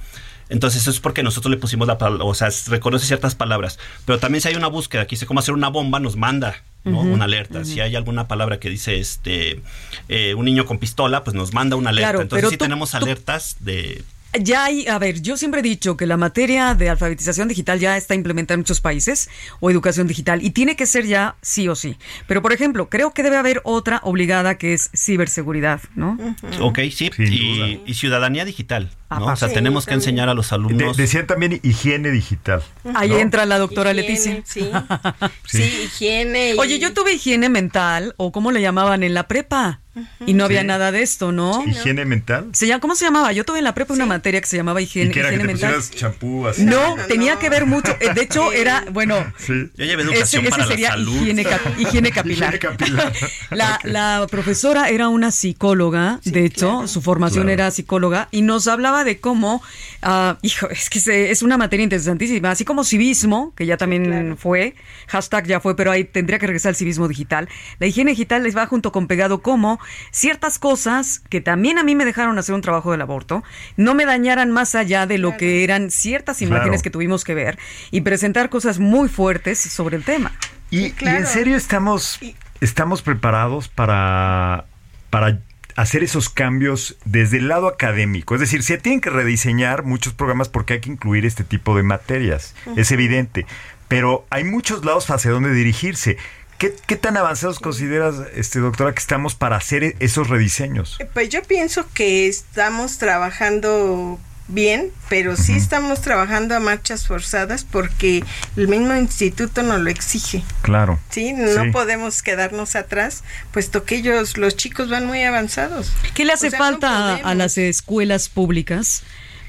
Entonces 0.49 0.81
eso 0.81 0.91
es 0.91 0.99
porque 0.99 1.23
nosotros 1.23 1.51
le 1.51 1.57
pusimos 1.57 1.87
la 1.87 1.97
palabra, 1.97 2.23
o 2.25 2.33
sea, 2.33 2.49
reconoce 2.67 3.05
ciertas 3.05 3.35
palabras. 3.35 3.79
Pero 4.05 4.19
también 4.19 4.41
si 4.41 4.47
hay 4.49 4.55
una 4.55 4.67
búsqueda, 4.67 5.05
que 5.05 5.11
dice 5.15 5.25
cómo 5.25 5.39
hacer 5.39 5.53
una 5.53 5.69
bomba, 5.69 5.99
nos 5.99 6.15
manda 6.15 6.55
¿no? 6.83 6.99
una 7.01 7.25
alerta. 7.25 7.63
Si 7.65 7.79
hay 7.79 7.95
alguna 7.95 8.27
palabra 8.27 8.59
que 8.59 8.69
dice 8.69 8.99
este 8.99 9.61
eh, 10.09 10.33
un 10.35 10.45
niño 10.45 10.65
con 10.65 10.79
pistola, 10.79 11.23
pues 11.23 11.33
nos 11.35 11.53
manda 11.53 11.75
una 11.75 11.89
alerta. 11.91 12.09
Claro, 12.09 12.21
Entonces 12.21 12.49
sí 12.49 12.57
tú- 12.57 12.65
tenemos 12.65 12.91
tú- 12.91 12.97
alertas 12.97 13.57
de 13.59 14.03
Ya 14.41 14.65
hay, 14.65 14.87
a 14.87 14.97
ver, 14.97 15.21
yo 15.21 15.37
siempre 15.37 15.59
he 15.59 15.63
dicho 15.63 15.95
que 15.95 16.07
la 16.07 16.17
materia 16.17 16.73
de 16.73 16.89
alfabetización 16.89 17.47
digital 17.47 17.79
ya 17.79 17.95
está 17.97 18.15
implementada 18.15 18.55
en 18.55 18.61
muchos 18.61 18.81
países 18.81 19.29
o 19.59 19.69
educación 19.69 20.07
digital 20.07 20.41
y 20.43 20.49
tiene 20.49 20.75
que 20.75 20.87
ser 20.87 21.05
ya 21.05 21.35
sí 21.43 21.67
o 21.69 21.75
sí. 21.75 21.97
Pero, 22.27 22.41
por 22.41 22.51
ejemplo, 22.51 22.89
creo 22.89 23.13
que 23.13 23.21
debe 23.21 23.37
haber 23.37 23.61
otra 23.63 23.99
obligada 24.03 24.57
que 24.57 24.73
es 24.73 24.89
ciberseguridad, 24.95 25.81
¿no? 25.95 26.17
Ok, 26.61 26.79
sí, 26.91 27.11
y, 27.19 27.79
y 27.85 27.93
ciudadanía 27.93 28.43
digital, 28.43 28.89
¿no? 29.19 29.25
O 29.27 29.35
sea, 29.35 29.47
Sí, 29.49 29.53
tenemos 29.53 29.85
que 29.85 29.93
enseñar 29.93 30.29
a 30.29 30.33
los 30.33 30.49
De- 30.49 30.55
alumnos. 30.55 30.97
decían 30.97 31.27
también 31.27 31.59
higiene 31.63 32.11
digital. 32.11 32.63
Ahí 32.95 33.09
¿no? 33.09 33.17
entra 33.17 33.45
la 33.45 33.57
doctora 33.59 33.91
Higiene, 33.91 34.07
Leticia. 34.09 34.43
Sí, 34.45 34.69
sí. 35.45 35.63
higiene. 35.85 36.53
y- 36.55 36.57
Oye, 36.59 36.79
yo 36.79 36.93
tuve 36.93 37.13
higiene 37.13 37.49
mental, 37.49 38.13
o 38.17 38.31
como 38.31 38.51
le 38.51 38.61
llamaban 38.61 39.03
en 39.03 39.13
la 39.13 39.27
prepa, 39.27 39.79
y 40.25 40.33
no 40.33 40.45
había 40.45 40.61
Sí. 40.61 40.67
nada 40.67 40.91
de 40.91 41.03
esto, 41.03 41.31
¿no? 41.31 41.63
Higiene 41.67 42.03
mental. 42.05 42.47
Se 42.53 42.65
llama, 42.65 42.79
¿Cómo 42.81 42.95
se 42.95 43.05
llamaba? 43.05 43.31
Yo 43.31 43.45
tuve 43.45 43.59
en 43.59 43.63
la 43.63 43.75
prepa 43.75 43.93
una 43.93 44.07
materia 44.07 44.41
que 44.41 44.47
se 44.47 44.57
llamaba 44.57 44.81
¿Y 44.81 44.85
higiene, 44.85 45.11
que 45.11 45.19
era 45.19 45.29
que 45.29 45.35
higiene 45.35 45.53
te 45.53 45.67
mental. 45.67 45.83
champú 45.95 46.47
así? 46.47 46.63
No, 46.65 46.97
No, 46.97 47.03
tenía 47.05 47.37
que 47.37 47.47
ver 47.49 47.67
mucho. 47.67 47.95
eh, 47.99 48.09
De 48.15 48.23
hecho, 48.23 48.49
Sí. 48.51 48.57
era, 48.57 48.85
bueno, 48.91 49.15
Sí. 49.37 49.53
Yo 49.77 49.85
llevé 49.85 50.01
educación 50.01 50.41
ese 50.43 50.49
para 50.49 50.65
sería 50.65 50.89
la 50.89 50.95
salud. 50.95 51.21
higiene, 51.21 51.43
cap- 51.45 51.61
higiene 51.79 52.11
capilar. 52.11 52.55
Higiene 52.55 52.59
capilar. 52.77 53.13
La, 53.51 53.75
Ok. 53.75 53.81
la 53.85 54.27
profesora 54.31 54.89
era 54.89 55.09
una 55.09 55.29
psicóloga, 55.31 56.19
de 56.23 56.43
hecho, 56.45 56.69
claro. 56.71 56.87
su 56.87 57.01
formación 57.03 57.43
Claro. 57.43 57.53
era 57.53 57.69
psicóloga, 57.71 58.29
y 58.31 58.41
nos 58.41 58.67
hablaba 58.67 59.02
de 59.03 59.19
cómo, 59.19 59.61
ah, 60.01 60.37
hijo, 60.41 60.69
es 60.69 60.89
que 60.89 60.99
se- 60.99 61.31
es 61.31 61.41
una 61.43 61.57
materia 61.57 61.83
interesantísima, 61.83 62.51
así 62.51 62.65
como 62.65 62.83
civismo, 62.83 63.53
que 63.55 63.65
ya 63.65 63.77
también 63.77 64.05
claro. 64.05 64.37
fue, 64.37 64.75
hashtag 65.07 65.45
ya 65.47 65.59
fue, 65.59 65.75
pero 65.75 65.91
ahí 65.91 66.03
tendría 66.03 66.39
que 66.39 66.47
regresar 66.47 66.69
al 66.69 66.75
civismo 66.75 67.07
digital. 67.07 67.49
La 67.79 67.87
higiene 67.87 68.11
digital 68.11 68.43
les 68.43 68.55
va 68.55 68.65
junto 68.67 68.91
con 68.91 69.07
pegado 69.07 69.41
como 69.41 69.79
ciertas 70.11 70.59
cosas 70.59 71.21
que 71.29 71.41
también 71.41 71.77
a 71.79 71.83
mí 71.83 71.95
me 71.95 72.05
dejaron 72.05 72.37
hacer 72.37 72.55
un 72.55 72.61
trabajo 72.61 72.91
del 72.91 73.01
aborto, 73.01 73.43
no 73.77 73.93
me 73.95 74.05
dañaran 74.05 74.51
más 74.51 74.75
allá 74.75 75.05
de 75.05 75.17
lo 75.17 75.37
que 75.37 75.63
eran 75.63 75.91
ciertas 75.91 76.41
imágenes 76.41 76.63
Claro. 76.81 76.83
que 76.83 76.89
tuvimos 76.89 77.23
que 77.23 77.33
ver 77.33 77.57
y 77.91 78.01
presentar 78.01 78.49
cosas 78.49 78.79
muy 78.79 79.09
fuertes 79.09 79.59
sobre 79.59 79.97
el 79.97 80.03
tema. 80.03 80.31
Y, 80.69 80.85
y 80.85 80.91
claro. 80.91 81.19
en 81.19 81.27
serio 81.27 81.55
estamos, 81.57 82.19
estamos 82.61 83.01
preparados 83.01 83.67
para, 83.67 84.65
para 85.09 85.39
hacer 85.75 86.03
esos 86.03 86.29
cambios 86.29 86.97
desde 87.05 87.37
el 87.37 87.47
lado 87.47 87.67
académico. 87.67 88.35
Es 88.35 88.41
decir, 88.41 88.63
se 88.63 88.77
tienen 88.77 89.01
que 89.01 89.09
rediseñar 89.09 89.83
muchos 89.83 90.13
programas 90.13 90.49
porque 90.49 90.73
hay 90.73 90.79
que 90.81 90.91
incluir 90.91 91.25
este 91.25 91.43
tipo 91.43 91.75
de 91.75 91.83
materias. 91.83 92.55
Es 92.75 92.91
evidente. 92.91 93.45
Pero 93.87 94.25
hay 94.29 94.43
muchos 94.43 94.85
lados 94.85 95.09
hacia 95.09 95.31
dónde 95.31 95.51
dirigirse. 95.53 96.17
¿Qué, 96.57 96.73
qué 96.87 96.95
tan 96.95 97.17
avanzados 97.17 97.59
consideras, 97.59 98.15
este, 98.35 98.59
doctora, 98.59 98.93
que 98.93 98.99
estamos 98.99 99.35
para 99.35 99.57
hacer 99.57 99.83
e- 99.83 99.95
esos 99.99 100.29
rediseños? 100.29 100.97
Pues 101.13 101.29
yo 101.29 101.41
pienso 101.41 101.85
que 101.93 102.27
estamos 102.27 102.97
trabajando 102.99 104.19
bien, 104.47 104.91
pero 105.09 105.35
sí 105.37 105.53
estamos 105.53 106.01
trabajando 106.01 106.55
a 106.55 106.59
marchas 106.59 107.07
forzadas 107.07 107.63
porque 107.63 108.23
el 108.57 108.67
mismo 108.67 108.93
instituto 108.95 109.63
nos 109.63 109.79
lo 109.81 109.89
exige. 109.89 110.43
Claro. 110.61 110.99
Sí, 111.09 111.33
no 111.33 111.63
Sí. 111.63 111.71
podemos 111.71 112.21
quedarnos 112.21 112.75
atrás, 112.75 113.23
puesto 113.51 113.83
que 113.85 113.95
ellos, 113.95 114.37
los 114.37 114.55
chicos 114.57 114.89
van 114.89 115.05
muy 115.05 115.23
avanzados. 115.23 115.91
¿Qué 116.13 116.25
le 116.25 116.33
hace 116.33 116.47
O 116.47 116.49
sea, 116.51 116.59
no 116.59 116.65
falta 116.65 117.15
a- 117.15 117.35
las 117.35 117.57
escuelas 117.57 118.27
públicas 118.29 119.03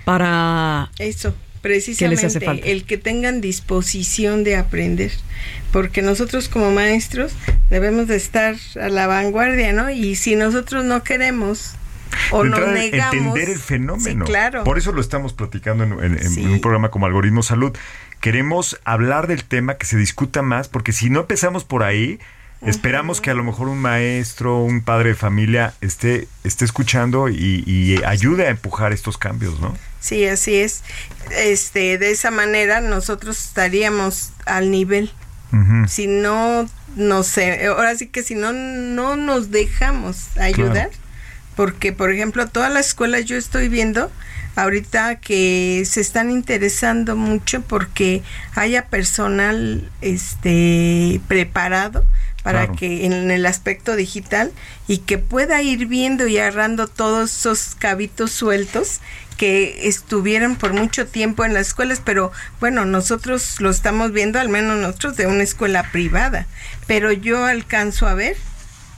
para 0.05 0.90
Eso, 0.99 1.34
precisamente, 1.61 2.40
falta? 2.40 2.66
el 2.66 2.84
que 2.84 2.99
tengan 2.99 3.40
disposición 3.40 4.45
de 4.45 4.57
aprender, 4.57 5.11
porque 5.72 6.03
nosotros 6.03 6.49
como 6.49 6.70
maestros 6.70 7.32
Debemos 7.70 8.07
de 8.07 8.14
estar 8.16 8.55
a 8.80 8.88
la 8.90 9.07
vanguardia, 9.09 9.72
¿no? 9.72 9.90
Y 9.90 10.14
si 10.14 10.36
nosotros 10.36 10.84
no 10.84 11.03
queremos 11.03 11.72
o 12.30 12.44
nos 12.44 12.66
negamos... 12.68 13.14
Entender 13.14 13.50
el 13.50 13.58
fenómeno. 13.58 14.26
Sí, 14.26 14.30
claro. 14.30 14.64
Por 14.64 14.78
eso 14.78 14.92
lo 14.92 15.00
estamos 15.00 15.32
platicando 15.32 15.84
en, 15.84 16.18
en 16.18 16.50
un 16.50 16.60
programa 16.60 16.90
como 16.90 17.06
Algoritmo 17.06 17.42
Salud. 17.42 17.76
Queremos 18.20 18.80
hablar 18.84 19.26
del 19.26 19.44
tema, 19.44 19.76
que 19.76 19.86
se 19.86 19.96
discuta 19.96 20.42
más, 20.42 20.68
porque 20.68 20.92
si 20.92 21.10
no 21.10 21.20
empezamos 21.20 21.64
por 21.64 21.82
ahí, 21.82 22.18
Esperamos 22.66 23.20
que 23.20 23.30
a 23.30 23.34
lo 23.34 23.44
mejor 23.44 23.68
un 23.68 23.78
maestro, 23.78 24.58
un 24.58 24.80
padre 24.80 25.10
de 25.10 25.14
familia 25.14 25.74
esté, 25.80 26.28
esté 26.44 26.64
escuchando 26.64 27.28
y, 27.28 28.00
ayude 28.06 28.46
a 28.46 28.50
empujar 28.50 28.92
estos 28.92 29.18
cambios, 29.18 29.60
¿no? 29.60 29.76
Sí, 30.00 30.26
así 30.26 30.56
es. 30.56 30.82
Este, 31.30 31.98
de 31.98 32.10
esa 32.10 32.30
manera 32.30 32.80
nosotros 32.80 33.38
estaríamos 33.38 34.32
al 34.46 34.70
nivel. 34.70 35.12
Si 35.86 36.08
no 36.08 36.68
no 36.96 37.22
sé, 37.22 37.66
ahora 37.66 37.94
sí 37.94 38.08
que 38.08 38.24
si 38.24 38.34
no 38.34 38.52
no 38.52 39.14
nos 39.14 39.52
dejamos 39.52 40.36
ayudar, 40.36 40.90
porque 41.57 41.92
por 41.92 42.11
ejemplo 42.11 42.48
todas 42.48 42.72
las 42.72 42.88
escuelas 42.88 43.24
yo 43.24 43.36
estoy 43.36 43.68
viendo 43.68 44.11
ahorita 44.57 45.16
que 45.16 45.82
se 45.86 46.00
están 46.00 46.30
interesando 46.30 47.16
mucho 47.16 47.62
porque 47.62 48.22
haya 48.55 48.86
personal 48.86 49.90
este 50.00 51.20
preparado 51.28 52.05
para 52.44 52.72
que 52.72 53.07
en 53.07 53.30
el 53.30 53.46
aspecto 53.46 53.96
digital 53.96 54.52
y 54.86 54.98
que 54.98 55.16
pueda 55.16 55.62
ir 55.62 55.86
viendo 55.86 56.26
y 56.26 56.36
agarrando 56.36 56.86
todos 56.88 57.34
esos 57.34 57.74
cabitos 57.74 58.32
sueltos 58.32 59.00
que 59.38 59.88
estuvieron 59.88 60.57
por 60.57 60.74
mucho 60.74 61.07
tiempo 61.07 61.44
en 61.44 61.55
las 61.55 61.68
escuelas, 61.68 62.02
pero 62.05 62.32
bueno, 62.61 62.84
nosotros 62.84 63.61
lo 63.61 63.70
estamos 63.70 64.12
viendo, 64.12 64.38
al 64.38 64.50
menos 64.50 64.78
nosotros 64.78 65.16
de 65.16 65.26
una 65.26 65.42
escuela 65.42 65.90
privada, 65.90 66.46
pero 66.86 67.12
yo 67.12 67.44
alcanzo 67.46 68.07
a 68.07 68.14
ver, 68.14 68.36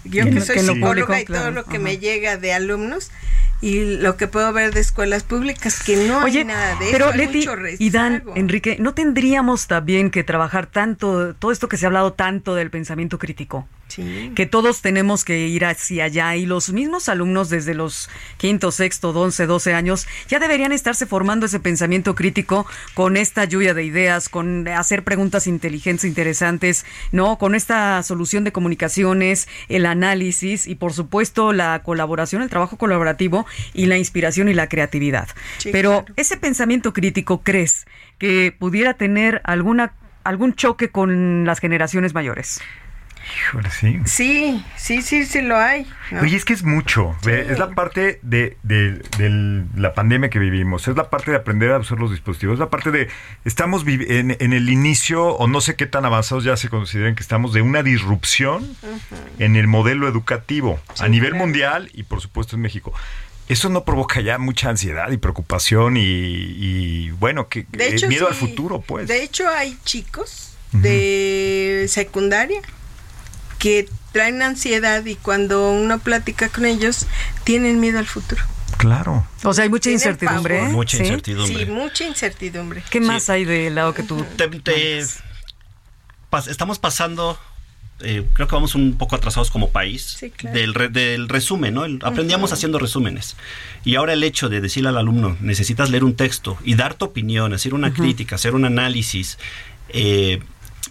yo 0.09 0.24
que, 0.24 0.40
soy 0.40 0.59
psicóloga 0.59 1.20
y 1.20 1.24
todo 1.24 1.50
lo 1.50 1.64
que 1.64 1.78
me 1.78 1.98
llega 1.98 2.36
de 2.36 2.52
alumnos, 2.52 3.11
y 3.61 3.96
lo 3.96 4.16
que 4.16 4.28
puedo 4.28 4.52
ver 4.52 4.74
de 4.74 4.80
escuelas 4.80 5.22
públicas 5.22 5.82
que 5.82 6.09
no 6.09 6.20
hay 6.20 6.44
nada 6.44 6.76
de 6.78 6.88
pero 6.92 7.09
eso. 7.09 7.16
Leti 7.16 7.46
y 7.78 7.90
Dan, 7.90 8.22
Enrique, 8.34 8.76
¿no 8.78 8.94
tendríamos 8.94 9.66
también 9.66 10.11
que 10.11 10.24
trabajar 10.24 10.66
tanto, 10.66 11.34
todo 11.34 11.52
esto 11.52 11.68
que 11.68 11.76
se 11.76 11.86
ha 11.86 11.88
hablado 11.88 12.12
tanto 12.12 12.54
del 12.54 12.70
pensamiento 12.70 13.18
crítico? 13.18 13.66
Que 14.34 14.47
todos 14.47 14.82
tenemos 14.82 15.24
que 15.24 15.47
ir 15.47 15.64
hacia 15.64 16.05
allá 16.05 16.37
y 16.37 16.45
los 16.45 16.72
mismos 16.72 17.09
alumnos 17.09 17.49
desde 17.49 17.72
los 17.72 18.11
quinto, 18.37 18.70
sexto, 18.70 19.11
once, 19.11 19.47
doce 19.47 19.74
años 19.74 20.07
ya 20.28 20.39
deberían 20.39 20.72
estarse 20.72 21.07
formando 21.07 21.47
ese 21.47 21.61
pensamiento 21.61 22.14
crítico 22.14 22.66
con 22.95 23.16
esta 23.16 23.45
lluvia 23.45 23.74
de 23.74 23.84
ideas, 23.84 24.28
con 24.28 24.68
hacer 24.68 25.05
preguntas 25.05 25.47
inteligentes, 25.47 26.05
interesantes, 26.05 26.84
¿no? 27.12 27.39
Con 27.39 27.55
esta 27.55 28.03
solución 28.03 28.45
de 28.45 28.53
comunicaciones, 28.53 29.49
el 29.68 29.87
análisis 29.87 30.66
y 30.66 30.74
por 30.74 30.93
supuesto 30.93 31.53
la 31.53 31.82
colaboración, 31.82 32.43
el 32.43 32.51
trabajo 32.51 32.76
colaborativo 32.76 33.47
y 33.72 33.87
la 33.87 33.97
inspiración 33.99 34.49
y 34.49 34.55
la 34.55 34.68
creatividad. 34.68 35.28
Pero 35.72 36.05
ese 36.16 36.37
pensamiento 36.37 36.93
crítico, 36.93 37.43
¿crees 37.43 37.87
que 38.18 38.55
pudiera 38.57 38.95
tener 38.95 39.41
alguna 39.45 39.95
algún 40.24 40.55
choque 40.55 40.91
con 40.91 41.47
las 41.47 41.61
generaciones 41.61 42.12
mayores? 42.12 42.61
Híjole, 43.35 43.70
sí. 43.70 44.01
Sí, 44.05 44.64
sí, 44.77 45.03
sí, 45.03 45.27
sí 45.27 45.43
lo 45.43 45.57
hay. 45.57 45.87
Oye, 46.20 46.37
es 46.37 46.45
que 46.45 46.53
es 46.53 46.62
mucho. 46.62 47.16
Es 47.27 47.59
la 47.59 47.70
parte 47.70 48.20
de, 48.22 48.57
la 49.74 49.95
pandemia 49.95 50.31
que 50.31 50.39
vivimos. 50.39 50.87
Es 50.87 50.97
la 50.97 51.11
parte 51.11 51.33
de 51.33 51.37
aprender 51.37 51.72
a 51.72 51.79
usar 51.79 51.99
los 51.99 52.11
dispositivos. 52.11 52.55
Es 52.55 52.61
la 52.61 52.70
parte 52.70 52.91
de. 52.91 53.09
Estamos 53.45 53.85
en, 53.87 54.37
en, 54.39 54.53
el 54.53 54.68
inicio, 54.68 55.27
o 55.29 55.49
no 55.49 55.61
sé 55.61 55.74
qué 55.74 55.87
tan 55.87 56.05
avanzados 56.05 56.45
ya 56.45 56.57
se 56.57 56.68
consideran 56.68 57.14
que 57.14 57.22
estamos, 57.22 57.53
de 57.53 57.62
una 57.62 57.83
disrupción 57.83 58.77
en 59.39 59.57
el 59.57 59.66
modelo 59.66 60.07
educativo 60.09 60.81
a 61.01 61.09
nivel 61.09 61.35
mundial 61.35 61.91
y, 61.95 62.05
por 62.05 62.20
supuesto, 62.20 62.57
en 62.57 62.62
México 62.62 62.93
eso 63.49 63.68
no 63.68 63.85
provoca 63.85 64.20
ya 64.20 64.39
mucha 64.39 64.70
ansiedad 64.70 65.09
y 65.12 65.18
preocupación 65.18 65.95
y, 65.97 67.11
bueno, 67.11 67.49
que 67.49 67.64
miedo 68.09 68.27
al 68.27 68.35
futuro, 68.35 68.81
pues. 68.81 69.07
De 69.07 69.22
hecho, 69.22 69.49
hay 69.49 69.79
chicos 69.85 70.57
de 70.72 71.87
secundaria 71.89 72.61
que 73.66 73.88
traen 74.12 74.42
ansiedad 74.42 75.04
y 75.04 75.16
cuando 75.16 75.72
uno 75.72 75.98
platica 75.98 76.48
con 76.48 76.66
ellos 76.66 77.08
tienen 77.42 77.80
miedo 77.80 77.98
al 77.98 78.06
futuro. 78.06 78.40
Claro. 78.78 79.26
O 79.42 79.52
sea, 79.52 79.64
hay 79.64 79.70
mucha 79.70 79.90
incertidumbre. 79.90 80.62
Mucha 80.68 80.98
incertidumbre. 80.98 81.64
Sí, 81.64 81.72
mucha 81.72 82.04
incertidumbre. 82.06 82.84
¿Qué 82.88 83.00
más 83.00 83.28
hay 83.28 83.44
del 83.44 83.74
lado 83.74 83.92
que 83.92 84.04
tú? 84.04 84.24
estamos 86.48 86.78
pasando 86.78 87.36
eh, 88.00 88.24
creo 88.34 88.46
que 88.46 88.54
vamos 88.54 88.76
un 88.76 88.96
poco 88.96 89.16
atrasados 89.16 89.50
como 89.50 89.70
país 89.70 90.16
del, 90.52 90.72
del, 90.92 91.28
resumen, 91.28 91.74
¿no? 91.74 91.86
aprendíamos 92.06 92.52
haciendo 92.52 92.78
resúmenes. 92.78 93.36
Y 93.84 93.96
ahora 93.96 94.12
el 94.12 94.22
hecho 94.22 94.48
de 94.48 94.60
decirle 94.60 94.90
al 94.90 94.98
alumno, 94.98 95.36
necesitas 95.40 95.90
leer 95.90 96.04
un 96.04 96.14
texto 96.14 96.56
y 96.62 96.76
dar 96.76 96.94
tu 96.94 97.06
opinión, 97.06 97.52
hacer 97.52 97.74
una 97.74 97.92
crítica, 97.92 98.36
hacer 98.36 98.54
un 98.54 98.64
análisis, 98.64 99.38
eh, 99.88 100.40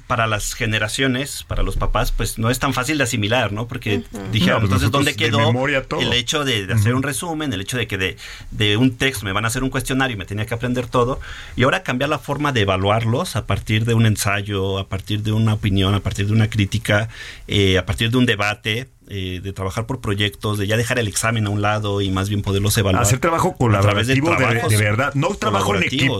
para 0.07 0.27
las 0.27 0.53
generaciones, 0.53 1.43
para 1.43 1.63
los 1.63 1.77
papás, 1.77 2.11
pues 2.11 2.37
no 2.37 2.49
es 2.49 2.59
tan 2.59 2.73
fácil 2.73 2.97
de 2.97 3.05
asimilar, 3.05 3.51
¿no? 3.51 3.67
Porque 3.67 4.03
dijeron, 4.31 4.63
entonces, 4.63 4.91
¿dónde 4.91 5.15
quedó 5.15 5.51
el 5.99 6.13
hecho 6.13 6.43
de, 6.43 6.71
hacer 6.71 6.93
un 6.93 7.03
resumen, 7.03 7.51
el 7.51 7.61
hecho 7.61 7.77
de 7.77 7.87
que 7.87 7.97
de, 7.97 8.17
de, 8.51 8.77
un 8.77 8.97
texto 8.97 9.25
me 9.25 9.31
van 9.31 9.45
a 9.45 9.47
hacer 9.47 9.63
un 9.63 9.69
cuestionario 9.69 10.15
y 10.15 10.17
me 10.17 10.25
tenía 10.25 10.45
que 10.45 10.53
aprender 10.53 10.87
todo? 10.87 11.19
Y 11.55 11.63
ahora 11.63 11.83
cambiar 11.83 12.09
la 12.09 12.19
forma 12.19 12.51
de 12.51 12.61
evaluarlos 12.61 13.35
a 13.35 13.47
partir 13.47 13.85
de 13.85 13.95
un 13.95 14.05
ensayo, 14.05 14.77
a 14.77 14.87
partir 14.87 15.23
de 15.23 15.31
una 15.31 15.53
opinión, 15.53 15.95
a 15.95 16.01
partir 16.01 16.27
de 16.27 16.33
una 16.33 16.49
crítica, 16.49 17.09
eh, 17.47 17.77
a 17.77 17.85
partir 17.85 18.11
de 18.11 18.17
un 18.17 18.25
debate, 18.25 18.89
eh, 19.07 19.39
de 19.43 19.53
trabajar 19.53 19.85
por 19.85 20.01
proyectos, 20.01 20.57
de 20.57 20.67
ya 20.67 20.77
dejar 20.77 20.97
el 20.97 21.07
examen 21.07 21.45
a 21.45 21.49
un 21.49 21.61
lado 21.61 22.01
y 22.01 22.09
más 22.09 22.29
bien 22.29 22.41
poderlos 22.41 22.77
evaluar. 22.77 23.03
Hacer 23.03 23.19
trabajo 23.19 23.55
colaborativo 23.55 24.35
de, 24.35 24.77
verdad, 24.77 25.13
no 25.13 25.29
trabajo 25.35 25.75
en 25.75 25.83
equipo, 25.83 26.19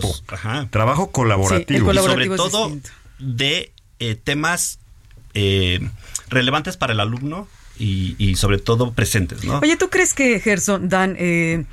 trabajo 0.70 1.10
colaborativo. 1.10 1.92
y 1.92 1.96
sobre 1.96 2.28
todo 2.28 2.72
de 3.18 3.72
eh, 3.98 4.14
temas 4.14 4.78
eh, 5.34 5.80
relevantes 6.28 6.76
para 6.76 6.92
el 6.92 7.00
alumno 7.00 7.48
y, 7.78 8.36
sobre 8.36 8.58
todo 8.58 8.92
presentes, 8.92 9.44
¿no? 9.44 9.58
Oye, 9.58 9.76
¿tú 9.76 9.90
crees 9.90 10.14
que 10.14 10.40
Gerson, 10.40 10.88
Dan, 10.88 11.14
eh, 11.18 11.64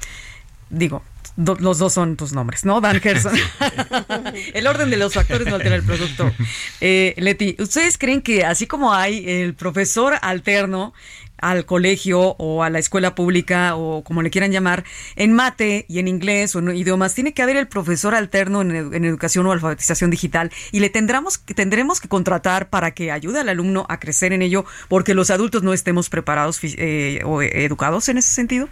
digo, 0.69 1.01
los 1.37 1.77
dos 1.77 1.93
son 1.93 2.17
tus 2.17 2.33
nombres, 2.33 2.65
¿no? 2.65 2.81
Dan 2.81 2.99
Gerson. 2.99 3.33
el 4.53 4.67
orden 4.67 4.89
de 4.89 4.97
los 4.97 5.13
factores 5.13 5.47
no 5.47 5.55
altera 5.55 5.75
el 5.75 5.83
producto. 5.83 6.31
Leti, 6.81 7.55
¿ustedes 7.59 7.97
creen 7.97 8.21
que 8.21 8.43
así 8.43 8.67
como 8.67 8.93
hay 8.93 9.23
el 9.29 9.53
profesor 9.53 10.15
alterno 10.21 10.93
al 11.49 11.65
colegio 11.65 12.35
o 12.37 12.63
a 12.63 12.69
la 12.69 12.79
escuela 12.79 13.15
pública 13.15 13.75
o 13.75 14.03
como 14.03 14.21
le 14.21 14.29
quieran 14.29 14.51
llamar, 14.51 14.83
en 15.15 15.33
mate 15.33 15.85
y 15.89 15.99
en 15.99 16.07
inglés 16.07 16.55
o 16.55 16.59
en 16.59 16.75
idiomas, 16.75 17.13
tiene 17.15 17.33
que 17.33 17.41
haber 17.41 17.57
el 17.57 17.67
profesor 17.67 18.15
alterno 18.15 18.61
en, 18.61 19.05
educación 19.05 19.45
o 19.45 19.51
alfabetización 19.51 20.09
digital 20.09 20.51
y 20.71 20.79
le 20.79 20.89
tendremos, 20.89 21.39
tendremos 21.39 21.99
que 21.99 22.07
contratar 22.07 22.69
para 22.69 22.91
que 22.91 23.11
ayude 23.11 23.39
al 23.39 23.49
alumno 23.49 23.85
a 23.89 23.99
crecer 23.99 24.33
en 24.33 24.41
ello 24.41 24.65
porque 24.87 25.13
los 25.13 25.29
adultos 25.29 25.63
no 25.63 25.73
estemos 25.73 26.09
preparados 26.09 26.59
eh, 26.63 27.21
o 27.25 27.41
educados 27.41 28.09
en 28.09 28.17
ese 28.17 28.31
sentido. 28.31 28.69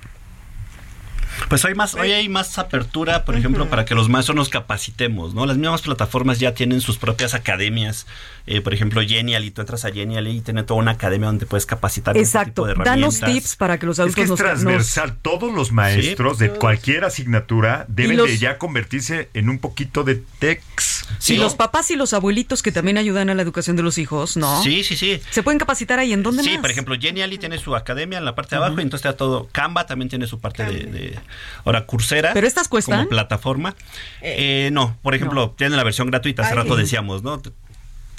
Pues 1.50 1.66
hoy 1.66 1.76
más, 1.76 1.96
hoy 1.96 2.12
hay 2.12 2.30
más 2.30 2.58
apertura, 2.58 3.26
por 3.26 3.36
ejemplo, 3.36 3.70
para 3.70 3.86
que 3.86 3.96
los 3.96 4.10
maestros 4.10 4.36
nos 4.36 4.50
capacitemos, 4.50 5.34
¿no? 5.34 5.46
Las 5.46 5.58
mismas 5.58 5.82
plataformas 5.82 6.40
ya 6.40 6.54
tienen 6.54 6.82
sus 6.82 6.98
propias 6.98 7.34
academias. 7.34 8.08
Eh, 8.48 8.62
por 8.62 8.74
ejemplo, 8.74 9.02
Genial, 9.02 9.46
y 9.46 9.52
tú 9.52 9.62
entras 9.62 9.86
a 9.86 9.92
Genial 9.92 10.28
y 10.28 10.42
tiene 10.42 10.64
toda 10.64 10.80
una 10.80 10.92
academia 10.92 11.28
donde 11.28 11.46
puedes 11.46 11.66
capacitar. 11.66 12.18
Exacto. 12.18 12.68
Este 12.68 12.84
Danos 12.84 13.20
tips 13.20 13.56
para 13.56 13.78
que 13.78 13.86
los 13.86 14.00
adultos 14.00 14.24
es 14.24 14.28
que 14.28 14.34
es 14.34 14.40
transversal. 14.40 15.18
Todos 15.22 15.54
los 15.54 15.72
maestros 15.72 16.40
de 16.40 16.50
cualquier 16.50 17.06
asignatura 17.06 17.86
deben 17.88 18.18
de 18.18 18.38
ya 18.38 18.58
convertirse 18.58 19.30
en 19.34 19.50
un 19.50 19.60
poquito 19.60 20.04
de 20.04 20.24
text. 20.40 21.06
Sí, 21.20 21.36
y 21.36 21.38
los 21.38 21.56
papás 21.56 21.92
y 21.92 21.96
los 21.96 22.14
abuelitos 22.14 22.64
que 22.64 22.72
también 22.72 22.98
ayudan 22.98 23.30
a 23.30 23.36
la 23.36 23.42
educación 23.42 23.76
de 23.76 23.84
los 23.84 23.98
hijos, 23.98 24.38
¿no? 24.38 24.64
Sí, 24.64 24.84
sí, 24.84 24.96
sí. 24.96 25.22
¿Se 25.30 25.44
pueden 25.44 25.60
capacitar 25.60 26.00
ahí 26.00 26.14
en 26.14 26.24
dónde 26.24 26.44
Sí, 26.44 26.58
por 26.58 26.72
ejemplo, 26.72 26.96
Genially 27.00 27.38
tiene 27.38 27.58
su 27.58 27.76
academia 27.76 28.18
en 28.18 28.26
la 28.26 28.36
parte 28.36 28.56
de 28.56 28.58
abajo 28.58 28.80
y 28.80 28.82
entonces 28.82 29.06
está 29.06 29.18
todo. 29.18 29.48
Canva 29.52 29.86
también 29.86 30.10
tiene 30.10 30.28
su 30.28 30.40
parte 30.40 30.64
de, 30.64 31.20
Ahora, 31.66 31.86
Coursera. 31.86 32.34
¿Pero 32.34 32.48
estas 32.48 32.68
cuestan? 32.68 33.00
Como 33.00 33.10
plataforma. 33.10 33.76
Eh, 34.22 34.70
no, 34.72 34.98
por 35.02 35.16
ejemplo, 35.16 35.54
tiene 35.58 35.76
la 35.76 35.84
versión 35.84 36.08
gratuita, 36.08 36.44
hace 36.44 36.56
rato 36.56 36.76
decíamos, 36.76 37.24
¿no? 37.24 37.42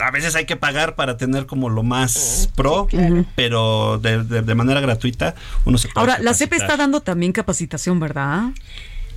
a 0.03 0.11
veces 0.11 0.35
hay 0.35 0.47
que 0.47 0.57
pagar 0.57 0.95
para 0.95 1.17
tener 1.17 1.47
como 1.47 1.69
lo 1.69 1.83
más 1.83 2.51
pro, 2.57 2.89
pero 3.37 3.99
de, 3.99 4.55
manera 4.55 4.81
gratuita 4.81 5.35
uno 5.65 5.79
se 5.79 5.89
puede 5.89 6.01
Ahora, 6.01 6.19
la 6.23 6.35
CEP 6.35 6.55
está 6.55 6.77
dando 6.77 7.01
también 7.01 7.33
capacitación, 7.33 8.01
¿verdad? 8.01 8.51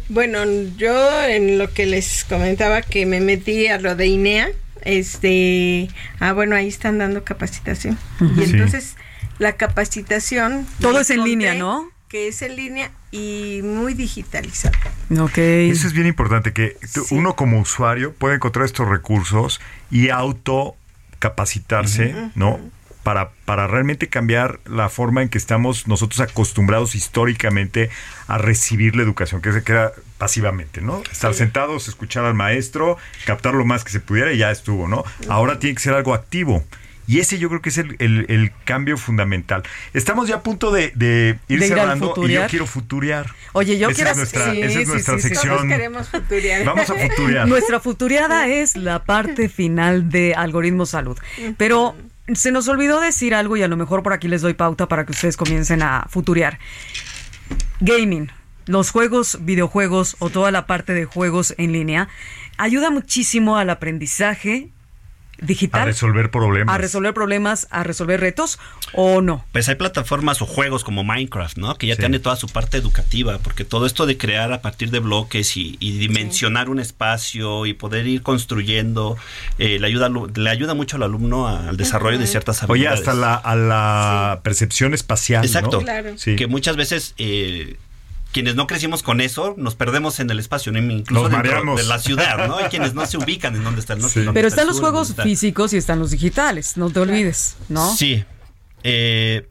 Bueno, 0.10 0.43
yo 0.78 1.24
en 1.24 1.58
lo 1.58 1.72
que 1.74 1.88
les 1.88 2.24
comentaba 2.26 2.84
que 2.84 3.06
me 3.06 3.20
metí 3.20 3.68
a 3.68 3.80
lo 3.80 3.96
de 3.96 4.08
INEA, 4.08 4.50
este, 4.84 5.89
ah, 6.20 6.34
bueno, 6.34 6.56
ahí 6.56 6.68
están 6.68 7.00
dando 7.00 7.24
capacitación. 7.24 7.98
Y 8.38 8.43
entonces 8.43 8.96
la 9.39 9.54
capacitación... 9.54 10.68
Todo 10.80 11.00
es 11.00 11.10
en 11.10 11.24
línea, 11.24 11.56
¿no? 11.56 11.89
Que 12.08 12.28
es 12.28 12.41
en 12.41 12.56
línea 12.56 12.91
y 13.12 13.62
muy 13.64 13.93
digitalizado. 13.93 14.78
Ok. 15.20 15.38
Eso 15.38 15.88
es 15.88 15.93
bien 15.93 16.08
importante, 16.08 16.53
que 16.53 16.78
uno 17.12 17.36
como 17.36 17.60
usuario 17.60 18.14
puede 18.14 18.36
encontrar 18.36 18.66
estos 18.66 18.88
recursos 18.88 19.60
y 19.91 20.10
auto 20.10 20.76
capacitarse, 21.20 22.14
¿no? 22.36 22.60
para, 23.06 23.30
para 23.45 23.68
realmente 23.68 24.10
cambiar 24.10 24.60
la 24.66 24.89
forma 24.89 25.22
en 25.22 25.30
que 25.30 25.38
estamos 25.38 25.88
nosotros 25.88 26.22
acostumbrados 26.22 26.95
históricamente 26.95 27.91
a 28.28 28.39
recibir 28.39 28.95
la 28.95 29.03
educación, 29.03 29.43
que 29.43 29.53
se 29.53 29.64
queda 29.64 29.91
pasivamente, 30.18 30.82
¿no? 30.82 31.03
Estar 31.12 31.36
sentados, 31.36 31.88
escuchar 31.88 32.26
al 32.26 32.34
maestro, 32.34 32.97
captar 33.28 33.53
lo 33.53 33.64
más 33.64 33.84
que 33.84 33.91
se 33.91 33.99
pudiera 33.99 34.34
y 34.34 34.39
ya 34.39 34.49
estuvo, 34.49 34.88
¿no? 34.88 35.03
Ahora 35.30 35.60
tiene 35.60 35.76
que 35.76 35.84
ser 35.84 35.93
algo 35.93 36.16
activo. 36.16 36.64
Y 37.08 37.20
ese 37.20 37.38
yo 37.38 37.49
creo 37.49 37.62
que 37.62 37.70
es 37.70 37.78
el, 37.78 37.95
el- 37.99 38.26
el 38.30 38.51
cambio 38.66 38.97
fundamental. 38.97 39.64
Estamos 39.93 40.28
ya 40.28 40.38
a 40.38 40.41
punto 40.43 40.72
de, 40.72 40.91
de 40.95 41.38
ir 41.47 41.60
De 41.60 41.68
ir 41.68 41.74
al 41.74 41.80
cerrando 41.80 42.14
y 42.26 42.32
yo 42.32 42.47
quiero 42.47 42.66
futuriar. 42.66 43.32
Oye, 43.53 43.78
yo 43.78 43.89
Esa 43.89 43.95
quiero 43.95 44.12
es 44.12 44.18
nuestra, 44.18 44.51
sí, 44.51 44.62
esa 44.62 44.80
es 44.80 44.86
sí, 44.88 44.91
nuestra 44.91 45.16
sí, 45.16 45.22
sí. 45.22 45.28
sección. 45.30 45.56
Todos 45.58 45.68
queremos 45.70 46.10
futuriar. 46.10 46.66
Vamos 46.66 46.89
a 46.89 46.93
futuriar. 46.95 47.47
Nuestra 47.47 47.80
futuriada 47.80 48.47
es 48.47 48.76
la 48.76 49.03
parte 49.03 49.49
final 49.49 50.10
de 50.10 50.34
Algoritmo 50.36 50.86
Salud. 50.86 51.18
Pero 51.58 51.95
se 52.34 52.51
nos 52.51 52.68
olvidó 52.68 52.99
decir 53.01 53.36
algo 53.36 53.56
y 53.56 53.62
a 53.62 53.68
lo 53.68 53.78
mejor 53.78 54.01
por 54.01 54.12
aquí 54.14 54.28
les 54.28 54.41
doy 54.41 54.56
pauta 54.56 54.88
para 54.88 55.06
que 55.06 55.12
ustedes 55.12 55.38
comiencen 55.38 55.84
a 55.84 56.08
futuriar. 56.10 56.58
Gaming, 57.82 58.32
los 58.66 58.89
juegos, 58.89 59.38
videojuegos 59.41 60.16
o 60.20 60.30
toda 60.30 60.49
la 60.51 60.66
parte 60.66 60.93
de 60.93 61.06
juegos 61.06 61.53
en 61.58 61.72
línea 61.72 62.08
ayuda 62.58 62.89
muchísimo 62.89 63.58
al 63.58 63.70
aprendizaje 63.70 64.70
digital. 65.42 65.82
A 65.82 65.86
resolver 65.86 66.32
problemas. 66.32 66.74
a 66.74 66.78
resolver 66.78 67.14
problemas, 67.14 67.68
a 67.72 67.84
resolver 67.84 68.20
retos 68.20 68.60
o 68.94 69.22
no. 69.22 69.46
Pues 69.52 69.68
hay 69.70 69.76
plataformas 69.76 70.42
o 70.42 70.46
juegos 70.46 70.84
como 70.84 71.04
Minecraft, 71.04 71.58
¿no? 71.58 71.76
Que 71.78 71.88
ya 71.88 71.96
tiene 71.96 72.20
toda 72.20 72.36
su 72.36 72.48
parte 72.48 72.78
educativa, 72.78 73.38
porque 73.40 73.66
todo 73.66 73.86
esto 73.86 74.06
de 74.06 74.18
crear 74.18 74.54
a 74.54 74.62
partir 74.62 74.92
de 74.92 75.00
bloques 75.00 75.58
y, 75.58 75.78
y 75.80 75.98
dimensionar 75.98 76.70
un 76.70 76.80
espacio 76.80 77.66
y 77.66 77.74
poder 77.74 78.08
ir 78.08 78.22
construyendo, 78.22 79.18
eh, 79.58 79.80
le, 79.80 79.88
ayuda, 79.88 80.08
al- 80.08 80.32
le 80.36 80.50
ayuda 80.50 80.74
mucho 80.74 80.98
al 80.98 81.04
alumno 81.04 81.48
a- 81.48 81.70
al 81.70 81.78
desarrollo 81.78 82.18
de 82.20 82.28
ciertas 82.28 82.64
Oye, 82.64 82.88
habilidades. 82.88 83.00
hasta 83.00 83.14
la, 83.14 83.36
a 83.36 83.56
la 83.56 84.40
percepción 84.44 84.94
espacial. 84.94 85.42
¿no? 85.42 85.46
Exacto. 85.46 85.82
Sí. 86.18 86.36
Que 86.36 86.48
muchas 86.48 86.76
veces 86.76 87.14
eh, 87.18 87.78
quienes 88.36 88.56
no 88.56 88.68
crecimos 88.68 89.02
con 89.02 89.22
eso 89.22 89.56
nos 89.58 89.76
perdemos 89.76 90.20
en 90.20 90.30
el 90.30 90.40
espacio, 90.40 90.74
¿no? 90.74 90.80
incluso 90.80 91.30
dentro 91.30 91.76
de 91.78 91.84
la 91.84 92.00
ciudad, 92.00 92.50
¿no? 92.50 92.58
Hay 92.58 92.66
quienes 92.66 92.94
no 92.94 93.06
se 93.06 93.18
ubican 93.18 93.56
en 93.56 93.64
dónde 93.64 93.80
está 93.80 93.94
el 93.94 94.02
norte. 94.02 94.26
dónde 94.26 94.34
Pero 94.34 94.50
está 94.50 94.64
están 94.64 94.76
el 94.76 94.82
los 94.82 94.82
juegos 94.82 95.16
físicos 95.24 95.72
y 95.72 95.78
están 95.78 96.00
los 96.00 96.12
digitales, 96.12 96.76
no 96.76 96.90
te 96.90 97.00
olvides, 97.00 97.56
¿no? 97.70 97.96
Sí. 97.96 98.26
Eh, 98.84 99.48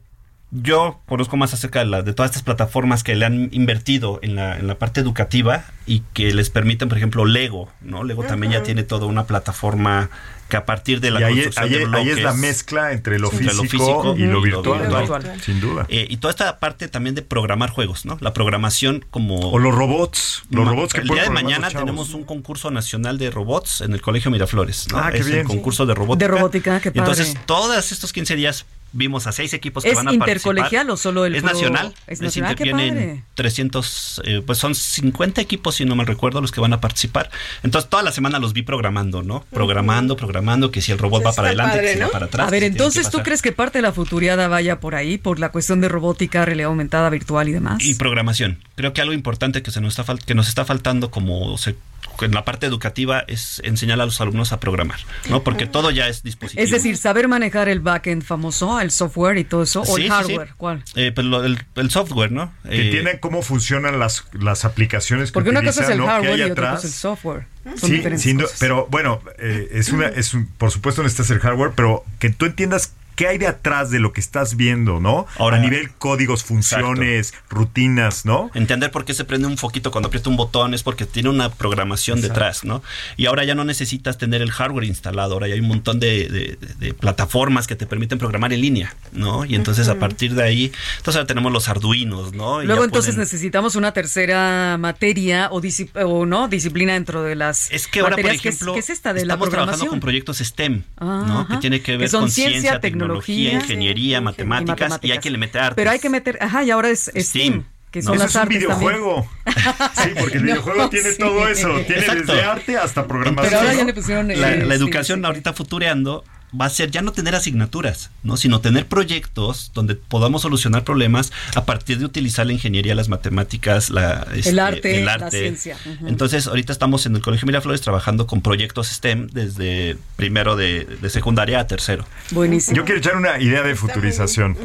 yo 0.61 0.99
conozco 1.07 1.37
más 1.37 1.53
acerca 1.53 1.79
de, 1.79 1.85
la- 1.85 2.01
de 2.01 2.13
todas 2.13 2.31
estas 2.31 2.43
plataformas 2.43 3.03
que 3.03 3.15
le 3.15 3.25
han 3.25 3.49
invertido 3.51 4.19
en 4.21 4.35
la, 4.35 4.57
en 4.57 4.67
la 4.67 4.75
parte 4.77 4.99
educativa 5.01 5.65
y 5.85 6.01
que 6.13 6.33
les 6.33 6.49
permiten, 6.49 6.89
por 6.89 6.97
ejemplo, 6.97 7.25
Lego, 7.25 7.69
¿no? 7.81 8.03
Lego 8.03 8.23
también 8.23 8.53
ya 8.53 8.63
tiene 8.63 8.83
toda 8.83 9.05
una 9.05 9.25
plataforma 9.25 10.09
que 10.49 10.57
a 10.57 10.65
partir 10.65 11.01
de 11.01 11.09
la 11.09 11.21
Y 11.21 11.23
ahí, 11.23 11.33
construcción 11.43 11.63
ahí- 11.65 11.69
de 11.71 11.77
ahí 11.79 11.85
bloques... 11.89 12.17
es 12.17 12.23
la 12.23 12.33
mezcla 12.33 12.91
entre 12.91 13.17
lo, 13.17 13.31
entre 13.31 13.49
físico, 13.49 14.15
y 14.15 14.23
lo 14.25 14.41
virtual, 14.41 14.89
¿no? 14.89 14.97
virtual. 14.99 15.41
sin 15.41 15.59
duda. 15.59 15.87
Eh, 15.89 16.05
y 16.07 16.17
toda 16.17 16.29
esta 16.31 16.59
parte 16.59 16.87
también 16.87 17.15
de 17.15 17.23
programar 17.23 17.71
juegos, 17.71 18.05
¿no? 18.05 18.17
La 18.21 18.31
programación 18.33 19.03
como... 19.09 19.39
O 19.49 19.57
los 19.57 19.73
robots, 19.73 20.43
los 20.51 20.67
robots 20.67 20.93
que 20.93 21.01
El 21.01 21.07
día 21.07 21.23
de 21.23 21.29
mañana 21.31 21.69
tenemos 21.69 22.13
un 22.13 22.23
concurso 22.25 22.69
nacional 22.69 23.17
de 23.17 23.31
robots 23.31 23.81
en 23.81 23.93
el 23.93 24.01
Colegio 24.01 24.29
Miraflores, 24.29 24.87
¿no? 24.91 24.99
Ah, 24.99 25.09
qué 25.11 25.17
es 25.17 25.25
bien. 25.25 25.39
el 25.39 25.45
concurso 25.47 25.85
de 25.87 25.95
robótica. 25.95 26.25
De 26.31 26.37
robótica, 26.37 26.79
qué 26.79 26.91
Y 26.93 26.99
Entonces, 26.99 27.29
padre. 27.29 27.41
todos 27.47 27.91
estos 27.91 28.13
15 28.13 28.35
días 28.35 28.65
vimos 28.95 29.27
a 29.27 29.31
seis 29.31 29.53
equipos 29.53 29.83
que 29.83 29.89
¿Es 29.91 29.95
van 29.95 30.07
a 30.07 30.13
intercolegial 30.13 30.87
participar. 30.87 30.91
o 30.93 30.97
solo 30.97 31.25
el 31.25 31.35
Es 31.35 31.43
nacional. 31.43 31.93
Es 32.07 32.21
nacional, 32.21 32.55
vienen 32.55 32.95
padre. 32.95 33.23
300, 33.35 34.21
eh, 34.25 34.41
pues 34.45 34.57
son 34.57 34.73
50 34.73 35.41
equipos, 35.41 35.75
si 35.75 35.85
no 35.85 35.95
mal 35.95 36.07
recuerdo, 36.07 36.41
los 36.41 36.51
que 36.51 36.61
van 36.61 36.73
a 36.73 36.81
participar. 36.81 37.29
Entonces, 37.63 37.89
toda 37.89 38.01
la 38.03 38.11
semana 38.11 38.39
los 38.39 38.53
vi 38.53 38.61
programando, 38.63 39.21
¿no? 39.21 39.45
Programando, 39.51 40.15
programando, 40.15 40.71
que 40.71 40.81
si 40.81 40.91
el 40.91 40.97
robot 40.97 41.25
va 41.25 41.33
para 41.33 41.49
adelante, 41.49 41.81
que 41.81 41.93
si 41.93 41.99
va 41.99 42.09
para 42.09 42.25
atrás. 42.27 42.47
A 42.47 42.51
ver, 42.51 42.63
entonces, 42.63 43.09
¿tú 43.09 43.19
crees 43.21 43.41
que 43.41 43.51
parte 43.51 43.77
de 43.79 43.81
la 43.83 43.91
futuriada 43.91 44.47
vaya 44.47 44.79
por 44.79 44.95
ahí, 44.95 45.17
por 45.17 45.39
la 45.39 45.49
cuestión 45.49 45.81
de 45.81 45.89
robótica, 45.89 46.45
realidad 46.45 46.69
aumentada, 46.69 47.09
virtual 47.09 47.49
y 47.49 47.51
demás? 47.51 47.83
Y 47.83 47.93
programación. 47.95 48.59
Creo 48.75 48.93
que 48.93 49.01
algo 49.01 49.13
importante 49.13 49.61
que, 49.61 49.71
se 49.71 49.81
nos, 49.81 49.97
está 49.99 50.15
que 50.25 50.35
nos 50.35 50.47
está 50.47 50.65
faltando 50.65 51.11
como 51.11 51.57
se- 51.57 51.75
en 52.21 52.31
la 52.31 52.45
parte 52.45 52.65
educativa 52.65 53.23
es 53.27 53.61
enseñar 53.63 53.99
a 54.01 54.05
los 54.05 54.21
alumnos 54.21 54.51
a 54.53 54.59
programar, 54.59 54.99
¿no? 55.29 55.43
Porque 55.43 55.65
todo 55.65 55.91
ya 55.91 56.07
es 56.07 56.23
dispositivo. 56.23 56.63
Es 56.63 56.71
decir, 56.71 56.97
saber 56.97 57.27
manejar 57.27 57.67
el 57.69 57.79
backend 57.79 58.23
famoso, 58.23 58.79
el 58.79 58.91
software 58.91 59.37
y 59.37 59.43
todo 59.43 59.63
eso, 59.63 59.81
o 59.81 59.85
Sí, 59.85 59.93
el 59.93 60.01
sí, 60.03 60.09
hardware, 60.09 60.47
sí. 60.49 60.53
¿cuál? 60.57 60.83
Eh, 60.95 61.11
pues 61.13 61.27
lo- 61.27 61.43
el, 61.43 61.59
el 61.75 61.89
software, 61.91 62.31
¿no? 62.31 62.53
Que 62.63 62.69
Eh, 62.75 62.85
entiendan 62.85 63.17
cómo 63.19 63.41
funcionan 63.41 63.99
las, 63.99 64.23
las 64.33 64.65
aplicaciones 64.65 65.29
que 65.29 65.33
Porque 65.33 65.49
una 65.49 65.61
cosa 65.63 65.83
es 65.83 65.89
el 65.89 66.01
utilizan, 66.01 66.15
¿no? 66.15 66.21
¿Qué 66.21 66.27
hardware 66.27 66.47
y 66.47 66.51
otra 66.51 66.71
cosa 66.71 66.87
es 66.87 66.93
el 66.93 66.99
software. 66.99 67.47
Son 67.65 67.77
Sí, 67.89 67.95
diferentes 67.95 68.21
sin 68.21 68.37
du- 68.37 68.43
cosas. 68.43 68.59
pero 68.59 68.87
bueno, 68.91 69.21
eh, 69.39 69.69
es 69.71 69.89
una, 69.89 70.07
es 70.07 70.33
un- 70.33 70.45
por 70.45 70.69
supuesto 70.71 71.01
necesitas 71.03 71.31
el 71.31 71.39
hardware, 71.39 71.71
pero 71.75 72.03
que 72.19 72.29
tú 72.29 72.45
entiendas 72.45 72.93
qué 73.15 73.27
hay 73.27 73.37
de 73.37 73.47
atrás 73.47 73.89
de 73.91 73.99
lo 73.99 74.13
que 74.13 74.19
estás 74.21 74.55
viendo, 74.55 74.99
¿no? 74.99 75.25
Ahora- 75.37 75.57
a 75.57 75.59
nivel 75.59 75.91
códigos, 75.97 76.43
funciones, 76.43 77.33
rutinas, 77.49 78.25
¿no? 78.25 78.51
Entender 78.53 78.91
por 78.91 79.05
qué 79.05 79.13
se 79.13 79.23
prende 79.25 79.47
un 79.47 79.57
foquito 79.57 79.91
cuando 79.91 80.07
aprieta 80.07 80.29
un 80.29 80.35
botón 80.37 80.73
es 80.73 80.83
porque 80.83 81.05
tiene 81.05 81.29
una 81.29 81.49
programación 81.49 82.21
detrás, 82.21 82.63
¿no? 82.63 82.83
Y 83.17 83.25
ahora 83.27 83.43
ya 83.45 83.55
no 83.55 83.63
necesitas 83.63 84.17
tener 84.17 84.41
el 84.41 84.51
hardware 84.51 84.83
instalado, 84.85 85.33
ahora 85.33 85.47
ya 85.47 85.53
hay 85.55 85.59
un 85.61 85.67
montón 85.67 85.99
de, 85.99 86.27
de- 86.29 86.57
de 86.79 86.93
plataformas 86.93 87.67
que 87.67 87.75
te 87.75 87.85
permiten 87.85 88.17
programar 88.19 88.51
en 88.53 88.61
línea, 88.61 88.95
¿no? 89.11 89.45
Y 89.45 89.55
entonces 89.55 89.87
a 89.87 89.95
partir 89.95 90.33
de 90.35 90.43
ahí, 90.43 90.71
entonces 90.97 91.15
ahora 91.17 91.27
tenemos 91.27 91.51
los 91.51 91.69
arduinos, 91.69 92.33
¿no? 92.33 92.61
Y 92.61 92.65
Luego 92.65 92.81
ya 92.81 92.85
entonces 92.85 93.15
pueden- 93.15 93.21
necesitamos 93.25 93.75
una 93.75 93.91
tercera 93.93 94.77
materia 94.79 95.49
o, 95.51 96.25
no 96.25 96.47
disciplina 96.47 96.93
dentro 96.93 97.23
de 97.23 97.35
las 97.35 97.71
Es 97.71 97.87
que 97.87 97.99
ahora, 97.99 98.15
por 98.15 98.23
materias. 98.23 98.41
¿Qué 98.41 98.49
es- 98.49 98.55
ejemplo, 98.55 98.73
¿qué 98.73 98.79
es, 98.79 98.89
esta 98.89 99.13
de 99.13 99.25
la 99.25 99.33
estamos 99.33 99.49
trabajando 99.49 99.71
programación? 99.77 99.89
con 99.89 99.99
proyectos 99.99 100.37
STEM, 100.39 100.83
Ajá. 100.97 101.25
¿no? 101.27 101.47
Que 101.47 101.57
tiene 101.57 101.79
que 101.81 101.93
Que 101.93 101.97
ver 101.97 102.09
son 102.09 102.21
con 102.21 102.31
ciencia, 102.31 102.59
ciencia, 102.61 102.79
tecnología, 102.79 103.04
tecnología, 103.07 103.53
ingeniería, 103.53 104.21
matemáticas, 104.21 104.99
y 105.01 105.11
hay 105.11 105.19
que 105.19 105.29
le 105.29 105.37
meter 105.37 105.61
arte. 105.61 105.75
Pero 105.75 105.91
hay 105.91 105.99
que 105.99 106.09
meter, 106.09 106.37
ajá, 106.41 106.63
y 106.63 106.71
ahora 106.71 106.89
es 106.89 107.11
Steam, 107.15 107.65
que 107.91 108.01
son 108.01 108.15
Eso 108.15 108.23
las 108.23 108.31
es 108.31 108.35
un 108.35 108.41
artes 108.41 108.57
videojuego. 108.59 109.27
Sí, 109.95 110.09
porque 110.19 110.37
el 110.37 110.45
No, 110.45 110.51
videojuego 110.51 110.89
tiene 110.89 111.11
sí. 111.11 111.17
todo 111.17 111.47
eso. 111.47 111.69
Tiene 111.87 112.01
Exacto. 112.01 112.33
desde 112.33 112.43
arte 112.45 112.77
hasta 112.77 113.07
programación. 113.07 113.49
Pero 113.49 113.61
ahora 113.61 113.73
ya 113.73 113.83
le 113.85 113.93
pusieron, 113.93 114.27
la, 114.27 114.53
eh, 114.53 114.65
la 114.65 114.75
educación 114.75 115.25
ahorita 115.25 115.53
futureando 115.53 116.23
va 116.59 116.65
a 116.65 116.69
ser 116.69 116.91
ya 116.91 117.01
no 117.01 117.11
tener 117.11 117.35
asignaturas, 117.35 118.11
¿no? 118.23 118.37
sino 118.37 118.61
tener 118.61 118.85
proyectos 118.87 119.71
donde 119.73 119.95
podamos 119.95 120.43
solucionar 120.43 120.83
problemas 120.83 121.31
a 121.55 121.65
partir 121.65 121.99
de 121.99 122.05
utilizar 122.05 122.45
la 122.45 122.53
ingeniería, 122.53 122.95
las 122.95 123.09
matemáticas, 123.09 123.89
la, 123.89 124.27
este, 124.33 124.49
El 124.51 124.59
arte, 124.59 124.99
el 124.99 125.05
la 125.05 125.29
ciencia. 125.29 125.77
Entonces, 126.07 126.47
ahorita 126.47 126.71
estamos 126.71 127.05
en 127.05 127.15
el 127.15 127.21
Colegio 127.21 127.45
Miraflores 127.45 127.81
trabajando 127.81 128.27
con 128.27 128.41
proyectos 128.41 128.87
STEM 128.87 129.27
desde 129.27 129.97
primero 130.15 130.55
de, 130.55 130.85
de 130.85 131.09
secundaria 131.09 131.59
a 131.59 131.67
tercero. 131.67 132.05
Buenísimo. 132.31 132.75
Yo 132.75 132.85
quiero 132.85 132.99
echar 132.99 133.15
una 133.15 133.39
idea 133.39 133.63
de 133.63 133.75
futurización 133.75 134.57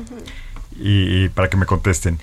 y, 0.78 1.24
y 1.24 1.28
para 1.28 1.48
que 1.48 1.56
me 1.56 1.66
contesten. 1.66 2.18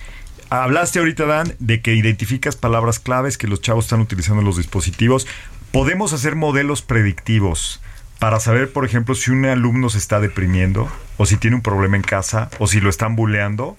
Hablaste 0.50 0.98
ahorita, 0.98 1.26
Dan, 1.26 1.54
de 1.58 1.82
que 1.82 1.94
identificas 1.94 2.56
palabras 2.56 2.98
claves 2.98 3.36
que 3.36 3.46
los 3.46 3.60
chavos 3.60 3.84
están 3.84 4.00
utilizando 4.00 4.40
en 4.40 4.46
los 4.46 4.56
dispositivos. 4.56 5.26
Podemos 5.72 6.14
hacer 6.14 6.36
modelos 6.36 6.80
predictivos 6.80 7.80
para 8.18 8.40
saber, 8.40 8.72
por 8.72 8.84
ejemplo, 8.84 9.14
si 9.14 9.30
un 9.30 9.44
alumno 9.46 9.90
se 9.90 9.98
está 9.98 10.20
deprimiendo 10.20 10.90
o 11.16 11.26
si 11.26 11.36
tiene 11.36 11.56
un 11.56 11.62
problema 11.62 11.96
en 11.96 12.02
casa 12.02 12.50
o 12.58 12.66
si 12.66 12.80
lo 12.80 12.90
están 12.90 13.16
buleando. 13.16 13.76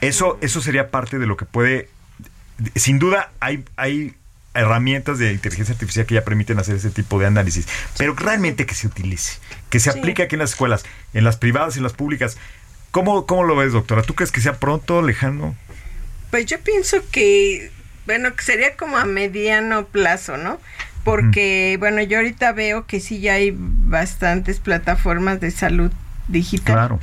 Eso, 0.00 0.38
eso 0.40 0.60
sería 0.60 0.90
parte 0.90 1.18
de 1.18 1.26
lo 1.26 1.36
que 1.36 1.44
puede... 1.44 1.88
Sin 2.74 2.98
duda 2.98 3.30
hay, 3.40 3.64
hay 3.76 4.14
herramientas 4.54 5.18
de 5.18 5.32
inteligencia 5.32 5.72
artificial 5.74 6.06
que 6.06 6.14
ya 6.14 6.24
permiten 6.24 6.58
hacer 6.58 6.76
ese 6.76 6.90
tipo 6.90 7.18
de 7.18 7.26
análisis, 7.26 7.66
pero 7.98 8.14
realmente 8.14 8.64
que 8.66 8.74
se 8.74 8.86
utilice, 8.86 9.38
que 9.68 9.80
se 9.80 9.90
Sí. 9.92 9.98
aplique 9.98 10.22
aquí 10.22 10.36
en 10.36 10.38
las 10.40 10.50
escuelas, 10.50 10.84
en 11.12 11.24
las 11.24 11.36
privadas 11.36 11.76
en 11.76 11.82
las 11.82 11.92
públicas. 11.92 12.38
¿Cómo, 12.92 13.26
¿Cómo 13.26 13.42
lo 13.42 13.56
ves, 13.56 13.72
doctora? 13.72 14.02
¿Tú 14.02 14.14
crees 14.14 14.30
que 14.30 14.40
sea 14.40 14.60
pronto, 14.60 15.02
lejano? 15.02 15.56
Pues 16.30 16.46
yo 16.46 16.60
pienso 16.60 16.98
que, 17.10 17.70
bueno, 18.06 18.34
que 18.36 18.42
sería 18.44 18.76
como 18.76 18.96
a 18.96 19.04
mediano 19.04 19.86
plazo, 19.86 20.36
¿no? 20.36 20.60
Porque, 21.04 21.76
bueno, 21.78 22.02
yo 22.02 22.16
ahorita 22.18 22.52
veo 22.52 22.86
que 22.86 22.98
sí 23.00 23.20
ya 23.20 23.34
hay 23.34 23.54
bastantes 23.56 24.58
plataformas 24.58 25.38
de 25.40 25.50
salud 25.50 25.92
digital. 26.28 26.74
Claro. 26.74 27.00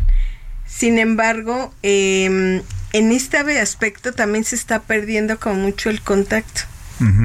Sin 0.65 0.97
embargo, 0.99 1.73
eh, 1.83 2.61
en 2.93 3.11
este 3.11 3.37
aspecto 3.37 4.11
también 4.13 4.43
se 4.43 4.55
está 4.55 4.81
perdiendo 4.81 5.39
con 5.39 5.61
mucho 5.61 5.89
el 5.89 6.01
contacto. 6.01 6.61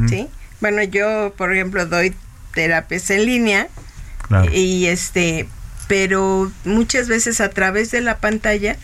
¿sí? 0.09 0.29
Bueno, 0.61 0.83
yo, 0.83 1.35
por 1.37 1.53
ejemplo, 1.53 1.87
doy 1.87 2.15
terapias 2.55 3.11
en 3.11 3.27
línea 3.27 3.69
Claro. 4.29 4.51
y 4.53 4.87
este, 4.87 5.47
pero 5.87 6.51
muchas 6.65 7.09
veces 7.09 7.41
a 7.41 7.51
través 7.51 7.91
de 7.91 8.01
la 8.01 8.19
pantalla 8.19 8.77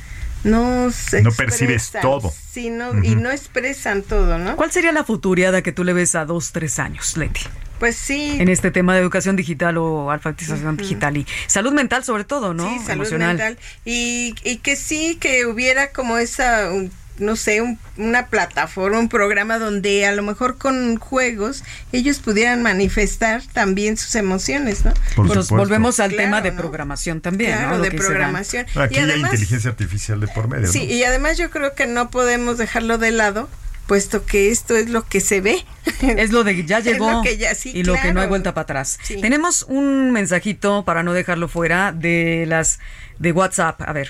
no 0.44 0.90
se 0.90 1.22
No 1.22 1.32
percibes 1.32 1.92
todo. 2.00 2.32
y 2.54 2.70
no 2.70 3.30
expresan 3.30 4.02
todo, 4.02 4.38
¿no? 4.38 4.56
¿Cuál 4.56 4.70
sería 4.70 4.92
la 4.92 5.04
futuriada 5.04 5.62
que 5.62 5.72
tú 5.72 5.84
le 5.84 5.92
ves 5.92 6.14
a 6.14 6.24
dos, 6.24 6.52
tres 6.52 6.78
años, 6.78 7.16
Leti? 7.16 7.42
Pues 7.82 7.96
sí. 7.96 8.36
En 8.38 8.48
este 8.48 8.70
tema 8.70 8.94
de 8.94 9.00
educación 9.00 9.34
digital 9.34 9.76
o 9.76 10.12
alfabetización 10.12 10.74
Ujú. 10.74 10.82
digital 10.84 11.16
y 11.16 11.26
salud 11.48 11.72
mental 11.72 12.04
sobre 12.04 12.22
todo, 12.22 12.54
¿no? 12.54 12.62
Sí, 12.70 12.76
salud 12.78 12.92
Emocional. 13.02 13.36
mental. 13.36 13.58
Y, 13.84 14.36
y 14.44 14.58
que 14.58 14.76
sí, 14.76 15.16
que 15.20 15.46
hubiera 15.46 15.90
como 15.90 16.16
esa, 16.18 16.70
un- 16.70 16.92
no 17.18 17.34
sé, 17.34 17.60
un- 17.60 17.80
una 17.96 18.28
plataforma, 18.28 19.00
un 19.00 19.08
programa 19.08 19.58
donde 19.58 20.06
a 20.06 20.12
lo 20.12 20.22
mejor 20.22 20.58
con 20.58 20.94
juegos 20.96 21.64
ellos 21.90 22.20
pudieran 22.20 22.62
manifestar 22.62 23.42
también 23.52 23.96
sus 23.96 24.14
emociones, 24.14 24.84
¿no? 24.84 24.92
Entonces, 25.16 25.48
volvemos 25.50 25.98
al 25.98 26.10
Claro, 26.12 26.22
tema 26.22 26.40
de 26.40 26.52
¿no? 26.52 26.58
programación 26.58 27.20
también, 27.20 27.50
Claro, 27.50 27.70
¿no? 27.70 27.76
Lo 27.78 27.82
de 27.82 27.90
programación. 27.90 28.64
Aquí 28.76 28.94
y 28.94 28.98
hay 28.98 29.04
además, 29.10 29.32
inteligencia 29.32 29.70
artificial 29.70 30.20
de 30.20 30.28
por 30.28 30.46
medio. 30.46 30.68
sí, 30.70 30.86
¿no? 30.86 30.92
y 30.94 31.02
además 31.02 31.36
yo 31.36 31.50
creo 31.50 31.74
que 31.74 31.86
no 31.88 32.10
podemos 32.10 32.58
dejarlo 32.58 32.96
de 32.98 33.10
lado, 33.10 33.48
puesto 33.92 34.24
que 34.24 34.50
esto 34.50 34.74
es 34.74 34.88
lo 34.88 35.06
que 35.06 35.20
se 35.20 35.42
ve. 35.42 35.66
Es 36.00 36.32
lo 36.32 36.44
de 36.44 36.64
ya 36.64 36.80
llegó 36.88 37.10
lo 37.10 37.20
que 37.20 37.36
ya- 37.36 37.54
sí, 37.54 37.72
y 37.74 37.84
lo 37.84 37.92
que 38.00 38.14
no 38.14 38.22
hay 38.22 38.26
vuelta 38.26 38.54
para 38.54 38.62
atrás. 38.62 38.98
Sí. 39.02 39.20
Tenemos 39.20 39.66
un 39.68 40.12
mensajito 40.12 40.82
para 40.86 41.02
no 41.02 41.12
dejarlo 41.12 41.46
fuera 41.46 41.92
de 41.92 42.46
las 42.48 42.78
de 43.18 43.32
WhatsApp. 43.32 43.82
A 43.82 43.92
ver. 43.92 44.08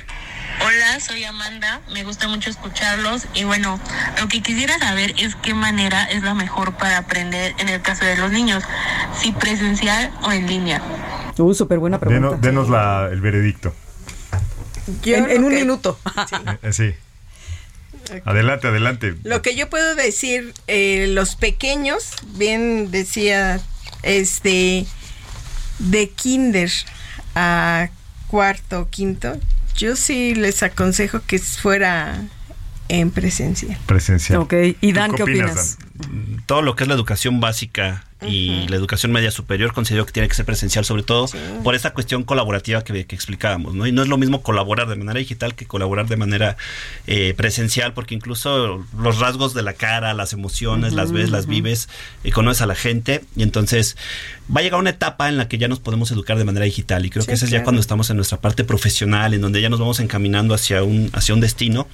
Hola, 0.64 1.00
soy 1.00 1.24
Amanda, 1.24 1.80
me 1.92 2.04
gusta 2.04 2.28
mucho 2.28 2.48
escucharlos 2.48 3.26
y 3.34 3.42
bueno, 3.42 3.80
lo 4.20 4.28
que 4.28 4.40
quisiera 4.40 4.78
saber 4.78 5.14
es 5.18 5.34
qué 5.34 5.52
manera 5.52 6.04
es 6.04 6.22
la 6.22 6.34
mejor 6.34 6.74
para 6.76 6.98
aprender 6.98 7.52
en 7.58 7.68
el 7.68 7.82
caso 7.82 8.04
de 8.04 8.16
los 8.18 8.30
niños, 8.30 8.62
si 9.20 9.32
presencial 9.32 10.12
o 10.22 10.30
en 10.30 10.46
línea. 10.46 10.80
Uh, 11.38 11.54
súper 11.54 11.80
buena 11.80 11.98
pregunta. 11.98 12.36
Denos, 12.36 12.40
denos 12.40 12.68
la- 12.70 13.08
el 13.10 13.20
veredicto. 13.20 13.74
Yo 15.02 15.16
en, 15.16 15.42
un 15.42 15.50
que- 15.50 15.56
minuto. 15.56 15.98
Eh, 16.62 16.72
sí. 16.72 16.94
Adelante, 18.24 18.68
adelante. 18.68 19.14
Lo 19.24 19.42
que 19.42 19.55
yo 19.55 19.68
puedo 19.70 19.94
decir, 19.94 20.55
eh, 20.66 21.07
los 21.09 21.36
pequeños, 21.36 22.12
bien 22.34 22.90
decía, 22.90 23.61
este, 24.03 24.86
de 25.78 26.11
kinder 26.11 26.70
a 27.34 27.88
cuarto, 28.28 28.88
quinto, 28.90 29.38
yo 29.76 29.96
sí 29.96 30.34
les 30.34 30.62
aconsejo 30.62 31.20
que 31.26 31.38
fuera 31.38 32.22
en 32.88 33.11
presencia. 33.11 33.78
Presencial. 33.86 34.40
Ok, 34.40 34.55
y 34.80 34.92
Dan, 34.92 35.11
¿Tú 35.11 35.16
¿qué 35.16 35.22
opinas? 35.22 35.78
todo 36.46 36.62
lo 36.62 36.76
que 36.76 36.84
es 36.84 36.88
la 36.88 36.94
educación 36.94 37.40
básica 37.40 38.05
y 38.26 38.66
la 38.68 38.76
educación 38.76 39.12
media 39.12 39.30
superior 39.30 39.72
considero 39.72 40.06
que 40.06 40.12
tiene 40.12 40.28
que 40.28 40.34
ser 40.34 40.44
presencial, 40.44 40.84
sobre 40.84 41.02
todo 41.02 41.28
por 41.62 41.74
esta 41.74 41.92
cuestión 41.92 42.24
colaborativa 42.24 42.84
que, 42.84 43.06
que 43.06 43.14
explicábamos, 43.14 43.74
¿no? 43.74 43.86
Y 43.86 43.92
no 43.92 44.02
es 44.02 44.08
lo 44.08 44.18
mismo 44.18 44.42
colaborar 44.42 44.88
de 44.88 44.96
manera 44.96 45.18
digital 45.18 45.54
que 45.54 45.66
colaborar 45.66 46.06
de 46.06 46.16
manera 46.16 46.56
eh, 47.06 47.34
presencial, 47.36 47.92
porque 47.94 48.14
incluso 48.14 48.84
los 48.98 49.18
rasgos 49.18 49.54
de 49.54 49.62
la 49.62 49.72
cara, 49.74 50.14
las 50.14 50.32
emociones, 50.32 50.92
las 50.92 51.12
ves, 51.12 51.30
las 51.30 51.46
vives, 51.46 51.88
y 52.24 52.30
conoces 52.30 52.62
a 52.62 52.66
la 52.66 52.74
gente, 52.74 53.24
y 53.36 53.42
entonces 53.42 53.96
va 54.54 54.60
a 54.60 54.62
llegar 54.62 54.80
una 54.80 54.90
etapa 54.90 55.28
en 55.28 55.36
la 55.36 55.48
que 55.48 55.58
ya 55.58 55.68
nos 55.68 55.80
podemos 55.80 56.10
educar 56.10 56.36
de 56.38 56.44
manera 56.44 56.64
digital, 56.64 57.04
y 57.06 57.10
creo 57.10 57.22
Sí, 57.22 57.28
que 57.28 57.34
esa 57.34 57.44
es 57.46 57.50
ya 57.50 57.62
cuando 57.62 57.80
estamos 57.80 58.10
en 58.10 58.16
nuestra 58.16 58.40
parte 58.40 58.64
profesional, 58.64 59.34
en 59.34 59.40
donde 59.40 59.60
ya 59.60 59.68
nos 59.68 59.80
vamos 59.80 60.00
encaminando 60.00 60.54
hacia 60.54 60.82
un, 60.82 61.10
hacia 61.12 61.34
un 61.34 61.40
destino, 61.40 61.88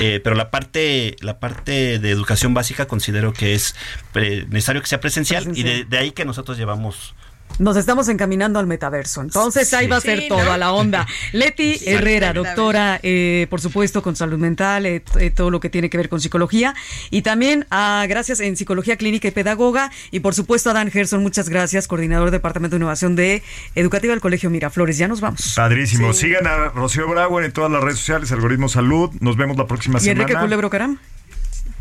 eh, 0.00 0.20
pero 0.22 0.36
la 0.36 0.50
parte, 0.50 1.16
la 1.20 1.38
parte 1.38 1.98
de 1.98 2.10
educación 2.10 2.54
básica 2.54 2.86
considero 2.86 3.32
que 3.32 3.54
es 3.54 3.74
eh, 4.14 4.46
necesario 4.48 4.82
que 4.82 4.88
sea 4.88 5.00
presencial, 5.00 5.42
y 5.42 5.62
Presencial. 5.62 5.73
De, 5.78 5.84
de 5.84 5.98
ahí 5.98 6.10
que 6.12 6.24
nosotros 6.24 6.56
llevamos 6.58 7.14
Nos 7.60 7.76
estamos 7.76 8.08
encaminando 8.08 8.58
al 8.58 8.66
metaverso. 8.66 9.20
Entonces 9.20 9.72
ahí 9.74 9.86
va 9.86 9.98
a 9.98 10.00
ser 10.00 10.22
Sí, 10.22 10.28
todo 10.28 10.42
¿no? 10.42 10.50
a 10.52 10.58
la 10.58 10.72
onda. 10.72 11.06
Leti 11.32 11.78
Sí, 11.78 11.84
Herrera, 11.90 12.32
doctora, 12.32 12.98
eh, 13.04 13.46
por 13.48 13.60
supuesto, 13.60 14.02
con 14.02 14.16
salud 14.16 14.38
mental, 14.38 14.86
eh, 14.86 15.04
eh, 15.20 15.30
todo 15.30 15.50
lo 15.50 15.60
que 15.60 15.70
tiene 15.70 15.88
que 15.88 15.96
ver 15.96 16.08
con 16.08 16.20
psicología. 16.20 16.74
Y 17.10 17.22
también, 17.22 17.64
ah, 17.70 18.06
gracias 18.08 18.40
en 18.40 18.56
psicología 18.56 18.96
clínica 18.96 19.28
y 19.28 19.30
pedagoga. 19.30 19.92
Y 20.10 20.18
por 20.20 20.34
supuesto 20.34 20.70
a 20.70 20.72
Dan 20.72 20.90
Gerson, 20.90 21.22
muchas 21.22 21.48
gracias, 21.48 21.86
coordinador 21.86 22.26
del 22.26 22.38
Departamento 22.40 22.74
de 22.74 22.78
Innovación 22.78 23.14
de 23.14 23.42
Educativa 23.76 24.12
del 24.12 24.20
Colegio 24.20 24.50
Miraflores. 24.50 24.98
Ya 24.98 25.06
nos 25.06 25.20
vamos. 25.20 25.52
Padrísimo. 25.54 26.12
Sigan 26.12 26.46
a 26.48 26.70
Rocío 26.70 27.06
Brauer 27.08 27.44
en 27.44 27.52
todas 27.52 27.70
las 27.70 27.82
redes 27.84 27.98
sociales, 28.00 28.32
Algoritmo 28.32 28.68
Salud. 28.68 29.10
Nos 29.20 29.36
vemos 29.36 29.56
la 29.56 29.66
próxima 29.68 30.00
Y 30.02 30.08
Enrique 30.08 30.32
semana. 30.32 30.46
Culebro 30.46 30.70
Caram. 30.70 30.98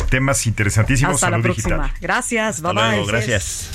Temas 0.10 0.46
interesantísimos. 0.46 1.16
Hasta 1.16 1.30
la 1.30 1.42
próxima. 1.42 1.76
digital. 1.78 1.98
Gracias. 2.02 2.58
Hasta 2.58 2.74
bye 2.74 2.98
bye. 3.00 3.06
gracias. 3.06 3.70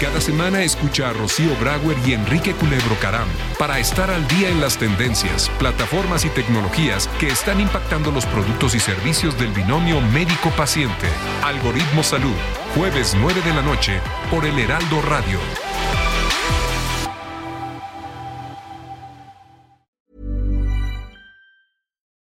Cada 0.00 0.20
semana 0.20 0.62
escucha 0.62 1.08
a 1.08 1.12
Rocío 1.14 1.56
Brauer 1.56 1.96
y 2.06 2.12
Enrique 2.12 2.52
Culebro 2.52 2.96
Caram 3.00 3.26
para 3.58 3.78
estar 3.78 4.10
al 4.10 4.28
día 4.28 4.50
en 4.50 4.60
las 4.60 4.76
tendencias, 4.76 5.50
plataformas 5.58 6.26
y 6.26 6.28
tecnologías 6.28 7.08
que 7.18 7.28
están 7.28 7.60
impactando 7.60 8.12
los 8.12 8.26
productos 8.26 8.74
y 8.74 8.80
servicios 8.80 9.38
del 9.38 9.52
binomio 9.52 10.02
médico-paciente. 10.02 11.08
Algoritmo 11.42 12.02
Salud, 12.02 12.36
jueves 12.74 13.16
9 13.18 13.40
de 13.40 13.54
la 13.54 13.62
noche 13.62 14.00
por 14.30 14.44
el 14.44 14.58
Heraldo 14.58 15.00
Radio. 15.00 15.38